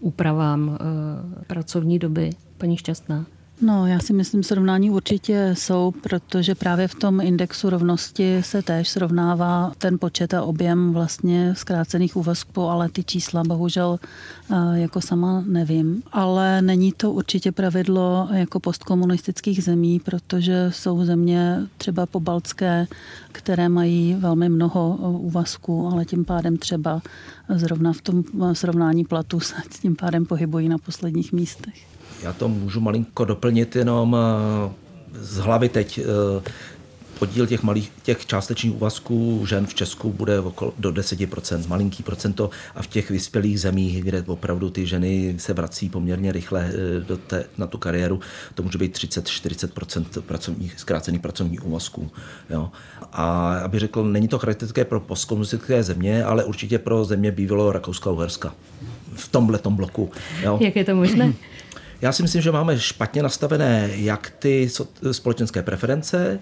úpravám 0.00 0.78
eh, 0.80 1.44
pracovní 1.44 1.98
doby, 1.98 2.30
paní 2.58 2.76
Šťastná? 2.76 3.26
No, 3.60 3.86
já 3.86 3.98
si 3.98 4.12
myslím, 4.12 4.42
srovnání 4.42 4.90
určitě 4.90 5.54
jsou, 5.58 5.92
protože 6.02 6.54
právě 6.54 6.88
v 6.88 6.94
tom 6.94 7.20
indexu 7.20 7.70
rovnosti 7.70 8.42
se 8.42 8.62
též 8.62 8.88
srovnává 8.88 9.72
ten 9.78 9.98
počet 9.98 10.34
a 10.34 10.42
objem 10.42 10.92
vlastně 10.92 11.54
zkrácených 11.56 12.16
úvazků, 12.16 12.62
ale 12.62 12.88
ty 12.88 13.04
čísla 13.04 13.42
bohužel 13.44 13.98
eh, 14.50 14.54
jako 14.72 15.00
sama 15.00 15.44
nevím. 15.46 16.02
Ale 16.12 16.62
není 16.62 16.92
to 16.92 17.12
určitě 17.12 17.52
pravidlo 17.52 18.28
jako 18.32 18.60
postkomunistických 18.60 19.64
zemí, 19.64 20.00
protože 20.00 20.70
jsou 20.74 21.04
země 21.04 21.58
třeba 21.78 22.06
pobaltské, 22.06 22.86
které 23.32 23.68
mají 23.68 24.14
velmi 24.14 24.48
mnoho 24.48 24.98
eh, 25.00 25.06
úvazků, 25.06 25.88
ale 25.92 26.04
tím 26.04 26.24
pádem 26.24 26.56
třeba 26.56 27.02
zrovna 27.48 27.92
v 27.92 28.00
tom 28.00 28.24
srovnání 28.52 29.04
platu 29.04 29.40
se 29.40 29.54
tím 29.80 29.96
pádem 29.96 30.26
pohybují 30.26 30.68
na 30.68 30.78
posledních 30.78 31.32
místech. 31.32 31.97
Já 32.22 32.32
to 32.32 32.48
můžu 32.48 32.80
malinko 32.80 33.24
doplnit 33.24 33.76
jenom 33.76 34.16
eh, 34.16 34.72
z 35.12 35.36
hlavy 35.36 35.68
teď. 35.68 35.98
Eh, 35.98 36.42
podíl 37.18 37.46
těch 37.46 37.62
malých, 37.62 37.92
těch 38.02 38.26
částečných 38.26 38.74
úvazků 38.74 39.46
žen 39.46 39.66
v 39.66 39.74
Česku 39.74 40.12
bude 40.12 40.40
okolo, 40.40 40.72
do 40.78 40.90
10%, 40.90 41.68
malinký 41.68 42.02
procento 42.02 42.50
a 42.74 42.82
v 42.82 42.86
těch 42.86 43.10
vyspělých 43.10 43.60
zemích, 43.60 44.02
kde 44.04 44.24
opravdu 44.26 44.70
ty 44.70 44.86
ženy 44.86 45.34
se 45.38 45.52
vrací 45.52 45.88
poměrně 45.88 46.32
rychle 46.32 46.70
eh, 46.70 47.00
do 47.00 47.16
té, 47.16 47.44
na 47.58 47.66
tu 47.66 47.78
kariéru, 47.78 48.20
to 48.54 48.62
může 48.62 48.78
být 48.78 48.96
30-40% 48.96 50.20
pracovních, 50.20 50.80
zkrácených 50.80 51.20
pracovních 51.20 51.66
úvazků. 51.66 52.10
Jo. 52.50 52.70
A 53.12 53.58
aby 53.58 53.78
řekl, 53.78 54.04
není 54.04 54.28
to 54.28 54.38
charakteristické 54.38 54.84
pro 54.84 55.00
postkomunistické 55.00 55.82
země, 55.82 56.24
ale 56.24 56.44
určitě 56.44 56.78
pro 56.78 57.04
země 57.04 57.32
bývalého 57.32 57.72
Rakouska 57.72 58.10
a 58.10 58.12
Uherska. 58.12 58.54
V 59.14 59.28
tomhle 59.28 59.60
bloku. 59.68 60.10
Jo. 60.42 60.58
Jak 60.60 60.76
je 60.76 60.84
to 60.84 60.94
možné? 60.94 61.32
Já 62.02 62.12
si 62.12 62.22
myslím, 62.22 62.42
že 62.42 62.52
máme 62.52 62.80
špatně 62.80 63.22
nastavené 63.22 63.90
jak 63.94 64.32
ty 64.38 64.70
společenské 65.12 65.62
preference, 65.62 66.38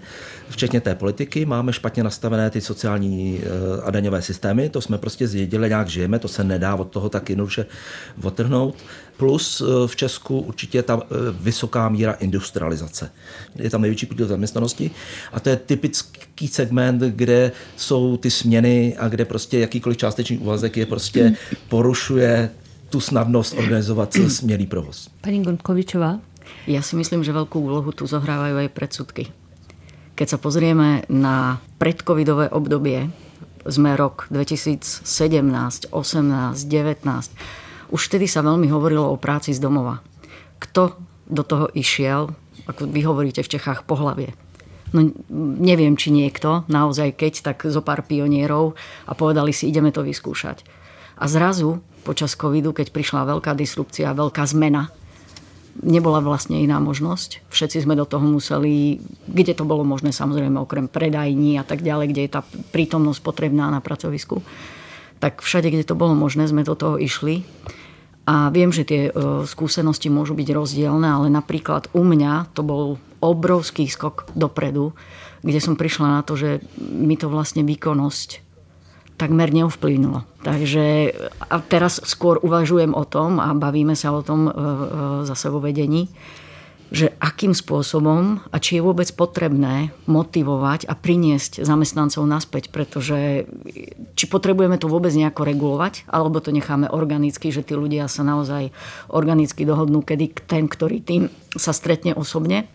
včetně 0.49 0.81
té 0.81 0.95
politiky, 0.95 1.45
máme 1.45 1.73
špatně 1.73 2.03
nastavené 2.03 2.49
ty 2.49 2.61
sociální 2.61 3.41
eh, 3.43 3.81
a 3.83 3.91
daňové 3.91 4.21
systémy, 4.21 4.69
to 4.69 4.81
jsme 4.81 4.97
prostě 4.97 5.27
zjedili, 5.27 5.69
nějak 5.69 5.87
žijeme, 5.87 6.19
to 6.19 6.27
se 6.27 6.43
nedá 6.43 6.75
od 6.75 6.91
toho 6.91 7.09
tak 7.09 7.29
jednoduše 7.29 7.65
otrhnout. 8.23 8.75
Plus 9.17 9.61
eh, 9.61 9.87
v 9.87 9.95
Česku 9.95 10.39
určitě 10.39 10.83
ta 10.83 10.99
eh, 11.01 11.15
vysoká 11.39 11.89
míra 11.89 12.11
industrializace. 12.11 13.11
Je 13.55 13.69
tam 13.69 13.81
největší 13.81 14.05
podíl 14.05 14.27
zaměstnanosti 14.27 14.91
a 15.33 15.39
to 15.39 15.49
je 15.49 15.55
typický 15.55 16.47
segment, 16.47 17.01
kde 17.01 17.51
jsou 17.77 18.17
ty 18.17 18.31
směny 18.31 18.95
a 18.99 19.07
kde 19.07 19.25
prostě 19.25 19.59
jakýkoliv 19.59 19.97
částečný 19.97 20.37
úvazek 20.37 20.77
je 20.77 20.85
prostě 20.85 21.35
porušuje 21.69 22.49
tu 22.89 22.99
snadnost 22.99 23.57
organizovat 23.57 24.13
smělý 24.13 24.65
provoz. 24.65 25.09
Pani 25.21 25.43
Gondkovičová? 25.43 26.19
Ja 26.67 26.79
si 26.79 26.95
myslím, 26.95 27.23
že 27.23 27.35
veľkú 27.35 27.59
úlohu 27.59 27.91
tu 27.91 28.07
zohrávajú 28.07 28.63
aj 28.63 28.69
predsudky. 28.71 29.23
Keď 30.15 30.27
sa 30.27 30.37
pozrieme 30.39 31.03
na 31.11 31.59
predcovidové 31.77 32.49
obdobie, 32.49 33.11
sme 33.67 33.99
rok 33.99 34.31
2017, 34.31 35.03
18, 35.91 35.91
19, 35.91 37.91
už 37.91 38.01
vtedy 38.07 38.27
sa 38.27 38.43
veľmi 38.43 38.71
hovorilo 38.71 39.11
o 39.11 39.19
práci 39.19 39.51
z 39.51 39.59
domova. 39.59 39.99
Kto 40.59 40.95
do 41.27 41.43
toho 41.43 41.67
išiel, 41.75 42.31
ako 42.67 42.87
vy 42.87 43.03
hovoríte 43.03 43.43
v 43.43 43.59
Čechách, 43.59 43.83
po 43.83 43.99
hlavie. 43.99 44.31
No 44.95 45.11
neviem, 45.59 45.99
či 45.99 46.15
niekto, 46.15 46.63
naozaj 46.71 47.19
keď, 47.19 47.51
tak 47.51 47.67
zo 47.67 47.83
pár 47.83 48.07
pionierov 48.07 48.79
a 49.03 49.11
povedali 49.11 49.51
si, 49.51 49.67
ideme 49.67 49.91
to 49.91 49.99
vyskúšať. 49.99 50.63
A 51.19 51.27
zrazu 51.27 51.83
počas 52.07 52.39
covidu, 52.39 52.71
keď 52.71 52.95
prišla 52.95 53.27
veľká 53.27 53.51
disrupcia, 53.51 54.15
veľká 54.15 54.47
zmena, 54.47 54.87
nebola 55.83 56.23
vlastne 56.23 56.57
iná 56.57 56.79
možnosť. 56.79 57.45
Všetci 57.51 57.83
sme 57.83 57.99
do 57.99 58.07
toho 58.07 58.23
museli, 58.23 59.03
kde 59.27 59.53
to 59.53 59.67
bolo 59.67 59.83
možné, 59.83 60.15
samozrejme 60.15 60.57
okrem 60.57 60.87
predajní 60.87 61.59
a 61.59 61.67
tak 61.67 61.83
ďalej, 61.83 62.07
kde 62.15 62.21
je 62.25 62.31
tá 62.31 62.41
prítomnosť 62.71 63.19
potrebná 63.21 63.69
na 63.69 63.83
pracovisku. 63.83 64.41
Tak 65.19 65.43
všade, 65.43 65.69
kde 65.69 65.85
to 65.85 65.99
bolo 65.99 66.15
možné, 66.15 66.47
sme 66.47 66.65
do 66.65 66.77
toho 66.77 66.95
išli. 66.95 67.45
A 68.27 68.51
viem, 68.51 68.75
že 68.75 68.83
tie 68.83 69.01
e, 69.07 69.11
skúsenosti 69.47 70.11
môžu 70.11 70.35
byť 70.35 70.49
rozdielne, 70.51 71.07
ale 71.07 71.27
napríklad 71.31 71.87
u 71.95 72.03
mňa 72.03 72.51
to 72.51 72.61
bol 72.61 72.99
obrovský 73.23 73.87
skok 73.87 74.29
dopredu, 74.35 74.93
kde 75.41 75.59
som 75.63 75.79
prišla 75.79 76.19
na 76.19 76.21
to, 76.21 76.35
že 76.35 76.59
mi 76.77 77.15
to 77.15 77.31
vlastne 77.31 77.63
výkonnosť 77.63 78.46
takmer 79.17 79.49
neovplyvnulo. 79.49 80.23
Takže 80.45 81.11
a 81.41 81.57
teraz 81.65 81.99
skôr 82.05 82.37
uvažujem 82.39 82.93
o 82.93 83.03
tom 83.03 83.41
a 83.41 83.51
bavíme 83.57 83.97
sa 83.97 84.13
o 84.13 84.21
tom 84.21 84.47
e, 84.47 84.51
e, 84.51 84.55
zase 85.25 85.49
vo 85.49 85.59
vedení, 85.59 86.07
že 86.87 87.11
akým 87.19 87.51
spôsobom 87.51 88.39
a 88.47 88.55
či 88.63 88.79
je 88.79 88.85
vôbec 88.85 89.11
potrebné 89.11 89.91
motivovať 90.07 90.87
a 90.87 90.95
priniesť 90.95 91.67
zamestnancov 91.67 92.23
naspäť, 92.23 92.71
pretože 92.71 93.43
či 94.15 94.25
potrebujeme 94.31 94.79
to 94.79 94.87
vôbec 94.87 95.11
nejako 95.11 95.43
regulovať, 95.43 96.07
alebo 96.07 96.39
to 96.39 96.55
necháme 96.55 96.87
organicky, 96.87 97.51
že 97.51 97.67
tí 97.67 97.75
ľudia 97.75 98.07
sa 98.07 98.23
naozaj 98.23 98.71
organicky 99.11 99.67
dohodnú, 99.67 99.99
kedy 99.99 100.47
ten, 100.47 100.71
ktorý 100.71 101.03
tým 101.03 101.27
sa 101.59 101.75
stretne 101.75 102.15
osobne 102.15 102.71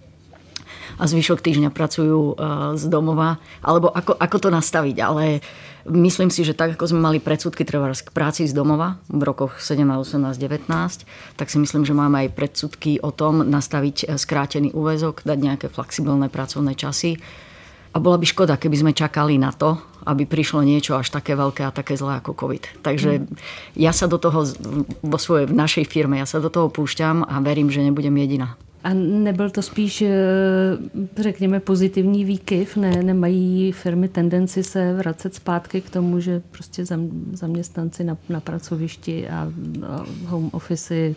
a 1.00 1.08
zvyšok 1.08 1.40
týždňa 1.40 1.70
pracujú 1.72 2.20
e, 2.20 2.34
z 2.76 2.84
domova, 2.92 3.40
alebo 3.64 3.88
ako, 3.88 4.12
ako 4.12 4.36
to 4.36 4.48
nastaviť, 4.52 4.96
ale 5.00 5.40
Myslím 5.88 6.30
si, 6.30 6.46
že 6.46 6.54
tak, 6.54 6.78
ako 6.78 6.94
sme 6.94 7.00
mali 7.02 7.18
predsudky 7.18 7.66
treba 7.66 7.90
k 7.90 8.14
práci 8.14 8.46
z 8.46 8.54
domova 8.54 9.02
v 9.10 9.26
rokoch 9.26 9.58
17, 9.58 9.82
18, 9.82 10.38
19, 10.38 10.70
tak 11.34 11.46
si 11.50 11.58
myslím, 11.58 11.82
že 11.82 11.94
máme 11.94 12.26
aj 12.26 12.38
predsudky 12.38 13.02
o 13.02 13.10
tom 13.10 13.42
nastaviť 13.42 13.96
eh, 14.06 14.14
skrátený 14.14 14.70
úvezok, 14.70 15.26
dať 15.26 15.38
nejaké 15.38 15.66
flexibilné 15.66 16.30
pracovné 16.30 16.78
časy. 16.78 17.18
A 17.92 18.00
bola 18.00 18.16
by 18.16 18.24
škoda, 18.24 18.56
keby 18.56 18.76
sme 18.80 18.92
čakali 18.96 19.36
na 19.36 19.52
to, 19.52 19.76
aby 20.08 20.24
prišlo 20.24 20.64
niečo 20.64 20.96
až 20.96 21.12
také 21.12 21.36
veľké 21.36 21.60
a 21.68 21.74
také 21.74 21.92
zlé 21.92 22.24
ako 22.24 22.32
COVID. 22.32 22.80
Takže 22.80 23.10
mm. 23.20 23.24
ja 23.76 23.92
sa 23.92 24.08
do 24.08 24.16
toho, 24.16 24.48
vo 25.04 25.18
svojej, 25.20 25.44
v 25.44 25.54
našej 25.54 25.84
firme, 25.92 26.16
ja 26.16 26.24
sa 26.24 26.40
do 26.40 26.48
toho 26.48 26.72
púšťam 26.72 27.20
a 27.20 27.36
verím, 27.44 27.68
že 27.68 27.84
nebudem 27.84 28.16
jediná. 28.16 28.56
A 28.84 28.94
nebyl 28.94 29.50
to 29.50 29.62
spíš, 29.62 30.02
eh, 30.02 30.10
řekněme, 31.16 31.60
pozitivní 31.60 32.24
výkyv? 32.24 32.76
Ne, 32.76 33.02
nemají 33.02 33.72
firmy 33.72 34.08
tendenci 34.08 34.62
se 34.62 34.94
vracet 34.94 35.34
zpátky 35.34 35.80
k 35.80 35.90
tomu, 35.90 36.20
že 36.20 36.42
prostě 36.50 36.84
zaměstnanci 37.32 38.04
na, 38.04 38.18
na 38.28 38.40
pracovišti 38.40 39.28
a, 39.28 39.52
a 39.86 40.06
home 40.26 40.50
office 40.52 41.14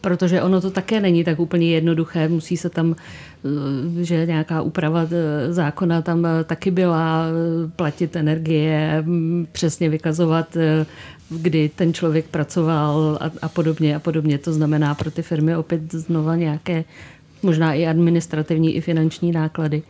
protože 0.00 0.42
ono 0.42 0.60
to 0.60 0.70
také 0.70 1.00
není 1.00 1.24
tak 1.24 1.40
úplně 1.40 1.70
jednoduché. 1.70 2.28
Musí 2.28 2.56
se 2.56 2.70
tam, 2.70 2.96
eh, 3.44 4.04
že 4.04 4.26
nějaká 4.26 4.62
úprava 4.62 5.02
eh, 5.02 5.52
zákona 5.52 6.02
tam 6.02 6.26
taky 6.44 6.70
byla, 6.70 7.26
platit 7.76 8.16
energie, 8.16 9.02
mm, 9.06 9.46
přesně 9.52 9.88
vykazovat 9.88 10.56
kdy 11.30 11.70
ten 11.74 11.94
člověk 11.94 12.26
pracoval 12.26 13.18
a, 13.20 13.30
a 13.42 13.48
podobně 13.48 13.96
a 13.96 13.98
podobně. 13.98 14.38
To 14.38 14.52
znamená 14.52 14.94
pro 14.94 15.10
ty 15.10 15.22
firmy 15.22 15.56
opět 15.56 15.92
znova 15.92 16.36
nějaké 16.36 16.84
možná 17.42 17.74
i 17.74 17.86
administrativní, 17.86 18.74
i 18.74 18.80
finanční 18.80 19.32
náklady. 19.32 19.82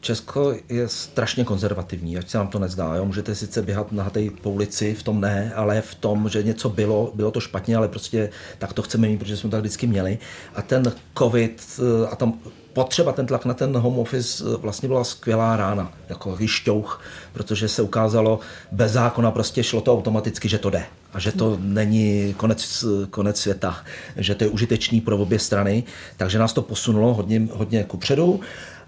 Česko 0.00 0.54
je 0.68 0.88
strašně 0.88 1.44
konzervativní, 1.44 2.18
ať 2.18 2.28
se 2.28 2.38
vám 2.38 2.48
to 2.48 2.58
nezdá. 2.58 2.94
Jo? 2.94 3.04
Můžete 3.04 3.34
sice 3.34 3.62
běhat 3.62 3.92
na 3.92 4.10
té 4.10 4.20
ulici, 4.44 4.94
v 4.94 5.02
tom 5.02 5.20
ne, 5.20 5.52
ale 5.54 5.80
v 5.80 5.94
tom, 5.94 6.28
že 6.28 6.42
něco 6.42 6.68
bylo, 6.68 7.12
bylo 7.14 7.30
to 7.30 7.40
špatně, 7.40 7.76
ale 7.76 7.88
prostě 7.88 8.30
tak 8.58 8.72
to 8.72 8.82
chceme 8.82 9.08
mít, 9.08 9.18
protože 9.18 9.36
jsme 9.36 9.50
to 9.50 9.56
tak 9.56 9.60
vždycky 9.60 9.86
měli. 9.86 10.18
A 10.54 10.62
ten 10.62 10.92
covid 11.18 11.62
eh, 11.78 12.06
a 12.06 12.16
tam 12.16 12.38
potřeba, 12.72 13.12
ten 13.12 13.26
tlak 13.26 13.44
na 13.44 13.54
ten 13.54 13.76
home 13.76 13.98
office 13.98 14.44
eh, 14.44 14.56
vlastně 14.56 14.88
byla 14.88 15.04
skvělá 15.04 15.56
rána, 15.56 15.92
jako 16.08 16.36
vyšťouch, 16.36 17.02
protože 17.32 17.68
se 17.68 17.82
ukázalo, 17.82 18.40
bez 18.72 18.92
zákona 18.92 19.30
prostě 19.30 19.62
šlo 19.62 19.80
to 19.80 19.94
automaticky, 19.94 20.48
že 20.48 20.58
to 20.58 20.70
jde 20.70 20.84
a 21.12 21.18
že 21.18 21.32
to 21.32 21.58
není 21.60 22.34
konec, 22.36 22.84
konec 23.10 23.40
světa, 23.40 23.76
že 24.16 24.34
to 24.34 24.44
je 24.44 24.50
užitečný 24.50 25.00
pro 25.00 25.18
obě 25.18 25.38
strany, 25.38 25.84
takže 26.16 26.38
nás 26.38 26.52
to 26.52 26.62
posunulo 26.62 27.14
hodně, 27.14 27.48
hodně 27.52 27.84
kupředu. 27.84 28.40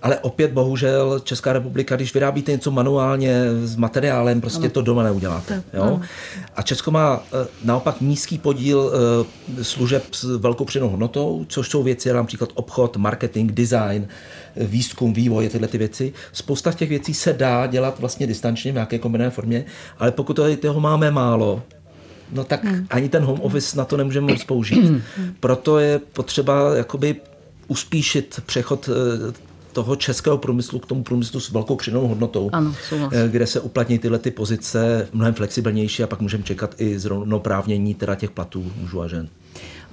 Ale 0.03 0.19
opět 0.19 0.53
bohužel 0.53 1.21
Česká 1.25 1.53
republika, 1.53 1.97
když 1.97 2.15
vyrábíte 2.15 2.53
něco 2.53 2.71
manuálně 2.71 3.45
s 3.65 3.77
materiálem, 3.77 4.41
prostě 4.41 4.61
ano. 4.61 4.71
to 4.71 4.83
doma 4.83 5.03
neuděláte. 5.03 5.63
Jo? 5.75 6.01
A 6.57 6.63
Česko 6.63 6.91
má 6.91 7.23
eh, 7.27 7.47
naopak 7.65 8.01
nízký 8.01 8.39
podíl 8.39 8.93
eh, 8.93 9.65
služeb 9.65 10.05
s 10.13 10.25
velkou 10.37 10.65
přidanou 10.65 10.91
hodnotou, 10.91 11.45
což 11.49 11.69
jsou 11.69 11.83
věci 11.83 12.09
jako 12.09 12.17
například 12.17 12.51
obchod, 12.55 12.97
marketing, 12.97 13.53
design, 13.53 14.09
výzkum, 14.57 15.13
vývoj, 15.13 15.49
tyhle 15.49 15.69
ty 15.69 15.79
věci. 15.79 16.13
Spousta 16.33 16.73
těch 16.73 16.89
věcí 16.89 17.15
se 17.15 17.33
dá 17.33 17.67
dělat 17.67 17.99
vlastně 17.99 18.27
distančně 18.27 18.71
v 18.71 18.75
nějaké 18.75 18.99
kombinované 18.99 19.31
formě, 19.31 19.65
ale 19.99 20.11
pokud 20.11 20.41
toho 20.61 20.81
máme 20.81 21.11
málo, 21.11 21.63
no 22.33 22.45
tak 22.45 22.65
hmm. 22.65 22.87
ani 22.91 23.09
ten 23.09 23.25
home 23.25 23.41
office 23.41 23.79
na 23.79 23.85
to 23.85 23.97
nemůžeme 23.97 24.33
moc 24.33 24.45
použít. 24.45 24.85
Hmm. 24.85 25.03
Proto 25.41 25.79
je 25.79 25.99
potřeba 25.99 26.75
jakoby 26.77 27.17
uspíšit 27.69 28.41
přechod 28.47 28.89
eh, 28.89 29.52
toho 29.73 29.97
českého 29.97 30.39
průmyslu 30.39 30.79
k 30.79 30.87
tomu 30.87 31.03
průmyslu 31.03 31.41
s 31.41 31.51
velkou 31.51 31.77
přidanou 31.77 32.09
hodnotou, 32.09 32.51
ano, 32.53 32.75
eh, 33.13 33.29
kde 33.29 33.47
se 33.47 33.61
uplatní 33.61 33.99
tyhle 33.99 34.19
ty 34.19 34.31
pozice 34.31 35.09
mnohem 35.13 35.35
flexibilnější 35.35 36.03
a 36.03 36.07
pak 36.07 36.21
můžeme 36.21 36.43
čekat 36.43 36.75
i 36.79 36.99
zrovnoprávnění 36.99 37.95
teda 37.95 38.15
těch 38.15 38.31
platů 38.31 38.73
mužů 38.81 39.01
a 39.01 39.09
žen. 39.09 39.29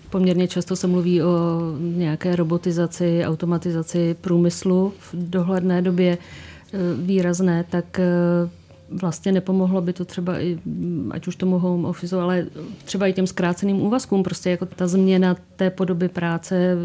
Poměrně 0.09 0.47
často 0.47 0.75
se 0.75 0.87
mluví 0.87 1.23
o 1.23 1.59
nějaké 1.79 2.35
robotizaci, 2.35 3.21
automatizaci 3.25 4.15
průmyslu 4.21 4.93
v 4.99 5.13
dohledné 5.13 5.81
době 5.81 6.17
eh, 6.17 6.77
výrazné, 6.97 7.65
tak 7.69 7.99
vlastně 8.91 9.31
nepomohlo 9.31 9.81
by 9.81 9.93
to 9.93 10.05
třeba 10.05 10.39
i, 10.39 10.59
ať 11.11 11.27
už 11.27 11.35
tomu 11.35 11.59
home 11.59 11.85
office, 11.85 12.15
ale 12.15 12.45
třeba 12.85 13.07
i 13.07 13.13
těm 13.13 13.27
zkráceným 13.27 13.81
úvazkům, 13.81 14.23
prostě 14.23 14.49
jako 14.49 14.65
ta 14.65 14.87
změna 14.87 15.35
té 15.55 15.69
podoby 15.69 16.09
práce 16.09 16.75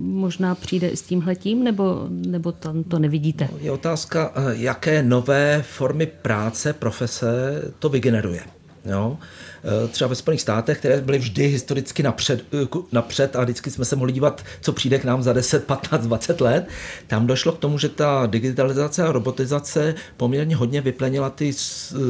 možná 0.00 0.54
přijde 0.54 0.88
i 0.88 0.96
s 0.96 1.02
tímhletím, 1.02 1.64
nebo, 1.64 2.06
nebo 2.10 2.52
tam 2.52 2.82
to 2.84 2.98
nevidíte? 2.98 3.48
No, 3.52 3.58
je 3.60 3.70
otázka, 3.70 4.32
eh, 4.34 4.40
jaké 4.52 5.02
nové 5.02 5.62
formy 5.62 6.06
práce, 6.06 6.72
profese 6.72 7.62
to 7.78 7.88
vygeneruje. 7.88 8.40
Jo? 8.84 9.18
Eh, 9.64 9.88
třeba 9.88 10.08
ve 10.08 10.14
Spojených 10.14 10.40
státech, 10.40 10.78
které 10.78 11.00
byly 11.00 11.18
vždy 11.18 11.48
historicky 11.48 12.02
napřed, 12.02 12.44
eh, 12.54 12.78
napřed 12.92 13.36
a 13.36 13.42
vždycky 13.42 13.70
jsme 13.70 13.84
se 13.84 13.96
mohli 13.96 14.12
dívat, 14.12 14.44
co 14.60 14.72
přijde 14.72 14.98
k 14.98 15.04
nám 15.04 15.22
za 15.22 15.32
10, 15.32 15.64
15, 15.64 16.06
20 16.06 16.40
let, 16.40 16.68
tam 17.06 17.26
došlo 17.26 17.52
k 17.52 17.58
tomu, 17.58 17.78
že 17.78 17.88
ta 17.88 18.26
digitalizace 18.26 19.02
a 19.02 19.12
robotizace 19.12 19.94
poměrně 20.16 20.56
hodně 20.56 20.80
vyplenila 20.80 21.30
ty 21.30 21.52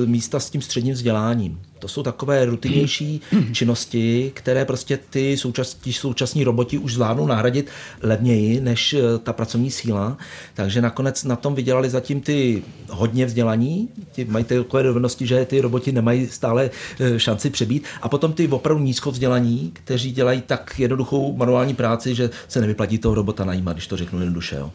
místa 0.07 0.41
s 0.41 0.51
tím 0.51 0.63
středním 0.63 0.95
vzděláním. 0.95 1.61
To 1.81 1.89
jsou 1.89 2.03
takové 2.03 2.45
rutinnější 2.45 3.21
činnosti, 3.53 4.33
které 4.35 4.65
prostě 4.65 4.99
ty 5.11 5.37
současní, 5.37 5.93
současní 5.93 6.45
roboti 6.45 6.79
už 6.79 6.95
zvládnou 6.95 7.27
nahradit 7.27 7.71
levněji 8.03 8.61
než 8.61 8.93
eh, 8.95 9.19
ta 9.23 9.33
pracovní 9.33 9.71
síla. 9.71 10.19
Takže 10.55 10.83
nakonec 10.83 11.25
na 11.25 11.37
tom 11.37 11.55
vydělali 11.55 11.91
zatím 11.91 12.21
ty 12.21 12.63
hodně 12.91 13.27
vzdělaní, 13.27 13.89
ti 14.13 14.25
mají 14.25 14.45
takové 14.45 14.83
dovednosti, 14.83 15.27
že 15.27 15.45
ty 15.45 15.61
roboti 15.61 15.93
nemají 15.93 16.27
stále 16.27 16.71
eh, 17.01 17.19
šanci 17.19 17.51
přebít. 17.51 17.85
A 18.03 18.09
potom 18.09 18.33
ty 18.33 18.49
opravdu 18.49 18.85
nízkovzdělaní, 18.85 19.71
kteří 19.73 20.13
dělají 20.13 20.43
tak 20.47 20.75
jednoduchou 20.79 21.37
manuální 21.37 21.75
práci, 21.75 22.15
že 22.15 22.31
se 22.49 22.61
nevyplatí 22.61 22.99
toho 22.99 23.15
robota 23.15 23.45
najímat, 23.45 23.73
když 23.73 23.87
to 23.87 23.97
řeknu 23.97 24.19
jednoduše. 24.19 24.57
Jo. 24.57 24.73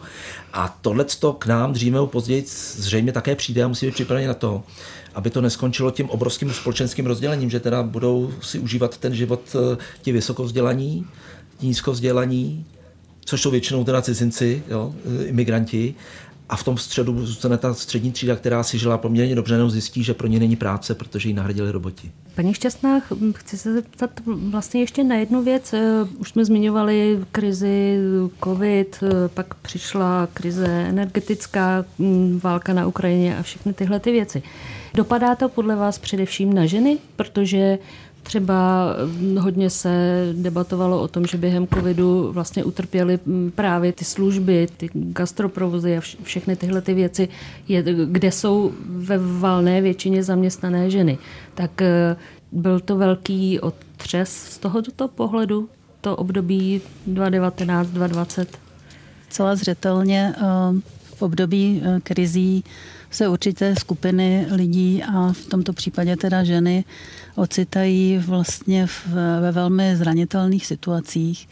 A 0.54 0.78
tohle 0.82 1.06
k 1.40 1.46
nám 1.46 1.74
dříve 1.74 1.96
nebo 1.96 2.08
později 2.08 2.46
zřejmě 2.76 3.12
také 3.12 3.36
přijde 3.36 3.64
a 3.64 3.68
musíme 3.68 3.92
připravit 3.92 4.28
na 4.28 4.34
to, 4.34 4.64
aby 5.16 5.30
to 5.30 5.42
neskončilo 5.42 5.92
tím 5.92 6.10
obrovským 6.10 6.54
společenským 6.54 7.06
rozdělením, 7.06 7.50
že 7.50 7.60
teda 7.60 7.84
budou 7.84 8.32
si 8.42 8.60
užívat 8.60 8.98
ten 8.98 9.16
život 9.16 9.42
eh, 9.56 9.78
ti 10.02 10.12
vysokovzdělaní, 10.12 11.06
nízkovzdělaní, 11.62 12.66
což 13.26 13.42
jsou 13.42 13.52
většinou 13.52 13.84
teda 13.84 14.02
cizinci, 14.02 14.64
jo, 14.70 14.94
eh, 15.22 15.26
imigranti, 15.26 15.96
a 16.50 16.56
v 16.56 16.64
tom 16.64 16.78
středu 16.78 17.26
zůstane 17.26 17.58
ta 17.58 17.74
střední 17.74 18.12
třída, 18.12 18.36
která 18.36 18.64
si 18.64 18.78
žila 18.78 18.98
poměrně 18.98 19.36
dobře, 19.36 19.54
jenom 19.54 19.70
zjistí, 19.70 20.04
že 20.04 20.14
pro 20.14 20.28
ně 20.28 20.40
není 20.40 20.56
práce, 20.56 20.96
protože 20.96 21.30
ji 21.30 21.34
nahradili 21.34 21.72
roboti. 21.72 22.12
Paní 22.36 22.54
Šťastná, 22.54 23.02
chci 23.36 23.58
se 23.58 23.74
zeptat 23.74 24.10
vlastně 24.26 24.82
ještě 24.82 25.04
na 25.04 25.16
jednu 25.16 25.44
věc. 25.44 25.74
Eh, 25.74 26.04
už 26.18 26.30
jsme 26.30 26.46
zmiňovali 26.46 27.20
krizi 27.32 27.98
COVID, 28.44 29.04
pak 29.34 29.54
přišla 29.54 30.28
krize 30.34 30.68
energetická, 30.68 31.86
mm, 31.98 32.40
válka 32.44 32.74
na 32.74 32.88
Ukrajině 32.88 33.38
a 33.38 33.42
všechny 33.42 33.74
tyhle 33.74 34.00
ty 34.00 34.12
věci. 34.12 34.44
Dopadá 34.96 35.36
to 35.36 35.50
podle 35.50 35.76
vás 35.76 36.00
především 36.00 36.54
na 36.54 36.66
ženy? 36.66 36.98
Protože 37.16 37.80
Třeba 38.26 38.88
hm, 39.06 39.38
hodně 39.38 39.70
se 39.70 39.90
debatovalo 40.34 41.02
o 41.02 41.08
tom, 41.08 41.26
že 41.26 41.38
během 41.38 41.68
covidu 41.68 42.32
vlastně 42.32 42.64
utrpěly 42.64 43.20
hm, 43.26 43.52
právě 43.56 43.94
ty 43.94 44.06
služby, 44.06 44.68
ty 44.78 44.90
gastroprovozy 44.94 45.98
a 45.98 46.02
všechny 46.24 46.56
tyhle 46.56 46.82
ty 46.82 46.94
věci, 46.94 47.30
kde 48.06 48.32
jsou 48.32 48.72
ve 48.88 49.18
valné 49.18 49.82
většině 49.82 50.24
zaměstnané 50.24 50.90
ženy. 50.90 51.18
Tak 51.56 51.82
eh, 51.82 52.16
byl 52.52 52.80
to 52.80 52.98
velký 52.98 53.60
otřes 53.60 54.30
z 54.30 54.58
tohoto 54.58 55.08
pohledu, 55.08 55.70
to 56.02 56.16
období 56.16 56.82
2019-2020? 57.10 58.46
Celá 59.30 59.56
zřetelně 59.56 60.34
eh, 60.38 60.42
v 61.16 61.22
období 61.22 61.82
eh, 61.86 62.00
krizí 62.04 62.64
se 63.16 63.28
určité 63.28 63.76
skupiny 63.76 64.48
lidí 64.52 65.04
a 65.04 65.34
v 65.34 65.46
tomto 65.46 65.74
případě 65.74 66.16
teda 66.16 66.44
ženy 66.44 66.86
ocitají 67.36 68.18
vlastně 68.18 68.88
v, 68.88 69.08
ve 69.42 69.52
velmi 69.52 69.96
zranitelných 69.96 70.66
situacích. 70.66 71.48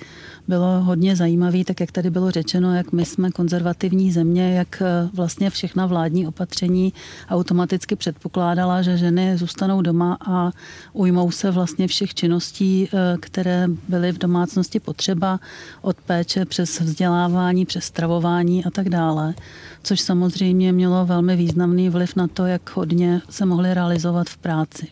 Bylo 0.47 0.81
hodně 0.83 1.15
zajímavé, 1.15 1.63
tak 1.63 1.79
jak 1.79 1.91
tady 1.91 2.09
bylo 2.09 2.31
řečeno, 2.31 2.75
jak 2.75 2.91
my 2.91 3.05
jsme 3.05 3.31
konzervativní 3.31 4.11
země, 4.11 4.53
jak 4.53 4.81
eh, 4.81 5.09
vlastně 5.13 5.49
všechna 5.49 5.85
vládní 5.85 6.27
opatření 6.27 6.93
automaticky 7.29 7.95
předpokládala, 7.95 8.81
že 8.81 8.97
ženy 8.97 9.37
zůstanou 9.37 9.81
doma 9.81 10.17
a 10.21 10.51
ujmou 10.93 11.31
se 11.31 11.51
vlastně 11.51 11.87
všech 11.87 12.13
činností, 12.13 12.89
eh, 12.93 13.17
které 13.19 13.67
byly 13.87 14.11
v 14.11 14.17
domácnosti 14.17 14.79
potřeba, 14.79 15.39
od 15.81 15.97
péče 15.97 16.45
přes 16.45 16.79
vzdělávání, 16.79 17.65
přes 17.65 17.83
stravování 17.83 18.65
a 18.65 18.69
tak 18.69 18.89
dále 18.89 19.33
což 19.83 20.01
samozřejmě 20.01 20.73
mělo 20.73 21.05
velmi 21.05 21.35
významný 21.35 21.89
vliv 21.89 22.15
na 22.15 22.27
to, 22.27 22.45
jak 22.45 22.75
hodně 22.75 23.21
se 23.29 23.45
mohly 23.45 23.73
realizovat 23.73 24.29
v 24.29 24.37
práci. 24.37 24.87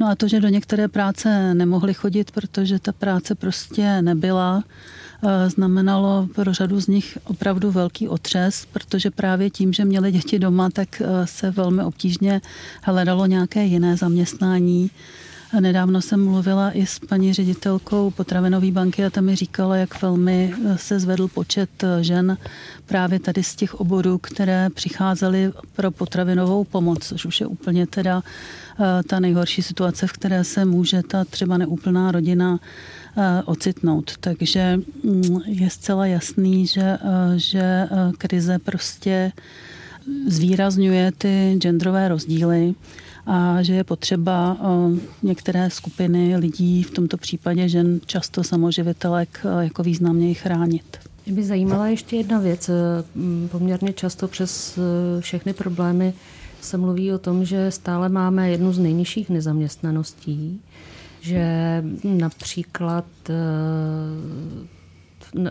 No 0.00 0.08
a 0.08 0.14
to, 0.14 0.28
že 0.28 0.40
do 0.40 0.48
některé 0.48 0.88
práce 0.88 1.54
nemohli 1.54 1.94
chodit, 1.94 2.30
protože 2.30 2.78
ta 2.78 2.92
práce 2.92 3.34
prostě 3.34 4.02
nebyla, 4.02 4.64
eh, 5.22 5.50
znamenalo 5.50 6.28
pro 6.34 6.54
řadu 6.54 6.80
z 6.80 6.86
nich 6.86 7.18
opravdu 7.24 7.70
velký 7.70 8.08
otřes, 8.08 8.66
protože 8.72 9.10
právě 9.10 9.50
tím, 9.50 9.72
že 9.72 9.84
měli 9.84 10.12
děti 10.12 10.38
doma, 10.38 10.70
tak 10.70 11.00
eh, 11.00 11.26
se 11.26 11.50
velmi 11.50 11.82
obtížně 11.82 12.40
hledalo 12.82 13.26
nějaké 13.26 13.64
jiné 13.64 13.96
zaměstnání. 13.96 14.90
Nedávno 15.60 16.02
jsem 16.02 16.24
mluvila 16.24 16.70
i 16.70 16.86
s 16.86 16.98
paní 16.98 17.32
ředitelkou 17.32 18.10
potravinové 18.10 18.70
banky 18.70 19.04
a 19.04 19.10
ta 19.10 19.20
mi 19.20 19.36
říkala, 19.36 19.76
jak 19.76 20.02
velmi 20.02 20.54
eh, 20.54 20.78
se 20.78 21.00
zvedl 21.00 21.28
počet 21.28 21.84
žen 22.00 22.38
právě 22.86 23.20
tady 23.20 23.42
z 23.42 23.56
těch 23.56 23.74
oborů, 23.74 24.18
které 24.18 24.70
přicházely 24.74 25.52
pro 25.76 25.90
potravinovou 25.90 26.64
pomoc, 26.64 27.08
což 27.08 27.24
už 27.24 27.40
je 27.40 27.46
úplně 27.46 27.86
teda 27.86 28.22
Eh, 28.80 29.02
ta 29.02 29.20
nejhorší 29.20 29.62
situace, 29.62 30.06
v 30.06 30.12
které 30.12 30.44
se 30.44 30.64
může 30.64 31.02
ta 31.02 31.24
třeba 31.24 31.58
neúplná 31.58 32.12
rodina 32.12 32.58
eh, 33.16 33.42
ocitnout. 33.44 34.12
Takže 34.20 34.80
mm, 35.04 35.40
je 35.46 35.70
zcela 35.70 36.06
jasný, 36.06 36.66
že, 36.66 36.82
eh, 36.82 36.98
že 37.36 37.88
krize 38.18 38.58
prostě 38.58 39.32
zvýrazňuje 40.26 41.12
ty 41.18 41.56
genderové 41.58 42.08
rozdíly 42.08 42.74
a 43.26 43.62
že 43.62 43.74
je 43.74 43.84
potřeba 43.84 44.56
některé 45.22 45.70
skupiny 45.70 46.36
lidí, 46.36 46.82
v 46.82 46.90
tomto 46.90 47.16
případě 47.16 47.68
žen, 47.68 48.00
často 48.06 48.44
samoživitelek, 48.44 49.46
jako 49.60 49.82
významněji 49.82 50.34
chránit. 50.34 50.98
Mě 51.26 51.34
by 51.34 51.44
zajímala 51.44 51.86
ještě 51.86 52.16
jedna 52.16 52.38
věc. 52.38 52.70
Poměrně 53.50 53.92
často 53.92 54.28
přes 54.28 54.78
všechny 55.20 55.52
problémy 55.52 56.14
se 56.64 56.76
mluví 56.76 57.12
o 57.12 57.18
tom, 57.18 57.44
že 57.44 57.70
stále 57.70 58.08
máme 58.08 58.50
jednu 58.50 58.72
z 58.72 58.78
nejnižších 58.78 59.30
nezaměstnaností, 59.30 60.60
že 61.20 61.82
například 62.04 63.04
eh, 63.30 63.34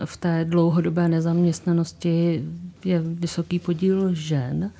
v 0.04 0.16
té 0.16 0.44
dlouhodobé 0.44 1.08
nezaměstnanosti 1.08 2.44
je 2.84 3.00
vysoký 3.00 3.58
podíl 3.58 4.14
žen. 4.14 4.70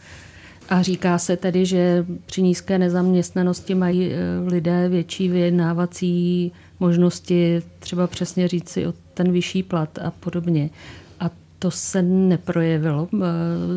A 0.69 0.83
říká 0.83 1.19
se 1.19 1.37
tedy, 1.37 1.67
že 1.67 2.07
při 2.27 2.43
nízké 2.43 2.79
nezaměstnanosti 2.79 3.75
mají 3.75 4.13
eh, 4.13 4.17
lidé 4.47 4.89
větší 4.89 5.29
vyjednávací 5.29 6.53
možnosti, 6.81 7.63
třeba 7.79 8.07
přesně 8.07 8.49
říci 8.49 8.87
o 8.87 8.95
ten 9.15 9.33
vyšší 9.33 9.63
plat 9.63 9.99
a 9.99 10.11
podobně 10.11 10.71
to 11.65 11.71
se 11.71 12.03
neprojevilo 12.03 13.09
eh, 13.13 13.19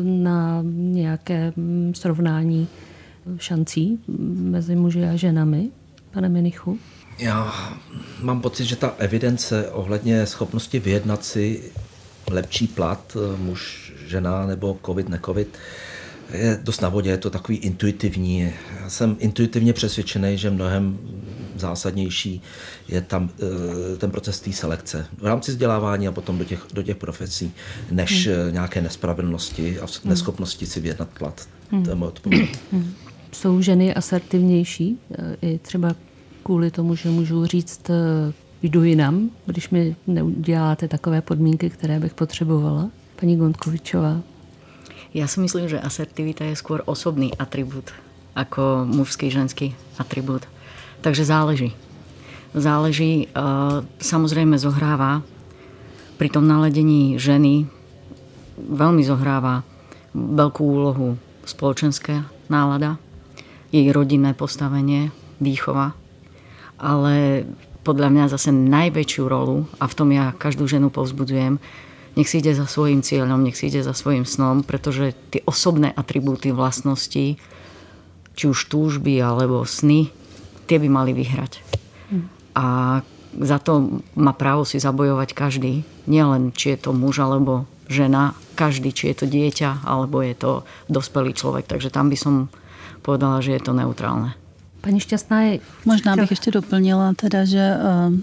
na 0.02 0.60
nějaké 0.72 1.52
mm, 1.56 1.94
srovnání 1.94 2.68
šancí 3.38 3.98
mezi 4.38 4.76
muži 4.76 5.04
a 5.04 5.16
ženami, 5.16 5.68
pane 6.10 6.28
Minichu? 6.28 6.78
Já 7.18 7.54
mám 8.20 8.40
pocit, 8.40 8.64
že 8.64 8.76
ta 8.76 8.94
evidence 8.98 9.70
ohledně 9.70 10.26
schopnosti 10.26 10.78
vyjednat 10.78 11.24
si 11.24 11.72
lepší 12.30 12.66
plat, 12.66 13.16
eh, 13.16 13.36
muž, 13.36 13.92
žena 14.06 14.46
nebo 14.46 14.78
covid, 14.86 15.08
necovid, 15.08 15.58
je 16.32 16.60
dost 16.62 16.80
na 16.80 16.88
vodě, 16.88 17.10
je 17.10 17.16
to 17.16 17.30
takový 17.30 17.58
intuitivní. 17.58 18.52
Já 18.80 18.90
jsem 18.90 19.16
intuitivně 19.18 19.72
přesvědčený, 19.72 20.38
že 20.38 20.50
mnohem 20.50 20.98
zásadnější 21.56 22.42
je 22.88 23.00
tam 23.00 23.30
eh, 23.94 23.96
ten 23.96 24.10
proces 24.10 24.40
té 24.40 24.52
selekce 24.52 25.06
v 25.18 25.26
rámci 25.26 25.50
vzdělávání 25.50 26.08
a 26.08 26.12
potom 26.12 26.38
do 26.38 26.44
těch, 26.44 26.66
do 26.72 26.82
těch 26.82 26.96
profesí, 26.96 27.52
než 27.90 28.26
hmm. 28.26 28.36
Eh, 28.48 28.52
nějaké 28.52 28.80
nespravedlnosti 28.80 29.80
a 29.80 29.84
hmm. 29.84 30.10
neschopnosti 30.10 30.66
si 30.66 30.80
vyjednat 30.80 31.08
plat. 31.08 31.48
Hmm. 31.70 31.84
To 31.84 31.90
je 31.90 31.96
moje 31.96 32.08
odpověď. 32.08 32.58
Hmm. 32.72 32.92
Jsou 33.32 33.62
ženy 33.62 33.94
asertivnější, 33.94 34.98
eh, 35.18 35.36
i 35.42 35.58
třeba 35.58 35.94
kvůli 36.42 36.70
tomu, 36.70 36.94
že 36.94 37.08
můžu 37.08 37.46
říct, 37.46 37.90
jdu 38.62 38.84
jinam, 38.84 39.30
když 39.46 39.70
mi 39.70 39.96
neuděláte 40.06 40.88
takové 40.88 41.20
podmínky, 41.20 41.70
které 41.70 42.00
bych 42.00 42.14
potřebovala. 42.14 42.90
Paní 43.20 43.36
Gondkovičová. 43.36 44.20
Já 45.18 45.26
si 45.26 45.40
myslím, 45.42 45.66
že 45.66 45.82
asertivita 45.82 46.46
je 46.46 46.54
skôr 46.54 46.86
osobný 46.86 47.34
atribut 47.34 47.90
ako 48.38 48.86
mužský, 48.86 49.34
ženský 49.34 49.74
atribut. 49.98 50.46
Takže 51.02 51.26
záleží. 51.26 51.74
Záleží, 52.54 53.26
e, 53.26 53.28
samozrejme 53.98 54.54
zohráva 54.62 55.26
pri 56.22 56.30
tom 56.30 56.46
naledení 56.46 57.18
ženy 57.18 57.66
veľmi 58.58 59.02
zohráva 59.02 59.66
veľkú 60.14 60.62
úlohu 60.62 61.18
spoločenská 61.42 62.30
nálada, 62.46 63.02
jej 63.74 63.90
rodinné 63.90 64.38
postavenie, 64.38 65.10
výchova, 65.42 65.98
ale 66.78 67.42
podľa 67.82 68.08
mňa 68.10 68.24
zase 68.34 68.54
najväčšiu 68.54 69.24
rolu, 69.26 69.66
a 69.82 69.90
v 69.90 69.96
tom 69.98 70.08
ja 70.14 70.30
každú 70.34 70.70
ženu 70.70 70.94
povzbudzujem, 70.94 71.58
nech 72.18 72.26
si 72.26 72.42
ide 72.42 72.50
za 72.50 72.66
svojim 72.66 72.98
cieľom, 72.98 73.46
nech 73.46 73.54
si 73.54 73.70
ide 73.70 73.86
za 73.86 73.94
svojim 73.94 74.26
snom, 74.26 74.66
pretože 74.66 75.14
tie 75.30 75.46
osobné 75.46 75.94
atribúty 75.94 76.50
vlastností, 76.50 77.38
či 78.34 78.44
už 78.50 78.66
túžby 78.66 79.22
alebo 79.22 79.62
sny, 79.62 80.10
tie 80.66 80.82
by 80.82 80.88
mali 80.90 81.14
vyhrať. 81.14 81.62
A 82.58 82.98
za 83.38 83.58
to 83.62 84.02
má 84.18 84.34
právo 84.34 84.66
si 84.66 84.82
zabojovať 84.82 85.30
každý. 85.30 85.86
Nielen, 86.10 86.50
či 86.50 86.74
je 86.74 86.78
to 86.82 86.90
muž 86.90 87.22
alebo 87.22 87.70
žena, 87.86 88.34
každý, 88.58 88.90
či 88.90 89.14
je 89.14 89.22
to 89.22 89.26
dieťa, 89.30 89.86
alebo 89.86 90.18
je 90.18 90.34
to 90.34 90.52
dospelý 90.90 91.38
človek. 91.38 91.70
Takže 91.70 91.94
tam 91.94 92.10
by 92.10 92.18
som 92.18 92.34
povedala, 93.06 93.38
že 93.38 93.54
je 93.54 93.62
to 93.62 93.72
neutrálne. 93.78 94.34
Pani 94.82 94.98
Šťastná 94.98 95.38
je... 95.42 95.52
Možná 95.86 96.16
bych 96.16 96.30
ještě 96.30 96.50
doplnila 96.50 97.14
teda, 97.14 97.44
že 97.44 97.62
uh, 97.78 98.14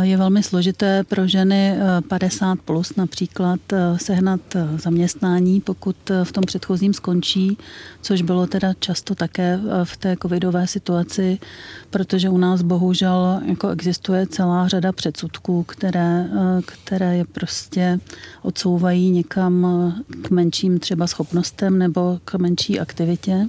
je 0.00 0.16
velmi 0.16 0.42
složité 0.42 1.04
pro 1.04 1.28
ženy 1.28 1.76
50 2.08 2.52
eh, 2.52 2.56
plus 2.64 2.96
například 2.96 3.60
eh, 3.72 3.98
sehnat 3.98 4.40
zaměstnání, 4.76 5.60
pokud 5.60 5.96
v 6.24 6.32
tom 6.32 6.44
předchozím 6.46 6.94
skončí, 6.94 7.58
což 8.02 8.22
bylo 8.22 8.46
teda 8.46 8.72
často 8.78 9.14
také 9.14 9.60
v 9.84 9.96
té 9.96 10.16
covidové 10.22 10.66
situaci, 10.66 11.38
protože 11.90 12.28
u 12.28 12.38
nás 12.38 12.62
bohužel 12.62 13.40
jako 13.44 13.68
existuje 13.68 14.26
celá 14.26 14.68
řada 14.68 14.92
předsudků, 14.92 15.62
které, 15.62 16.28
které 16.66 17.16
je 17.16 17.24
prostě 17.24 18.00
odsouvají 18.42 19.10
někam 19.10 19.66
k 20.22 20.30
menším 20.30 20.78
třeba 20.78 21.06
schopnostem 21.06 21.78
nebo 21.78 22.18
k 22.24 22.34
menší 22.34 22.80
aktivitě. 22.80 23.48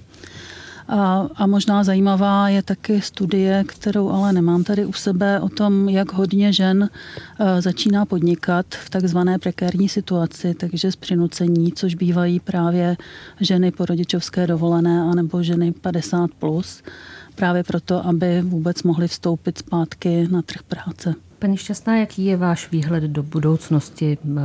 A, 0.87 1.27
a 1.35 1.47
možná 1.47 1.83
zajímavá 1.83 2.49
je 2.49 2.63
taky 2.63 3.01
studie, 3.01 3.63
kterou 3.67 4.09
ale 4.09 4.33
nemám 4.33 4.63
tady 4.63 4.85
u 4.85 4.93
sebe, 4.93 5.39
o 5.39 5.49
tom, 5.49 5.89
jak 5.89 6.13
hodně 6.13 6.53
žen 6.53 6.89
e, 7.39 7.61
začíná 7.61 8.05
podnikat 8.05 8.65
v 8.69 8.89
takzvané 8.89 9.39
prekérní 9.39 9.89
situaci, 9.89 10.53
takže 10.53 10.91
z 10.91 10.95
přinucení, 10.95 11.71
což 11.71 11.95
bývají 11.95 12.39
právě 12.39 12.97
ženy 13.41 13.71
po 13.71 13.85
rodičovské 13.85 14.47
dovolené 14.47 15.01
anebo 15.01 15.43
ženy 15.43 15.71
50+, 15.71 16.27
plus, 16.39 16.83
právě 17.35 17.63
proto, 17.63 18.07
aby 18.07 18.41
vůbec 18.41 18.83
mohly 18.83 19.07
vstoupit 19.07 19.57
zpátky 19.57 20.27
na 20.31 20.41
trh 20.41 20.63
práce. 20.63 21.15
Paní 21.39 21.57
Šťastná, 21.57 21.97
jaký 21.97 22.25
je 22.25 22.37
váš 22.37 22.71
výhled 22.71 23.03
do 23.03 23.23
budoucnosti? 23.23 24.17
E, 24.37 24.39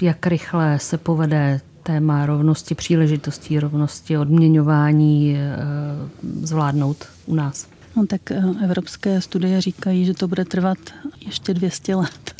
jak 0.00 0.26
rychle 0.26 0.78
se 0.78 0.98
povede 0.98 1.60
téma 1.90 2.26
rovnosti 2.26 2.74
příležitostí, 2.74 3.60
rovnosti 3.60 4.18
odměňování 4.18 5.36
eh, 5.36 5.56
zvládnout 6.42 7.04
u 7.26 7.34
nás? 7.34 7.66
No, 7.96 8.06
tak 8.06 8.30
eh, 8.30 8.42
evropské 8.64 9.20
studie 9.20 9.60
říkají, 9.60 10.04
že 10.04 10.14
to 10.14 10.28
bude 10.28 10.44
trvat 10.44 10.78
ještě 11.26 11.54
200 11.54 11.94
let, 11.94 12.34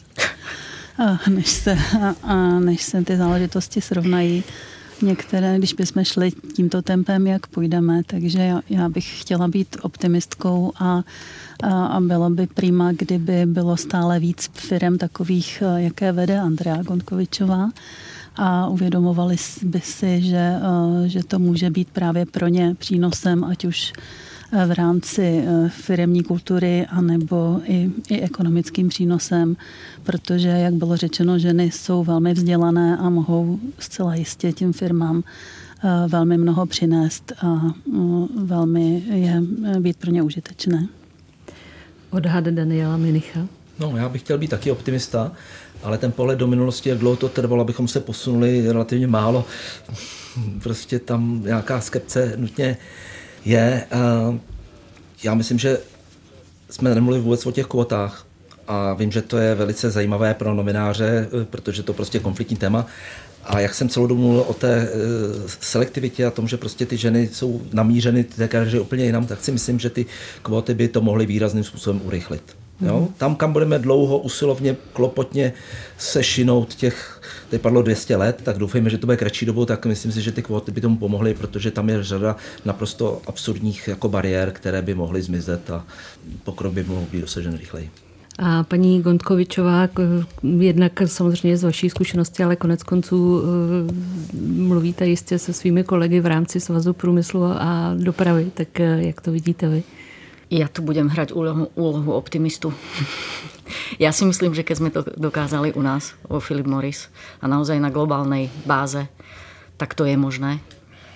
než 1.29 1.49
se, 1.51 1.79
a 2.23 2.61
než 2.61 2.83
se 2.83 3.03
ty 3.03 3.17
záležitosti 3.17 3.81
srovnají. 3.81 4.45
Některé, 5.03 5.59
když 5.59 5.73
bychom 5.73 6.05
šli 6.05 6.31
tímto 6.31 6.83
tempem, 6.83 7.27
jak 7.27 7.47
půjdeme, 7.47 8.03
takže 8.07 8.39
já, 8.39 8.61
já 8.71 8.89
bych 8.89 9.21
chtěla 9.21 9.49
být 9.49 9.77
optimistkou 9.83 10.73
a, 10.79 11.03
a, 11.63 11.87
a 11.87 12.01
bylo 12.01 12.31
by 12.31 12.47
prima, 12.47 12.93
kdyby 12.93 13.47
bylo 13.47 13.77
stále 13.77 14.21
víc 14.21 14.51
firm 14.55 14.99
takových, 14.99 15.63
eh, 15.67 15.83
jaké 15.83 16.13
vede 16.13 16.41
Andrea 16.41 16.83
Gontkovičová 16.83 17.71
a 18.43 18.69
uvědomovali 18.69 19.37
by 19.63 19.81
si, 19.81 20.23
že, 20.23 20.57
eh, 20.57 21.09
že 21.09 21.25
to 21.25 21.39
může 21.39 21.71
být 21.71 21.89
právě 21.91 22.27
pro 22.27 22.49
ně 22.49 22.75
přínosem, 22.79 23.45
ať 23.45 23.65
už 23.65 23.93
eh, 24.53 24.67
v 24.67 24.73
rámci 24.73 25.45
eh, 25.45 25.69
firemní 25.69 26.23
kultury 26.23 26.87
anebo 26.87 27.61
i, 27.65 27.91
i 28.09 28.21
ekonomickým 28.21 28.89
přínosem, 28.89 29.57
protože, 30.03 30.49
jak 30.49 30.75
bylo 30.75 30.97
řečeno, 30.97 31.39
ženy 31.39 31.71
jsou 31.71 32.05
velmi 32.05 32.35
vzdělané 32.35 32.97
a 32.97 33.11
mohou 33.11 33.61
zcela 33.79 34.15
jistě 34.15 34.53
tím 34.53 34.73
firmám 34.73 35.23
velmi 36.09 36.39
mnoho 36.39 36.67
přinést 36.67 37.33
a 37.43 37.75
velmi 38.45 39.03
je 39.13 39.43
být 39.81 39.97
pro 39.97 40.11
ně 40.11 40.23
užitečné. 40.23 40.89
Odhad 42.11 42.45
Daniela 42.45 42.97
Minicha? 42.97 43.47
No, 43.79 43.97
já 43.97 44.09
bych 44.09 44.23
chtěl 44.23 44.39
být 44.39 44.51
taky 44.51 44.71
optimista 44.71 45.33
ale 45.83 45.99
ten 45.99 46.13
pohled 46.13 46.39
do 46.39 46.47
minulosti, 46.47 46.89
jak 46.89 46.99
dlouho 46.99 47.17
to 47.17 47.29
trvalo, 47.29 47.61
abychom 47.61 47.89
se 47.89 48.01
posunuli 48.01 48.73
relativně 48.73 49.07
málo, 49.07 49.45
prostě 50.63 50.99
tam 50.99 51.43
nějaká 51.45 51.81
skepce 51.81 52.33
nutně 52.37 52.77
je. 53.45 53.87
Já 55.23 55.35
myslím, 55.35 55.59
že 55.59 55.79
jsme 56.71 56.95
nemluvili 56.95 57.23
vůbec 57.23 57.47
o 57.47 57.53
těch 57.53 57.67
kvotách 57.67 58.27
a 58.67 58.95
vím, 58.95 59.13
že 59.13 59.23
to 59.23 59.39
je 59.39 59.55
velice 59.55 59.91
zajímavé 59.91 60.35
pro 60.35 60.55
novináře, 60.55 61.29
protože 61.51 61.83
to 61.83 61.93
prostě 61.93 62.19
je 62.19 62.23
konfliktní 62.23 62.57
téma. 62.57 62.87
A 63.45 63.61
jak 63.61 63.75
jsem 63.75 63.89
celou 63.89 64.07
dobu 64.07 64.21
mluvil 64.21 64.45
o 64.49 64.55
té 64.55 64.75
e, 64.77 64.89
selektivitě 65.61 66.27
a 66.27 66.31
tom, 66.31 66.49
že 66.49 66.57
prostě 66.57 66.87
ty 66.87 66.97
ženy 66.97 67.29
jsou 67.33 67.63
namířeny 67.73 68.25
té 68.25 68.49
kariéře 68.49 68.81
úplně 68.81 69.05
jinam, 69.05 69.27
tak 69.27 69.45
si 69.45 69.53
myslím, 69.53 69.79
že 69.79 69.91
ty 69.91 70.07
kvóty 70.43 70.75
by 70.75 70.89
to 70.89 71.01
mohly 71.01 71.27
výrazným 71.27 71.65
způsobem 71.65 72.01
urychlit. 72.05 72.57
Jo? 72.81 73.09
Tam, 73.17 73.35
kam 73.35 73.53
budeme 73.53 73.79
dlouho, 73.79 74.19
usilovně, 74.19 74.77
klopotně 74.93 75.53
sešinout 75.99 76.75
těch, 76.75 77.23
teď 77.51 77.61
padlo 77.61 77.83
200 77.83 78.17
let, 78.17 78.41
tak 78.43 78.59
doufejme, 78.59 78.91
že 78.91 78.99
to 78.99 79.07
bude 79.07 79.17
kratší 79.17 79.47
dobou, 79.47 79.65
tak 79.65 79.87
myslím 79.87 80.13
si, 80.13 80.23
že 80.23 80.33
ty 80.33 80.43
kvóty 80.43 80.73
by 80.73 80.81
tomu 80.81 80.97
pomohly, 80.97 81.35
protože 81.35 81.71
tam 81.71 81.89
je 81.89 82.05
řada 82.05 82.37
naprosto 82.65 83.23
absurdních 83.27 83.89
jako 83.89 84.09
bariér, 84.09 84.51
které 84.51 84.83
by 84.83 84.95
mohly 84.95 85.23
zmizet 85.23 85.71
a 85.71 85.85
pokrok 86.45 86.73
by 86.73 86.85
mohl 86.85 87.07
být 87.13 87.21
dosažen 87.21 87.57
rychleji. 87.57 87.91
A 88.43 88.65
paní 88.65 89.03
Gondkovičová, 89.03 89.89
jednak 90.59 90.93
samozřejmě 91.07 91.57
z 91.57 91.65
vaší 91.65 91.91
zkušenosti, 91.91 92.43
ale 92.43 92.57
konec 92.57 92.83
konců 92.83 93.43
eh, 93.43 93.93
mluvíte 94.43 95.07
jistě 95.07 95.39
se 95.39 95.53
svými 95.53 95.85
kolegy 95.85 96.21
v 96.21 96.27
rámci 96.27 96.61
Svazu 96.61 96.93
průmyslu 96.93 97.45
a 97.45 97.95
dopravy, 97.99 98.51
tak 98.55 98.81
eh, 98.81 98.99
jak 99.03 99.21
to 99.21 99.33
vidíte 99.33 99.69
vy? 99.69 99.83
Ja 100.51 100.67
tu 100.67 100.83
budem 100.83 101.07
hrať 101.07 101.31
úlohu, 101.31 101.71
úlohu 101.79 102.11
optimistu. 102.19 102.75
ja 104.03 104.11
si 104.11 104.27
myslím, 104.27 104.51
že 104.51 104.67
keď 104.67 104.77
sme 104.77 104.91
to 104.91 105.07
dokázali 105.07 105.71
u 105.79 105.83
nás, 105.83 106.19
vo 106.27 106.43
Philip 106.43 106.67
Morris 106.67 107.07
a 107.39 107.47
naozaj 107.47 107.79
na 107.79 107.95
globálnej 107.95 108.51
báze, 108.67 109.07
tak 109.79 109.95
to 109.95 110.03
je 110.03 110.19
možné. 110.19 110.59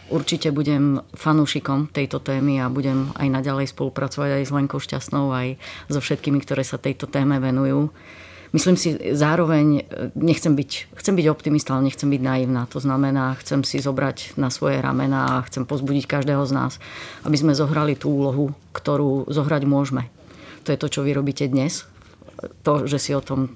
Určite 0.07 0.55
budem 0.55 1.03
fanúšikom 1.19 1.91
tejto 1.91 2.23
témy 2.23 2.63
a 2.63 2.71
budem 2.71 3.11
aj 3.19 3.29
naďalej 3.43 3.75
spolupracovať 3.75 4.39
aj 4.39 4.43
s 4.47 4.55
Lenkou 4.55 4.79
Šťastnou, 4.79 5.35
aj 5.35 5.59
so 5.91 5.99
všetkými, 5.99 6.39
ktoré 6.39 6.63
sa 6.63 6.79
tejto 6.79 7.11
téme 7.11 7.41
venujú 7.43 7.91
myslím 8.55 8.79
si 8.79 8.95
zároveň, 9.19 9.83
nechcem 10.15 10.55
byť, 10.55 10.95
chcem 10.95 11.15
byť 11.19 11.27
optimista, 11.27 11.75
ale 11.75 11.91
nechcem 11.91 12.07
byť 12.07 12.23
naivná. 12.23 12.71
To 12.71 12.79
znamená, 12.79 13.35
chcem 13.43 13.67
si 13.67 13.83
zobrať 13.83 14.39
na 14.39 14.49
svoje 14.49 14.79
ramena 14.79 15.27
a 15.27 15.45
chcem 15.51 15.67
pozbudiť 15.67 16.07
každého 16.07 16.47
z 16.47 16.53
nás, 16.55 16.73
aby 17.27 17.35
sme 17.35 17.59
zohrali 17.59 17.99
tú 17.99 18.15
úlohu, 18.15 18.55
ktorú 18.71 19.27
zohrať 19.27 19.63
môžeme. 19.67 20.07
To 20.65 20.71
je 20.71 20.79
to, 20.81 20.87
čo 20.89 21.01
vy 21.03 21.13
robíte 21.13 21.51
dnes. 21.51 21.85
To, 22.63 22.87
že 22.87 23.03
si 23.03 23.11
o 23.13 23.23
tom 23.23 23.47
e, 23.47 23.51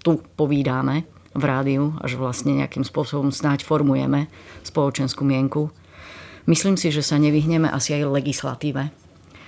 tu 0.00 0.22
povídáme 0.38 1.04
v 1.34 1.44
rádiu 1.44 1.96
a 1.98 2.06
že 2.06 2.20
vlastne 2.20 2.56
nejakým 2.56 2.84
spôsobom 2.86 3.34
snáď 3.34 3.66
formujeme 3.66 4.30
spoločenskú 4.62 5.26
mienku. 5.26 5.72
Myslím 6.46 6.74
si, 6.74 6.90
že 6.90 7.04
sa 7.04 7.18
nevyhneme 7.18 7.70
asi 7.70 7.94
aj 7.94 8.10
legislatíve 8.10 9.01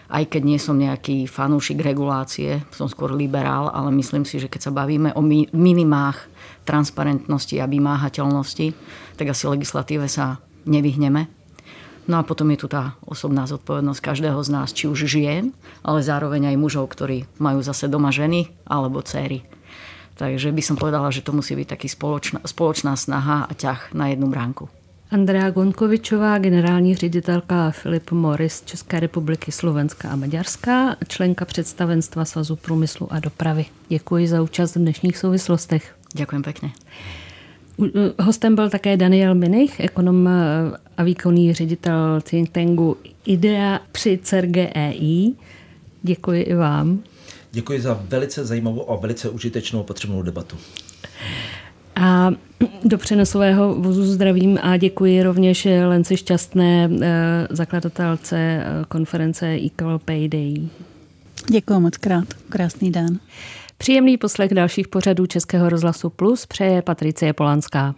aj 0.09 0.24
keď 0.28 0.42
nie 0.44 0.59
som 0.61 0.76
nejaký 0.76 1.24
fanúšik 1.24 1.80
regulácie, 1.80 2.61
som 2.74 2.88
skôr 2.88 3.12
liberál, 3.16 3.72
ale 3.72 3.88
myslím 3.96 4.28
si, 4.28 4.36
že 4.36 4.50
keď 4.52 4.68
sa 4.68 4.76
bavíme 4.76 5.16
o 5.16 5.22
minimách 5.52 6.28
transparentnosti 6.68 7.57
a 7.61 7.68
vymáhateľnosti, 7.68 8.66
tak 9.16 9.26
asi 9.32 9.44
legislatíve 9.48 10.09
sa 10.09 10.40
nevyhneme. 10.68 11.28
No 12.05 12.20
a 12.20 12.26
potom 12.26 12.52
je 12.52 12.61
tu 12.61 12.68
tá 12.68 13.00
osobná 13.09 13.48
zodpovednosť 13.48 14.00
každého 14.05 14.36
z 14.44 14.48
nás, 14.52 14.76
či 14.76 14.84
už 14.84 15.09
žien, 15.09 15.57
ale 15.80 16.05
zároveň 16.05 16.52
aj 16.52 16.61
mužov, 16.61 16.92
ktorí 16.92 17.24
majú 17.40 17.64
zase 17.64 17.88
doma 17.88 18.12
ženy 18.12 18.52
alebo 18.68 19.00
céry. 19.00 19.40
Takže 20.20 20.52
by 20.52 20.62
som 20.62 20.76
povedala, 20.76 21.09
že 21.09 21.24
to 21.24 21.32
musí 21.32 21.57
byť 21.57 21.68
taký 21.74 21.88
spoločná, 21.88 22.44
spoločná 22.44 22.92
snaha 22.94 23.48
a 23.48 23.52
ťah 23.57 23.96
na 23.96 24.12
jednu 24.12 24.28
bránku. 24.28 24.68
Andrea 25.14 25.50
Gonkovičová, 25.50 26.38
generální 26.38 26.94
ředitelka 26.94 27.70
Filip 27.70 28.10
Morris 28.10 28.62
České 28.62 29.00
republiky, 29.00 29.52
Slovenska 29.52 30.08
a 30.10 30.16
Maďarska, 30.16 30.96
členka 31.08 31.44
představenstva 31.44 32.24
Svazu 32.24 32.56
průmyslu 32.56 33.12
a 33.12 33.20
dopravy. 33.20 33.64
Děkuji 33.88 34.28
za 34.28 34.42
účast 34.42 34.76
v 34.76 34.78
dnešních 34.78 35.18
souvislostech. 35.18 35.96
Děkuji 36.14 36.42
pěkně. 36.42 36.70
Hostem 38.20 38.54
byl 38.54 38.70
také 38.70 38.96
Daniel 38.96 39.34
Minich, 39.34 39.80
ekonom 39.80 40.28
a 40.96 41.02
výkonný 41.02 41.52
ředitel 41.52 42.20
think 42.20 42.50
tanku 42.50 42.96
IDEA 43.24 43.80
při 43.92 44.18
CERGEI. 44.22 45.32
Děkuji 46.02 46.42
i 46.42 46.54
vám. 46.54 47.02
Děkuji 47.52 47.80
za 47.80 48.02
velice 48.08 48.44
zajímavou 48.44 48.90
a 48.90 48.96
velice 48.96 49.28
užitečnou 49.28 49.82
potřebnou 49.82 50.22
debatu. 50.22 50.56
A 51.97 52.30
do 52.84 52.99
přenosového 52.99 53.74
vozu 53.74 54.05
zdravím 54.05 54.59
a 54.62 54.76
děkuji 54.76 55.22
rovněž 55.22 55.68
Lenci 55.86 56.16
Šťastné, 56.16 56.90
eh, 57.03 57.47
zakladatelce 57.51 58.36
eh, 58.38 58.64
konference 58.88 59.59
Equal 59.66 59.99
Pay 59.99 60.28
Day. 60.28 60.68
Děkuji 61.51 61.80
moc 61.80 61.97
krát. 61.97 62.34
Krásný 62.49 62.90
den. 62.90 63.18
Příjemný 63.78 64.16
poslech 64.16 64.55
dalších 64.55 64.88
pořadů 64.88 65.26
Českého 65.26 65.68
rozhlasu 65.68 66.11
Plus 66.11 66.47
přeje 66.47 66.82
Patricie 66.82 67.32
Polanská. 67.32 67.95